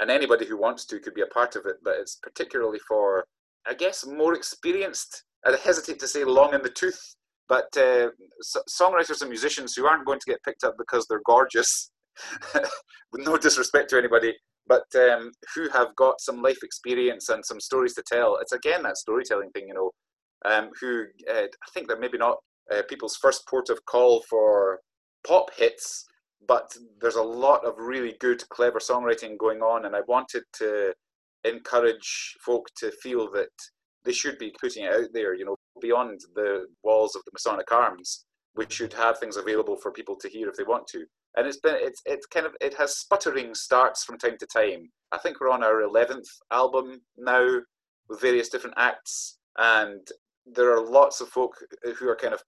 and 0.00 0.10
anybody 0.10 0.44
who 0.44 0.58
wants 0.58 0.84
to 0.86 0.98
could 0.98 1.14
be 1.14 1.22
a 1.22 1.26
part 1.26 1.56
of 1.56 1.64
it. 1.66 1.76
But 1.82 1.96
it's 2.00 2.16
particularly 2.16 2.80
for, 2.88 3.24
I 3.66 3.74
guess, 3.74 4.06
more 4.06 4.34
experienced. 4.34 5.24
I 5.46 5.56
hesitate 5.62 5.98
to 6.00 6.08
say 6.08 6.24
long 6.24 6.54
in 6.54 6.62
the 6.62 6.70
tooth, 6.70 7.00
but 7.48 7.68
uh, 7.76 8.08
songwriters 8.68 9.20
and 9.20 9.30
musicians 9.30 9.74
who 9.74 9.86
aren't 9.86 10.06
going 10.06 10.20
to 10.20 10.30
get 10.30 10.42
picked 10.44 10.64
up 10.64 10.74
because 10.78 11.06
they're 11.08 11.22
gorgeous, 11.26 11.90
with 12.54 12.70
no 13.26 13.36
disrespect 13.36 13.90
to 13.90 13.98
anybody, 13.98 14.34
but 14.66 14.84
um, 14.96 15.32
who 15.54 15.68
have 15.70 15.94
got 15.96 16.20
some 16.20 16.42
life 16.42 16.62
experience 16.62 17.28
and 17.28 17.44
some 17.44 17.60
stories 17.60 17.94
to 17.94 18.02
tell. 18.06 18.36
It's 18.36 18.52
again 18.52 18.82
that 18.84 18.98
storytelling 18.98 19.50
thing, 19.50 19.68
you 19.68 19.74
know. 19.74 19.90
Um, 20.44 20.70
who 20.80 21.04
uh, 21.30 21.42
I 21.42 21.70
think 21.72 21.86
they're 21.86 21.98
maybe 21.98 22.18
not 22.18 22.38
uh, 22.72 22.82
people's 22.88 23.16
first 23.16 23.46
port 23.46 23.70
of 23.70 23.84
call 23.86 24.22
for 24.28 24.80
pop 25.26 25.50
hits, 25.56 26.04
but 26.46 26.76
there's 27.00 27.16
a 27.16 27.22
lot 27.22 27.64
of 27.64 27.74
really 27.78 28.16
good, 28.20 28.48
clever 28.48 28.78
songwriting 28.78 29.38
going 29.38 29.60
on, 29.60 29.84
and 29.84 29.94
I 29.94 30.00
wanted 30.08 30.42
to 30.54 30.92
encourage 31.44 32.36
folk 32.44 32.68
to 32.76 32.90
feel 33.02 33.30
that 33.32 33.50
they 34.04 34.12
should 34.12 34.38
be 34.38 34.54
putting 34.60 34.84
it 34.84 34.92
out 34.92 35.08
there, 35.12 35.34
you 35.34 35.44
know, 35.44 35.56
beyond 35.80 36.20
the 36.34 36.66
walls 36.82 37.14
of 37.14 37.22
the 37.24 37.30
Masonic 37.32 37.70
Arms. 37.70 38.24
We 38.56 38.66
should 38.68 38.92
have 38.94 39.18
things 39.18 39.36
available 39.36 39.76
for 39.76 39.92
people 39.92 40.16
to 40.16 40.28
hear 40.28 40.48
if 40.48 40.56
they 40.56 40.64
want 40.64 40.86
to. 40.88 41.04
And 41.36 41.46
it's 41.46 41.60
been, 41.60 41.76
it's, 41.78 42.02
it's 42.04 42.26
kind 42.26 42.44
of, 42.44 42.52
it 42.60 42.74
has 42.74 42.98
sputtering 42.98 43.54
starts 43.54 44.04
from 44.04 44.18
time 44.18 44.36
to 44.38 44.46
time. 44.46 44.90
I 45.12 45.18
think 45.18 45.40
we're 45.40 45.50
on 45.50 45.64
our 45.64 45.82
11th 45.82 46.26
album 46.50 47.00
now 47.16 47.60
with 48.08 48.20
various 48.20 48.48
different 48.48 48.76
acts, 48.76 49.38
and 49.56 50.06
there 50.46 50.76
are 50.76 50.84
lots 50.84 51.20
of 51.20 51.28
folk 51.28 51.54
who 51.98 52.08
are 52.08 52.16
kind 52.16 52.34
of 52.34 52.42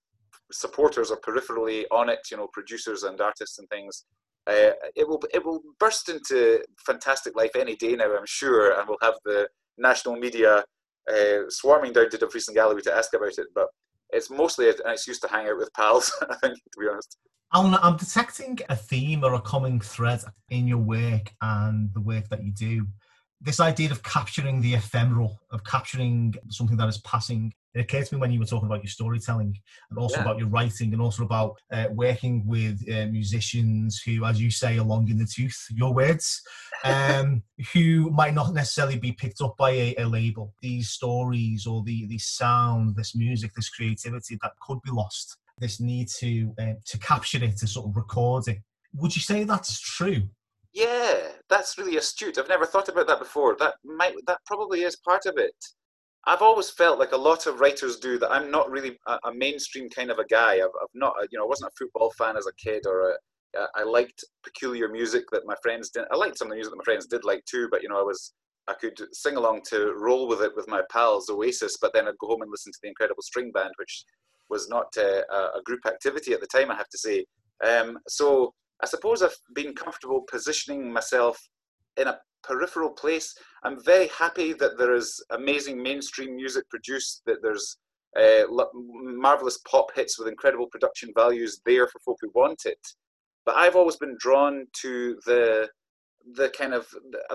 supporters 0.52 1.10
or 1.10 1.20
peripherally 1.20 1.84
on 1.90 2.08
it, 2.08 2.20
you 2.30 2.36
know, 2.36 2.48
producers 2.52 3.02
and 3.02 3.20
artists 3.20 3.58
and 3.58 3.68
things. 3.68 4.04
Uh, 4.46 4.72
it 4.94 5.08
will 5.08 5.22
it 5.32 5.44
will 5.44 5.62
burst 5.80 6.08
into 6.10 6.62
fantastic 6.86 7.34
life 7.34 7.52
any 7.56 7.76
day 7.76 7.96
now, 7.96 8.14
I'm 8.14 8.26
sure, 8.26 8.78
and 8.78 8.86
we'll 8.86 8.98
have 9.00 9.14
the 9.24 9.48
national 9.78 10.16
media 10.16 10.64
uh, 11.10 11.38
swarming 11.48 11.92
down 11.92 12.10
to 12.10 12.18
Dumfries 12.18 12.48
and 12.48 12.54
Galloway 12.54 12.82
to 12.82 12.94
ask 12.94 13.14
about 13.14 13.38
it. 13.38 13.46
But 13.54 13.68
it's 14.10 14.30
mostly 14.30 14.68
an 14.68 14.74
excuse 14.86 15.18
to 15.20 15.28
hang 15.28 15.48
out 15.48 15.56
with 15.56 15.72
pals, 15.74 16.12
I 16.30 16.36
think, 16.36 16.56
to 16.56 16.78
be 16.78 16.88
honest. 16.88 17.16
Alan, 17.54 17.74
I'm 17.82 17.96
detecting 17.96 18.58
a 18.68 18.76
theme 18.76 19.24
or 19.24 19.34
a 19.34 19.40
common 19.40 19.80
thread 19.80 20.22
in 20.50 20.66
your 20.66 20.78
work 20.78 21.32
and 21.40 21.92
the 21.94 22.00
work 22.00 22.28
that 22.28 22.42
you 22.42 22.50
do 22.50 22.86
this 23.44 23.60
idea 23.60 23.90
of 23.90 24.02
capturing 24.02 24.60
the 24.60 24.74
ephemeral, 24.74 25.38
of 25.50 25.62
capturing 25.64 26.34
something 26.48 26.78
that 26.78 26.88
is 26.88 26.98
passing. 26.98 27.52
It 27.74 27.80
occurred 27.80 28.06
to 28.06 28.14
me 28.14 28.20
when 28.20 28.32
you 28.32 28.38
were 28.38 28.46
talking 28.46 28.66
about 28.66 28.82
your 28.82 28.90
storytelling 28.90 29.54
and 29.90 29.98
also 29.98 30.16
yeah. 30.16 30.22
about 30.22 30.38
your 30.38 30.48
writing 30.48 30.92
and 30.92 31.02
also 31.02 31.24
about 31.24 31.56
uh, 31.70 31.86
working 31.90 32.46
with 32.46 32.80
uh, 32.88 33.06
musicians 33.06 34.00
who, 34.00 34.24
as 34.24 34.40
you 34.40 34.50
say, 34.50 34.78
are 34.78 34.84
long 34.84 35.08
in 35.10 35.18
the 35.18 35.26
tooth, 35.26 35.66
your 35.70 35.92
words, 35.92 36.40
um, 36.84 37.42
who 37.72 38.10
might 38.10 38.32
not 38.32 38.54
necessarily 38.54 38.98
be 38.98 39.12
picked 39.12 39.42
up 39.42 39.56
by 39.58 39.70
a, 39.70 39.94
a 39.98 40.04
label. 40.06 40.54
These 40.62 40.90
stories 40.90 41.66
or 41.66 41.82
the, 41.82 42.06
the 42.06 42.18
sound, 42.18 42.96
this 42.96 43.14
music, 43.14 43.52
this 43.54 43.68
creativity 43.68 44.38
that 44.40 44.52
could 44.66 44.80
be 44.82 44.90
lost. 44.90 45.36
This 45.58 45.80
need 45.80 46.08
to 46.20 46.52
uh, 46.58 46.74
to 46.86 46.98
capture 46.98 47.44
it, 47.44 47.58
to 47.58 47.66
sort 47.66 47.88
of 47.88 47.96
record 47.96 48.48
it. 48.48 48.58
Would 48.94 49.14
you 49.14 49.22
say 49.22 49.44
that's 49.44 49.78
true? 49.78 50.22
Yeah, 50.74 51.28
that's 51.48 51.78
really 51.78 51.96
astute. 51.96 52.36
I've 52.38 52.48
never 52.48 52.66
thought 52.66 52.88
about 52.88 53.06
that 53.06 53.20
before. 53.20 53.56
That 53.58 53.76
might 53.84 54.14
that 54.26 54.40
probably 54.46 54.82
is 54.82 54.96
part 54.96 55.24
of 55.26 55.34
it. 55.38 55.54
I've 56.26 56.42
always 56.42 56.70
felt 56.70 56.98
like 56.98 57.12
a 57.12 57.16
lot 57.16 57.46
of 57.46 57.60
writers 57.60 57.98
do 57.98 58.18
that. 58.18 58.32
I'm 58.32 58.50
not 58.50 58.70
really 58.70 58.98
a, 59.06 59.18
a 59.26 59.34
mainstream 59.34 59.88
kind 59.90 60.10
of 60.10 60.18
a 60.18 60.26
guy. 60.26 60.54
I've, 60.56 60.74
I've 60.82 60.94
not, 60.94 61.14
you 61.30 61.38
know, 61.38 61.44
I 61.44 61.48
wasn't 61.48 61.70
a 61.72 61.76
football 61.78 62.12
fan 62.18 62.36
as 62.36 62.46
a 62.46 62.54
kid, 62.54 62.86
or 62.86 63.10
a, 63.12 63.14
I 63.76 63.84
liked 63.84 64.24
peculiar 64.42 64.88
music 64.88 65.24
that 65.32 65.42
my 65.46 65.54
friends 65.62 65.90
didn't. 65.90 66.08
I 66.12 66.16
liked 66.16 66.38
some 66.38 66.48
of 66.48 66.50
the 66.50 66.56
music 66.56 66.72
that 66.72 66.78
my 66.78 66.84
friends 66.84 67.06
did 67.06 67.24
like 67.24 67.44
too, 67.46 67.68
but 67.70 67.82
you 67.82 67.88
know, 67.88 68.00
I 68.00 68.02
was 68.02 68.34
I 68.68 68.74
could 68.74 68.98
sing 69.12 69.36
along 69.36 69.62
to 69.70 69.94
roll 69.96 70.26
with 70.28 70.42
it 70.42 70.52
with 70.56 70.66
my 70.68 70.82
pals 70.90 71.28
Oasis, 71.30 71.76
but 71.80 71.92
then 71.94 72.08
I'd 72.08 72.18
go 72.18 72.28
home 72.28 72.42
and 72.42 72.50
listen 72.50 72.72
to 72.72 72.78
the 72.82 72.88
Incredible 72.88 73.22
String 73.22 73.52
Band, 73.52 73.72
which 73.76 74.04
was 74.50 74.68
not 74.68 74.86
uh, 74.98 75.22
a 75.30 75.62
group 75.64 75.80
activity 75.86 76.32
at 76.32 76.40
the 76.40 76.46
time, 76.48 76.70
I 76.70 76.76
have 76.76 76.88
to 76.88 76.98
say. 76.98 77.24
Um, 77.64 77.98
so 78.08 78.54
I 78.84 78.86
suppose 78.86 79.22
I've 79.22 79.38
been 79.54 79.72
comfortable 79.72 80.26
positioning 80.30 80.92
myself 80.92 81.38
in 81.96 82.06
a 82.06 82.18
peripheral 82.42 82.90
place. 82.90 83.34
I'm 83.62 83.82
very 83.82 84.08
happy 84.08 84.52
that 84.52 84.76
there 84.76 84.94
is 84.94 85.24
amazing 85.30 85.82
mainstream 85.82 86.36
music 86.36 86.68
produced, 86.68 87.22
that 87.24 87.38
there's 87.40 87.78
uh, 88.14 88.42
marvelous 88.82 89.58
pop 89.66 89.86
hits 89.96 90.18
with 90.18 90.28
incredible 90.28 90.66
production 90.66 91.12
values 91.16 91.62
there 91.64 91.86
for 91.86 91.98
folk 92.00 92.18
who 92.20 92.30
want 92.34 92.66
it. 92.66 92.86
But 93.46 93.56
I've 93.56 93.74
always 93.74 93.96
been 93.96 94.18
drawn 94.20 94.66
to 94.82 95.18
the 95.24 95.70
the 96.34 96.50
kind 96.50 96.74
of 96.74 96.86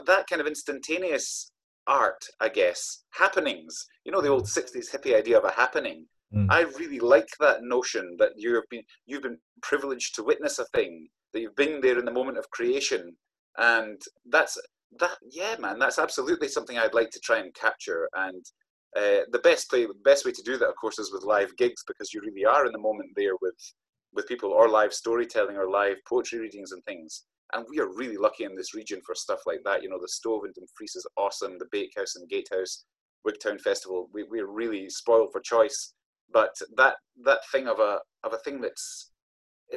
that 0.06 0.28
kind 0.28 0.42
of 0.42 0.48
instantaneous 0.48 1.52
art, 1.88 2.24
I 2.40 2.50
guess, 2.50 3.06
happenings. 3.10 3.88
You 4.06 4.12
know, 4.12 4.22
the 4.22 4.30
old 4.30 4.46
'60s 4.46 4.92
hippie 4.94 5.18
idea 5.18 5.40
of 5.40 5.46
a 5.46 5.52
happening. 5.52 6.06
Mm. 6.32 6.46
I 6.52 6.62
really 6.78 7.00
like 7.00 7.30
that 7.40 7.64
notion 7.64 8.18
that 8.20 8.34
you've 8.38 8.70
been 8.70 8.84
you've 9.08 9.24
been 9.24 9.40
privileged 9.64 10.14
to 10.16 10.24
witness 10.24 10.60
a 10.60 10.66
thing 10.66 11.10
that 11.34 11.42
you've 11.42 11.56
been 11.56 11.82
there 11.82 12.00
in 12.00 12.06
the 12.06 12.12
moment 12.12 12.38
of 12.38 12.50
creation, 12.52 13.16
and 13.58 14.02
that's 14.26 14.60
that. 15.00 15.18
Yeah, 15.30 15.56
man, 15.60 15.80
that's 15.80 16.00
absolutely 16.00 16.48
something 16.48 16.78
I'd 16.78 16.94
like 16.94 17.12
to 17.12 17.20
try 17.20 17.40
and 17.40 17.54
capture. 17.54 18.10
And 18.16 18.46
uh, 18.96 19.26
the 19.32 19.42
best 19.44 19.70
play, 19.70 19.88
best 20.04 20.26
way 20.26 20.32
to 20.32 20.44
do 20.44 20.58
that, 20.58 20.70
of 20.70 20.76
course, 20.76 21.00
is 21.00 21.12
with 21.12 21.24
live 21.24 21.56
gigs 21.58 21.84
because 21.88 22.14
you 22.14 22.22
really 22.22 22.46
are 22.46 22.66
in 22.66 22.72
the 22.72 22.80
moment 22.80 23.10
there 23.16 23.36
with 23.42 23.58
with 24.14 24.28
people, 24.28 24.52
or 24.52 24.70
live 24.70 24.94
storytelling, 24.94 25.58
or 25.58 25.70
live 25.70 25.98
poetry 26.08 26.40
readings 26.40 26.72
and 26.72 26.84
things. 26.86 27.26
And 27.54 27.66
we 27.70 27.80
are 27.80 27.94
really 27.96 28.18
lucky 28.18 28.44
in 28.44 28.56
this 28.56 28.76
region 28.76 29.02
for 29.06 29.16
stuff 29.16 29.40
like 29.48 29.62
that. 29.66 29.82
You 29.82 29.90
know, 29.90 30.00
the 30.00 30.08
Stove 30.08 30.44
in 30.46 30.52
Dumfries 30.56 30.96
is 30.96 31.08
awesome. 31.18 31.58
The 31.58 31.66
Bakehouse 31.72 32.16
and 32.16 32.30
Gatehouse, 32.30 32.86
Wigtown 33.28 33.60
Festival, 33.60 34.08
we, 34.14 34.24
we're 34.24 34.52
really 34.52 34.88
spoiled 34.90 35.32
for 35.32 35.42
choice 35.42 35.94
but 36.32 36.56
that 36.76 36.96
that 37.24 37.40
thing 37.52 37.68
of 37.68 37.80
a 37.80 38.00
of 38.24 38.34
a 38.34 38.38
thing 38.40 38.62
that's 38.62 39.12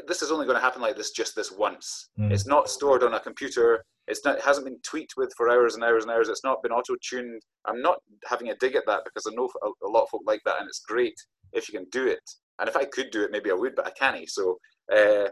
this 0.07 0.23
is 0.23 0.31
only 0.31 0.47
going 0.47 0.57
to 0.57 0.63
happen 0.63 0.83
like 0.83 0.97
this 0.97 1.11
just 1.11 1.35
this 1.35 1.53
once. 1.53 2.09
Mm. 2.19 2.33
It's 2.33 2.47
not 2.47 2.69
stored 2.69 3.03
on 3.03 3.15
a 3.15 3.21
computer. 3.21 3.85
It's 4.09 4.25
not. 4.25 4.37
It 4.37 4.45
hasn't 4.45 4.67
been 4.67 4.81
tweaked 4.83 5.15
with 5.17 5.33
for 5.37 5.49
hours 5.49 5.75
and 5.75 5.85
hours 5.85 6.05
and 6.05 6.13
hours. 6.13 6.29
It's 6.29 6.45
not 6.45 6.63
been 6.63 6.73
auto 6.73 6.97
tuned. 7.09 7.41
I'm 7.67 7.81
not 7.81 7.99
having 8.27 8.49
a 8.49 8.57
dig 8.57 8.75
at 8.75 8.85
that 8.87 9.03
because 9.05 9.27
I 9.27 9.35
know 9.35 9.49
a, 9.63 9.87
a, 9.87 9.89
lot 9.89 10.05
of 10.05 10.09
folk 10.11 10.23
like 10.27 10.41
that, 10.45 10.59
and 10.59 10.69
it's 10.69 10.81
great 10.81 11.15
if 11.53 11.69
you 11.69 11.79
can 11.79 11.89
do 11.91 12.07
it. 12.07 12.23
And 12.59 12.69
if 12.69 12.77
I 12.77 12.85
could 12.85 13.11
do 13.11 13.23
it, 13.23 13.31
maybe 13.31 13.51
I 13.51 13.55
would, 13.55 13.75
but 13.77 13.87
I 13.87 13.91
can't. 13.91 14.29
So, 14.29 14.59
uh, 14.93 15.29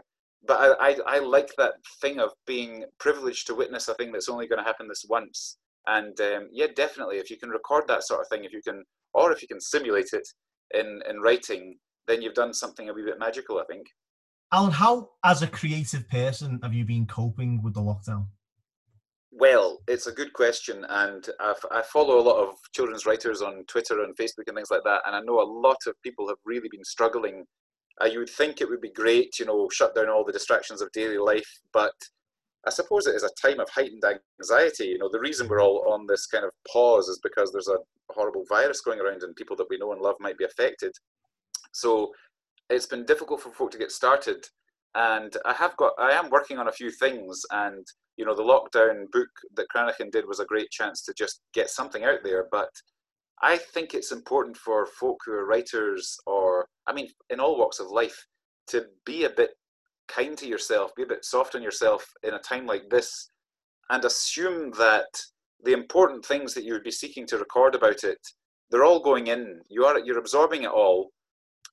but 0.47 0.77
I, 0.79 0.89
I 0.89 0.97
I 1.07 1.19
like 1.19 1.51
that 1.57 1.73
thing 2.01 2.19
of 2.19 2.31
being 2.47 2.85
privileged 2.99 3.47
to 3.47 3.55
witness 3.55 3.87
a 3.87 3.93
thing 3.95 4.11
that's 4.11 4.29
only 4.29 4.47
going 4.47 4.59
to 4.59 4.65
happen 4.65 4.87
this 4.87 5.05
once. 5.09 5.57
And 5.87 6.19
um, 6.21 6.47
yeah, 6.51 6.67
definitely, 6.75 7.17
if 7.17 7.29
you 7.29 7.37
can 7.37 7.49
record 7.49 7.87
that 7.87 8.03
sort 8.03 8.21
of 8.21 8.27
thing, 8.29 8.45
if 8.45 8.53
you 8.53 8.61
can, 8.61 8.83
or 9.13 9.31
if 9.31 9.41
you 9.41 9.47
can 9.47 9.59
simulate 9.59 10.09
it, 10.13 10.27
in 10.73 11.01
in 11.09 11.19
writing, 11.19 11.77
then 12.07 12.21
you've 12.21 12.33
done 12.33 12.53
something 12.53 12.89
a 12.89 12.93
wee 12.93 13.03
bit 13.03 13.19
magical, 13.19 13.59
I 13.59 13.65
think. 13.65 13.87
Alan, 14.53 14.71
how, 14.71 15.09
as 15.23 15.41
a 15.41 15.47
creative 15.47 16.09
person, 16.09 16.59
have 16.61 16.73
you 16.73 16.83
been 16.83 17.05
coping 17.05 17.63
with 17.63 17.73
the 17.73 17.79
lockdown? 17.79 18.25
Well, 19.31 19.79
it's 19.87 20.07
a 20.07 20.11
good 20.11 20.33
question, 20.33 20.85
and 20.89 21.27
I've, 21.39 21.65
i 21.71 21.81
follow 21.81 22.19
a 22.19 22.27
lot 22.27 22.43
of 22.43 22.55
children's 22.73 23.05
writers 23.05 23.41
on 23.41 23.63
Twitter 23.67 24.03
and 24.03 24.15
Facebook 24.17 24.47
and 24.47 24.57
things 24.57 24.69
like 24.69 24.83
that, 24.83 25.03
and 25.05 25.15
I 25.15 25.21
know 25.21 25.41
a 25.41 25.53
lot 25.67 25.77
of 25.87 25.95
people 26.03 26.27
have 26.27 26.37
really 26.45 26.67
been 26.69 26.83
struggling. 26.83 27.45
Uh, 28.01 28.07
you 28.07 28.19
would 28.19 28.29
think 28.29 28.59
it 28.59 28.69
would 28.69 28.81
be 28.81 28.91
great, 28.91 29.39
you 29.39 29.45
know, 29.45 29.69
shut 29.71 29.95
down 29.95 30.09
all 30.09 30.25
the 30.25 30.33
distractions 30.33 30.81
of 30.81 30.91
daily 30.91 31.17
life, 31.17 31.49
but 31.71 31.93
I 32.67 32.71
suppose 32.71 33.07
it 33.07 33.15
is 33.15 33.23
a 33.23 33.47
time 33.47 33.61
of 33.61 33.69
heightened 33.69 34.03
anxiety. 34.39 34.87
You 34.87 34.97
know, 34.97 35.09
the 35.09 35.19
reason 35.19 35.47
we're 35.47 35.63
all 35.63 35.91
on 35.91 36.05
this 36.07 36.27
kind 36.27 36.43
of 36.43 36.51
pause 36.71 37.07
is 37.07 37.19
because 37.23 37.51
there's 37.51 37.69
a 37.69 37.77
horrible 38.09 38.43
virus 38.49 38.81
going 38.81 38.99
around 38.99 39.23
and 39.23 39.35
people 39.35 39.55
that 39.55 39.67
we 39.69 39.77
know 39.77 39.93
and 39.93 40.01
love 40.01 40.15
might 40.19 40.37
be 40.37 40.45
affected. 40.45 40.91
So 41.71 42.11
it's 42.71 42.85
been 42.85 43.05
difficult 43.05 43.41
for 43.41 43.51
folk 43.51 43.71
to 43.71 43.77
get 43.77 43.91
started. 43.91 44.45
And 44.95 45.35
I 45.45 45.53
have 45.53 45.77
got, 45.77 45.93
I 45.99 46.11
am 46.11 46.29
working 46.29 46.57
on 46.57 46.67
a 46.67 46.71
few 46.71 46.91
things. 46.91 47.41
And, 47.51 47.85
you 48.17 48.25
know, 48.25 48.35
the 48.35 48.43
lockdown 48.43 49.09
book 49.11 49.29
that 49.55 49.67
Cranachan 49.73 50.11
did 50.11 50.25
was 50.27 50.39
a 50.39 50.45
great 50.45 50.69
chance 50.71 51.03
to 51.03 51.13
just 51.17 51.41
get 51.53 51.69
something 51.69 52.03
out 52.03 52.19
there. 52.23 52.47
But 52.51 52.69
I 53.41 53.57
think 53.57 53.93
it's 53.93 54.11
important 54.11 54.57
for 54.57 54.85
folk 54.85 55.17
who 55.25 55.33
are 55.33 55.45
writers 55.45 56.17
or, 56.25 56.67
I 56.87 56.93
mean, 56.93 57.07
in 57.29 57.39
all 57.39 57.57
walks 57.57 57.79
of 57.79 57.87
life, 57.87 58.25
to 58.67 58.85
be 59.05 59.25
a 59.25 59.29
bit 59.29 59.51
kind 60.07 60.37
to 60.37 60.47
yourself, 60.47 60.91
be 60.95 61.03
a 61.03 61.07
bit 61.07 61.25
soft 61.25 61.55
on 61.55 61.63
yourself 61.63 62.05
in 62.23 62.33
a 62.33 62.39
time 62.39 62.65
like 62.65 62.83
this, 62.89 63.29
and 63.89 64.03
assume 64.05 64.71
that 64.71 65.07
the 65.63 65.73
important 65.73 66.25
things 66.25 66.53
that 66.53 66.63
you 66.63 66.73
would 66.73 66.83
be 66.83 66.91
seeking 66.91 67.25
to 67.27 67.37
record 67.37 67.75
about 67.75 68.03
it, 68.03 68.19
they're 68.69 68.85
all 68.85 69.01
going 69.01 69.27
in. 69.27 69.59
You 69.69 69.85
are 69.85 69.99
you're 69.99 70.17
absorbing 70.17 70.63
it 70.63 70.69
all, 70.69 71.11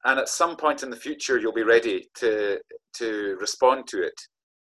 and 0.05 0.19
at 0.19 0.29
some 0.29 0.57
point 0.57 0.83
in 0.83 0.91
the 0.91 0.97
future, 0.97 1.39
you'll 1.39 1.53
be 1.53 1.63
ready 1.63 2.07
to 2.17 2.59
to 2.95 3.37
respond 3.41 3.87
to 3.89 4.03
it. 4.03 4.21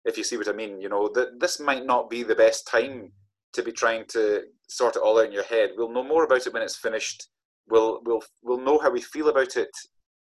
If 0.05 0.16
you 0.16 0.24
see 0.24 0.37
what 0.37 0.49
I 0.49 0.53
mean, 0.53 0.81
you 0.81 0.89
know 0.89 1.09
that 1.14 1.41
this 1.41 1.61
might 1.61 1.85
not 1.85 2.11
be 2.11 2.22
the 2.22 2.35
best 2.35 2.66
time 2.66 3.12
to 3.53 3.62
be 3.62 3.72
trying 3.72 4.05
to 4.09 4.43
sort 4.68 4.97
it 4.97 5.03
all 5.03 5.18
out 5.18 5.26
in 5.26 5.33
your 5.33 5.45
head. 5.45 5.70
We'll 5.76 5.93
know 5.93 6.05
more 6.05 6.24
about 6.24 6.47
it 6.47 6.53
when 6.53 6.62
it's 6.62 6.76
finished. 6.76 7.28
We'll 7.68 8.01
we'll 8.05 8.22
we'll 8.43 8.61
know 8.61 8.78
how 8.78 8.91
we 8.91 9.01
feel 9.01 9.28
about 9.28 9.57
it 9.57 9.70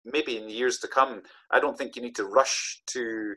maybe 0.05 0.37
in 0.37 0.49
years 0.49 0.79
to 0.79 0.89
come. 0.89 1.23
I 1.51 1.61
don't 1.61 1.77
think 1.79 1.97
you 1.97 2.03
need 2.03 2.17
to 2.17 2.27
rush 2.27 2.83
to 2.89 3.35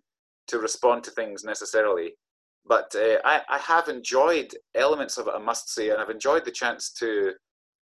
to 0.48 0.60
respond 0.60 1.04
to 1.04 1.12
things 1.12 1.44
necessarily. 1.44 2.14
But 2.68 2.96
uh, 2.96 3.18
I, 3.24 3.42
I 3.48 3.58
have 3.60 3.90
enjoyed 3.90 4.52
elements 4.74 5.18
of 5.18 5.28
it, 5.28 5.34
I 5.36 5.40
must 5.40 5.70
say, 5.70 5.90
and 5.90 6.02
I've 6.02 6.10
enjoyed 6.10 6.46
the 6.46 6.52
chance 6.52 6.92
to 6.94 7.34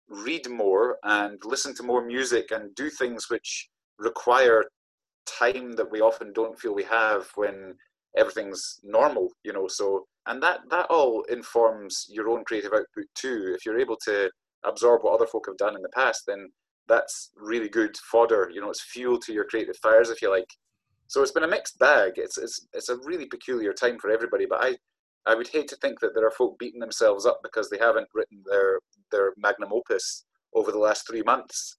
read 0.08 0.48
more 0.48 0.98
and 1.04 1.38
listen 1.44 1.74
to 1.76 1.82
more 1.82 2.04
music 2.04 2.50
and 2.50 2.74
do 2.74 2.90
things 2.90 3.30
which 3.30 3.68
require 4.02 4.64
time 5.26 5.72
that 5.76 5.90
we 5.90 6.00
often 6.00 6.32
don't 6.32 6.58
feel 6.58 6.74
we 6.74 6.84
have 6.84 7.26
when 7.36 7.74
everything's 8.16 8.80
normal, 8.82 9.28
you 9.44 9.52
know. 9.52 9.68
So, 9.68 10.06
and 10.26 10.42
that 10.42 10.60
that 10.70 10.86
all 10.90 11.22
informs 11.24 12.06
your 12.08 12.28
own 12.28 12.44
creative 12.44 12.72
output 12.72 13.06
too. 13.14 13.54
If 13.56 13.64
you're 13.64 13.78
able 13.78 13.96
to 14.04 14.30
absorb 14.64 15.02
what 15.02 15.14
other 15.14 15.26
folk 15.26 15.46
have 15.46 15.56
done 15.56 15.76
in 15.76 15.82
the 15.82 15.88
past, 15.90 16.22
then 16.26 16.48
that's 16.88 17.30
really 17.36 17.68
good 17.68 17.96
fodder. 18.10 18.50
You 18.52 18.60
know, 18.60 18.70
it's 18.70 18.82
fuel 18.82 19.18
to 19.20 19.32
your 19.32 19.44
creative 19.44 19.76
fires, 19.82 20.10
if 20.10 20.20
you 20.22 20.30
like. 20.30 20.50
So 21.06 21.22
it's 21.22 21.32
been 21.32 21.44
a 21.44 21.48
mixed 21.48 21.78
bag. 21.78 22.12
It's 22.16 22.38
it's 22.38 22.66
it's 22.72 22.88
a 22.88 22.98
really 23.04 23.26
peculiar 23.26 23.72
time 23.72 23.98
for 23.98 24.10
everybody. 24.10 24.46
But 24.48 24.64
I 24.64 24.76
I 25.26 25.34
would 25.34 25.48
hate 25.48 25.68
to 25.68 25.76
think 25.76 26.00
that 26.00 26.14
there 26.14 26.26
are 26.26 26.32
folk 26.32 26.58
beating 26.58 26.80
themselves 26.80 27.26
up 27.26 27.40
because 27.42 27.70
they 27.70 27.78
haven't 27.78 28.08
written 28.14 28.42
their 28.50 28.78
their 29.10 29.32
magnum 29.36 29.72
opus 29.72 30.24
over 30.54 30.72
the 30.72 30.78
last 30.78 31.06
three 31.06 31.22
months. 31.22 31.76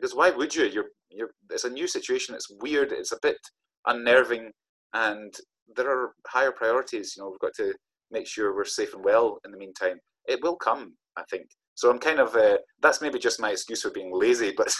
Because 0.00 0.14
why 0.14 0.30
would 0.30 0.54
you? 0.54 0.64
You're 0.66 0.86
you're. 1.10 1.30
It's 1.50 1.64
a 1.64 1.70
new 1.70 1.86
situation. 1.86 2.34
It's 2.34 2.50
weird. 2.60 2.92
It's 2.92 3.12
a 3.12 3.18
bit 3.22 3.38
unnerving, 3.86 4.50
and 4.94 5.34
there 5.76 5.90
are 5.90 6.12
higher 6.26 6.52
priorities. 6.52 7.14
You 7.16 7.22
know, 7.22 7.30
we've 7.30 7.40
got 7.40 7.54
to 7.56 7.74
make 8.10 8.26
sure 8.26 8.54
we're 8.54 8.64
safe 8.64 8.94
and 8.94 9.04
well 9.04 9.38
in 9.44 9.50
the 9.50 9.58
meantime. 9.58 9.98
It 10.26 10.42
will 10.42 10.56
come, 10.56 10.94
I 11.16 11.22
think. 11.30 11.46
So 11.74 11.90
I'm 11.90 11.98
kind 11.98 12.18
of 12.18 12.34
uh, 12.34 12.58
that's 12.80 13.00
maybe 13.00 13.18
just 13.18 13.40
my 13.40 13.50
excuse 13.50 13.82
for 13.82 13.90
being 13.90 14.10
lazy, 14.12 14.52
but 14.56 14.72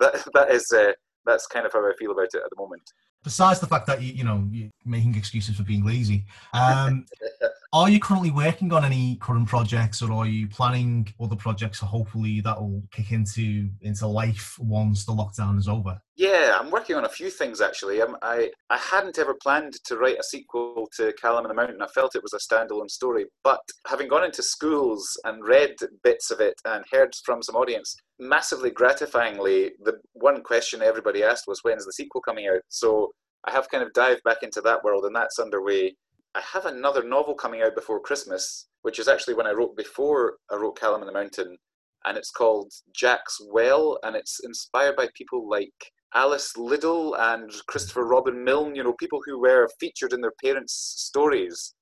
that 0.00 0.24
that 0.34 0.50
is 0.50 0.66
uh, 0.72 0.92
that's 1.24 1.46
kind 1.46 1.66
of 1.66 1.72
how 1.72 1.80
I 1.80 1.92
feel 1.98 2.12
about 2.12 2.34
it 2.34 2.42
at 2.44 2.50
the 2.50 2.56
moment 2.58 2.82
besides 3.24 3.60
the 3.60 3.66
fact 3.66 3.86
that 3.86 4.00
you, 4.00 4.12
you 4.12 4.24
know 4.24 4.46
you're 4.50 4.70
making 4.84 5.14
excuses 5.14 5.56
for 5.56 5.62
being 5.62 5.84
lazy 5.84 6.24
um, 6.54 7.04
are 7.72 7.90
you 7.90 8.00
currently 8.00 8.30
working 8.30 8.72
on 8.72 8.84
any 8.84 9.16
current 9.16 9.48
projects 9.48 10.00
or 10.00 10.12
are 10.12 10.26
you 10.26 10.48
planning 10.48 11.06
other 11.20 11.36
projects 11.36 11.80
so 11.80 11.86
hopefully 11.86 12.40
that 12.40 12.58
will 12.58 12.82
kick 12.90 13.12
into 13.12 13.68
into 13.82 14.06
life 14.06 14.56
once 14.58 15.04
the 15.04 15.12
lockdown 15.12 15.58
is 15.58 15.68
over? 15.68 16.00
Yeah 16.16 16.56
i'm 16.58 16.70
working 16.70 16.96
on 16.96 17.04
a 17.04 17.08
few 17.08 17.28
things 17.28 17.60
actually. 17.60 18.00
Um, 18.00 18.16
i 18.22 18.50
i 18.70 18.78
hadn't 18.78 19.18
ever 19.18 19.34
planned 19.34 19.74
to 19.84 19.96
write 19.96 20.18
a 20.18 20.22
sequel 20.22 20.88
to 20.96 21.12
callum 21.20 21.44
and 21.44 21.50
the 21.50 21.54
mountain. 21.54 21.82
I 21.82 21.88
felt 21.88 22.16
it 22.16 22.22
was 22.22 22.34
a 22.34 22.38
standalone 22.38 22.90
story 22.90 23.26
but 23.44 23.60
having 23.86 24.08
gone 24.08 24.24
into 24.24 24.42
schools 24.42 25.04
and 25.24 25.44
read 25.44 25.74
bits 26.02 26.30
of 26.30 26.40
it 26.40 26.54
and 26.64 26.84
heard 26.90 27.14
from 27.24 27.42
some 27.42 27.56
audience 27.56 27.96
massively 28.18 28.70
gratifyingly, 28.70 29.72
the 29.82 29.98
one 30.12 30.42
question 30.42 30.82
everybody 30.82 31.22
asked 31.22 31.44
was, 31.46 31.60
when's 31.62 31.84
the 31.84 31.92
sequel 31.92 32.20
coming 32.20 32.48
out? 32.48 32.60
So 32.68 33.12
I 33.46 33.52
have 33.52 33.70
kind 33.70 33.82
of 33.82 33.92
dived 33.92 34.22
back 34.24 34.42
into 34.42 34.60
that 34.62 34.82
world, 34.82 35.04
and 35.04 35.14
that's 35.14 35.38
underway. 35.38 35.94
I 36.34 36.40
have 36.52 36.66
another 36.66 37.02
novel 37.02 37.34
coming 37.34 37.62
out 37.62 37.74
before 37.74 38.00
Christmas, 38.00 38.68
which 38.82 38.98
is 38.98 39.08
actually 39.08 39.34
when 39.34 39.46
I 39.46 39.52
wrote 39.52 39.76
before 39.76 40.36
I 40.50 40.56
wrote 40.56 40.78
Callum 40.78 41.02
and 41.02 41.08
the 41.08 41.12
Mountain, 41.12 41.56
and 42.04 42.18
it's 42.18 42.30
called 42.30 42.72
Jack's 42.94 43.38
Well, 43.50 43.98
and 44.02 44.14
it's 44.16 44.40
inspired 44.44 44.96
by 44.96 45.08
people 45.14 45.48
like 45.48 45.72
Alice 46.14 46.56
Liddell 46.56 47.14
and 47.14 47.50
Christopher 47.66 48.06
Robin 48.06 48.42
Milne, 48.44 48.74
you 48.74 48.82
know, 48.82 48.94
people 48.94 49.20
who 49.24 49.40
were 49.40 49.68
featured 49.80 50.12
in 50.12 50.20
their 50.20 50.32
parents' 50.42 50.94
stories 50.96 51.74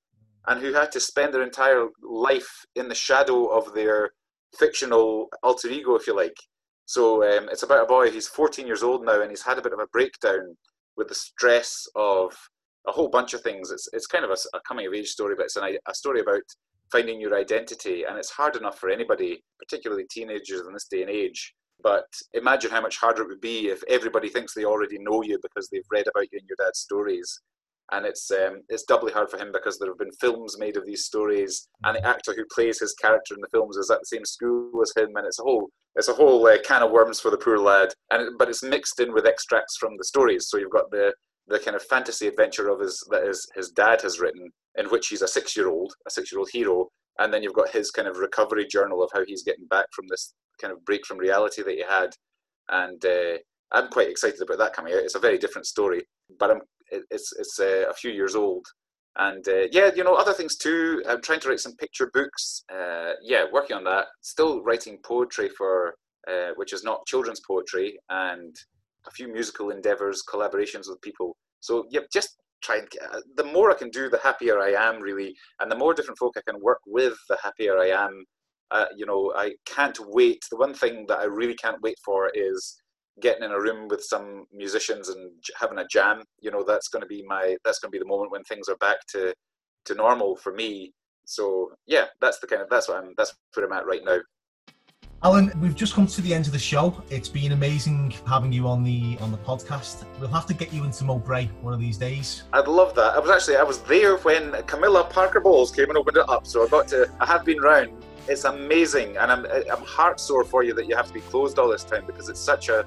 and 0.46 0.60
who 0.60 0.72
had 0.72 0.92
to 0.92 1.00
spend 1.00 1.32
their 1.32 1.42
entire 1.42 1.88
life 2.02 2.64
in 2.74 2.88
the 2.88 2.94
shadow 2.94 3.46
of 3.46 3.74
their 3.74 4.10
fictional 4.58 5.28
alter 5.42 5.68
ego, 5.68 5.94
if 5.94 6.06
you 6.06 6.16
like. 6.16 6.36
So 6.86 7.22
um, 7.24 7.48
it's 7.50 7.62
about 7.62 7.84
a 7.84 7.86
boy. 7.86 8.10
He's 8.10 8.28
14 8.28 8.66
years 8.66 8.82
old 8.82 9.04
now, 9.04 9.22
and 9.22 9.30
he's 9.30 9.42
had 9.42 9.58
a 9.58 9.62
bit 9.62 9.72
of 9.72 9.78
a 9.78 9.86
breakdown 9.88 10.56
with 10.96 11.08
the 11.08 11.14
stress 11.14 11.86
of 11.96 12.32
a 12.86 12.92
whole 12.92 13.08
bunch 13.08 13.34
of 13.34 13.40
things. 13.40 13.70
It's 13.70 13.88
it's 13.92 14.06
kind 14.06 14.24
of 14.24 14.30
a, 14.30 14.56
a 14.56 14.60
coming 14.66 14.86
of 14.86 14.94
age 14.94 15.08
story, 15.08 15.34
but 15.36 15.46
it's 15.46 15.56
an, 15.56 15.76
a 15.88 15.94
story 15.94 16.20
about 16.20 16.42
finding 16.92 17.20
your 17.20 17.38
identity, 17.38 18.04
and 18.04 18.18
it's 18.18 18.30
hard 18.30 18.56
enough 18.56 18.78
for 18.78 18.90
anybody, 18.90 19.42
particularly 19.58 20.04
teenagers 20.10 20.60
in 20.66 20.72
this 20.72 20.86
day 20.90 21.02
and 21.02 21.10
age. 21.10 21.54
But 21.82 22.06
imagine 22.34 22.70
how 22.70 22.80
much 22.80 22.98
harder 22.98 23.22
it 23.22 23.28
would 23.28 23.40
be 23.40 23.68
if 23.68 23.82
everybody 23.88 24.28
thinks 24.28 24.54
they 24.54 24.64
already 24.64 24.98
know 24.98 25.22
you 25.22 25.38
because 25.42 25.68
they've 25.68 25.82
read 25.90 26.06
about 26.06 26.30
you 26.32 26.38
in 26.38 26.46
your 26.46 26.56
dad's 26.58 26.78
stories 26.78 27.40
and 27.92 28.06
it's 28.06 28.30
um, 28.30 28.62
it's 28.68 28.84
doubly 28.84 29.12
hard 29.12 29.30
for 29.30 29.38
him 29.38 29.50
because 29.52 29.78
there 29.78 29.88
have 29.88 29.98
been 29.98 30.12
films 30.12 30.56
made 30.58 30.76
of 30.76 30.86
these 30.86 31.04
stories, 31.04 31.68
and 31.84 31.96
the 31.96 32.06
actor 32.06 32.34
who 32.34 32.44
plays 32.52 32.80
his 32.80 32.94
character 32.94 33.34
in 33.34 33.40
the 33.40 33.48
films 33.52 33.76
is 33.76 33.90
at 33.90 34.00
the 34.00 34.06
same 34.06 34.24
school 34.24 34.70
as 34.82 34.92
him, 34.96 35.10
and 35.16 35.26
it's 35.26 35.38
a 35.38 35.42
whole 35.42 35.68
it's 35.96 36.08
a 36.08 36.14
whole 36.14 36.46
uh, 36.46 36.58
can 36.64 36.82
of 36.82 36.90
worms 36.90 37.20
for 37.20 37.30
the 37.30 37.36
poor 37.36 37.58
lad. 37.58 37.92
And 38.10 38.22
it, 38.22 38.32
but 38.38 38.48
it's 38.48 38.62
mixed 38.62 39.00
in 39.00 39.12
with 39.12 39.26
extracts 39.26 39.76
from 39.76 39.96
the 39.96 40.04
stories, 40.04 40.48
so 40.48 40.56
you've 40.56 40.70
got 40.70 40.90
the 40.90 41.12
the 41.46 41.58
kind 41.58 41.76
of 41.76 41.82
fantasy 41.82 42.26
adventure 42.26 42.68
of 42.68 42.80
his 42.80 43.04
that 43.10 43.26
his 43.26 43.46
his 43.54 43.70
dad 43.70 44.00
has 44.02 44.18
written, 44.18 44.50
in 44.76 44.86
which 44.86 45.08
he's 45.08 45.22
a 45.22 45.28
six 45.28 45.56
year 45.56 45.68
old, 45.68 45.92
a 46.06 46.10
six 46.10 46.32
year 46.32 46.38
old 46.38 46.48
hero, 46.52 46.88
and 47.18 47.32
then 47.32 47.42
you've 47.42 47.54
got 47.54 47.70
his 47.70 47.90
kind 47.90 48.08
of 48.08 48.16
recovery 48.18 48.66
journal 48.66 49.02
of 49.02 49.10
how 49.12 49.24
he's 49.26 49.44
getting 49.44 49.66
back 49.66 49.86
from 49.92 50.06
this 50.08 50.32
kind 50.60 50.72
of 50.72 50.84
break 50.84 51.04
from 51.04 51.18
reality 51.18 51.62
that 51.62 51.74
he 51.74 51.84
had, 51.88 52.10
and. 52.70 53.04
Uh, 53.04 53.38
I'm 53.72 53.88
quite 53.88 54.08
excited 54.08 54.40
about 54.40 54.58
that 54.58 54.72
coming 54.72 54.92
out. 54.92 55.00
It's 55.00 55.16
a 55.16 55.20
very 55.20 55.36
different 55.36 55.66
story, 55.66 56.04
but 56.38 56.50
I'm 56.50 56.60
it's 57.10 57.32
it's 57.38 57.58
uh, 57.60 57.86
a 57.88 57.94
few 57.94 58.10
years 58.10 58.34
old, 58.34 58.66
and 59.16 59.46
uh, 59.48 59.66
yeah, 59.70 59.90
you 59.94 60.04
know 60.04 60.14
other 60.14 60.32
things 60.32 60.56
too. 60.56 61.02
I'm 61.08 61.22
trying 61.22 61.40
to 61.40 61.48
write 61.48 61.60
some 61.60 61.76
picture 61.76 62.10
books. 62.12 62.64
Uh, 62.72 63.12
yeah, 63.22 63.44
working 63.52 63.76
on 63.76 63.84
that. 63.84 64.06
Still 64.22 64.62
writing 64.62 64.98
poetry 65.04 65.48
for 65.48 65.94
uh, 66.28 66.50
which 66.56 66.72
is 66.72 66.84
not 66.84 67.06
children's 67.06 67.40
poetry, 67.46 67.98
and 68.08 68.56
a 69.06 69.10
few 69.10 69.28
musical 69.28 69.70
endeavors, 69.70 70.22
collaborations 70.32 70.88
with 70.88 71.00
people. 71.02 71.36
So 71.60 71.84
yeah, 71.90 72.00
just 72.12 72.36
try 72.62 72.78
and 72.78 72.88
get, 72.90 73.02
uh, 73.02 73.20
the 73.36 73.44
more 73.44 73.70
I 73.70 73.74
can 73.74 73.90
do, 73.90 74.08
the 74.08 74.20
happier 74.22 74.58
I 74.58 74.70
am 74.70 75.00
really, 75.00 75.34
and 75.60 75.70
the 75.70 75.76
more 75.76 75.94
different 75.94 76.18
folk 76.18 76.34
I 76.36 76.50
can 76.50 76.60
work 76.62 76.80
with, 76.86 77.14
the 77.28 77.36
happier 77.42 77.78
I 77.78 77.88
am. 77.88 78.24
Uh, 78.70 78.86
you 78.96 79.06
know, 79.06 79.32
I 79.36 79.52
can't 79.66 79.98
wait. 80.08 80.42
The 80.50 80.56
one 80.56 80.74
thing 80.74 81.04
that 81.08 81.18
I 81.18 81.24
really 81.24 81.54
can't 81.54 81.80
wait 81.82 81.98
for 82.04 82.30
is 82.34 82.76
getting 83.20 83.44
in 83.44 83.52
a 83.52 83.60
room 83.60 83.88
with 83.88 84.02
some 84.02 84.46
musicians 84.52 85.08
and 85.08 85.30
having 85.60 85.78
a 85.78 85.86
jam 85.86 86.24
you 86.40 86.50
know 86.50 86.64
that's 86.64 86.88
going 86.88 87.00
to 87.00 87.06
be 87.06 87.24
my 87.26 87.56
that's 87.64 87.78
going 87.78 87.90
to 87.90 87.96
be 87.96 88.00
the 88.00 88.08
moment 88.08 88.30
when 88.32 88.42
things 88.44 88.68
are 88.68 88.76
back 88.76 88.96
to 89.08 89.32
to 89.84 89.94
normal 89.94 90.36
for 90.36 90.52
me. 90.52 90.92
So 91.26 91.72
yeah 91.86 92.06
that's 92.20 92.38
the 92.38 92.46
kind 92.46 92.62
of 92.62 92.68
that's 92.68 92.88
what 92.88 92.98
i'm 92.98 93.14
that's 93.16 93.34
where 93.54 93.66
i'm 93.66 93.72
at 93.72 93.86
right 93.86 94.02
now. 94.04 94.18
Alan 95.22 95.50
we've 95.58 95.74
just 95.74 95.94
come 95.94 96.06
to 96.06 96.20
the 96.20 96.34
end 96.34 96.46
of 96.46 96.52
the 96.52 96.58
show. 96.58 97.02
It's 97.08 97.30
been 97.30 97.52
amazing 97.52 98.12
having 98.26 98.52
you 98.52 98.68
on 98.68 98.84
the 98.84 99.16
on 99.20 99.32
the 99.32 99.38
podcast. 99.38 100.04
We'll 100.20 100.28
have 100.28 100.44
to 100.46 100.54
get 100.54 100.70
you 100.70 100.84
into 100.84 101.04
Moat 101.04 101.24
Brae 101.24 101.46
one 101.62 101.72
of 101.72 101.80
these 101.80 101.96
days. 101.96 102.42
I'd 102.52 102.68
love 102.68 102.94
that. 102.96 103.14
I 103.14 103.18
was 103.18 103.30
actually 103.30 103.56
i 103.56 103.62
was 103.62 103.78
there 103.82 104.16
when 104.18 104.52
camilla 104.64 105.04
parker 105.04 105.40
bowles 105.40 105.70
came 105.70 105.88
and 105.88 105.96
opened 105.96 106.18
it 106.18 106.28
up 106.28 106.46
so 106.46 106.64
i 106.64 106.68
got 106.68 106.88
to 106.88 107.10
i 107.20 107.26
have 107.26 107.44
been 107.44 107.60
round. 107.60 107.92
It's 108.28 108.44
amazing 108.44 109.16
and 109.16 109.32
i'm 109.32 109.46
i'm 109.46 109.82
heart 109.84 110.20
sore 110.20 110.44
for 110.44 110.62
you 110.62 110.74
that 110.74 110.86
you 110.86 110.96
have 110.96 111.06
to 111.06 111.14
be 111.14 111.20
closed 111.20 111.58
all 111.58 111.70
this 111.70 111.84
time 111.84 112.04
because 112.06 112.28
it's 112.28 112.40
such 112.40 112.68
a 112.68 112.84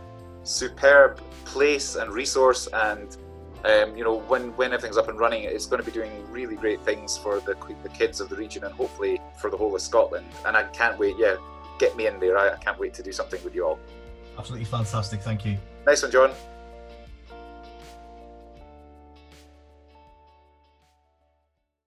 superb 0.47 1.19
place 1.45 1.95
and 1.95 2.11
resource 2.11 2.67
and 2.73 3.17
um, 3.65 3.97
you 3.97 4.03
know 4.03 4.19
when 4.27 4.55
when 4.55 4.71
everything's 4.71 4.97
up 4.97 5.09
and 5.09 5.19
running 5.19 5.43
it's 5.43 5.65
going 5.65 5.81
to 5.81 5.85
be 5.85 5.91
doing 5.91 6.11
really 6.31 6.55
great 6.55 6.79
things 6.81 7.17
for 7.17 7.39
the, 7.41 7.55
the 7.83 7.89
kids 7.89 8.21
of 8.21 8.29
the 8.29 8.35
region 8.35 8.63
and 8.63 8.73
hopefully 8.73 9.19
for 9.37 9.49
the 9.49 9.57
whole 9.57 9.75
of 9.75 9.81
Scotland. 9.81 10.25
And 10.45 10.55
I 10.55 10.63
can't 10.63 10.97
wait 10.97 11.15
yeah 11.17 11.37
get 11.79 11.95
me 11.95 12.07
in 12.07 12.19
there. 12.19 12.37
I, 12.37 12.53
I 12.53 12.57
can't 12.57 12.79
wait 12.79 12.93
to 12.95 13.03
do 13.03 13.11
something 13.11 13.43
with 13.43 13.53
you 13.53 13.65
all. 13.65 13.79
Absolutely 14.37 14.65
fantastic. 14.65 15.21
Thank 15.21 15.45
you. 15.45 15.57
Nice 15.85 16.01
one 16.01 16.11
John 16.11 16.31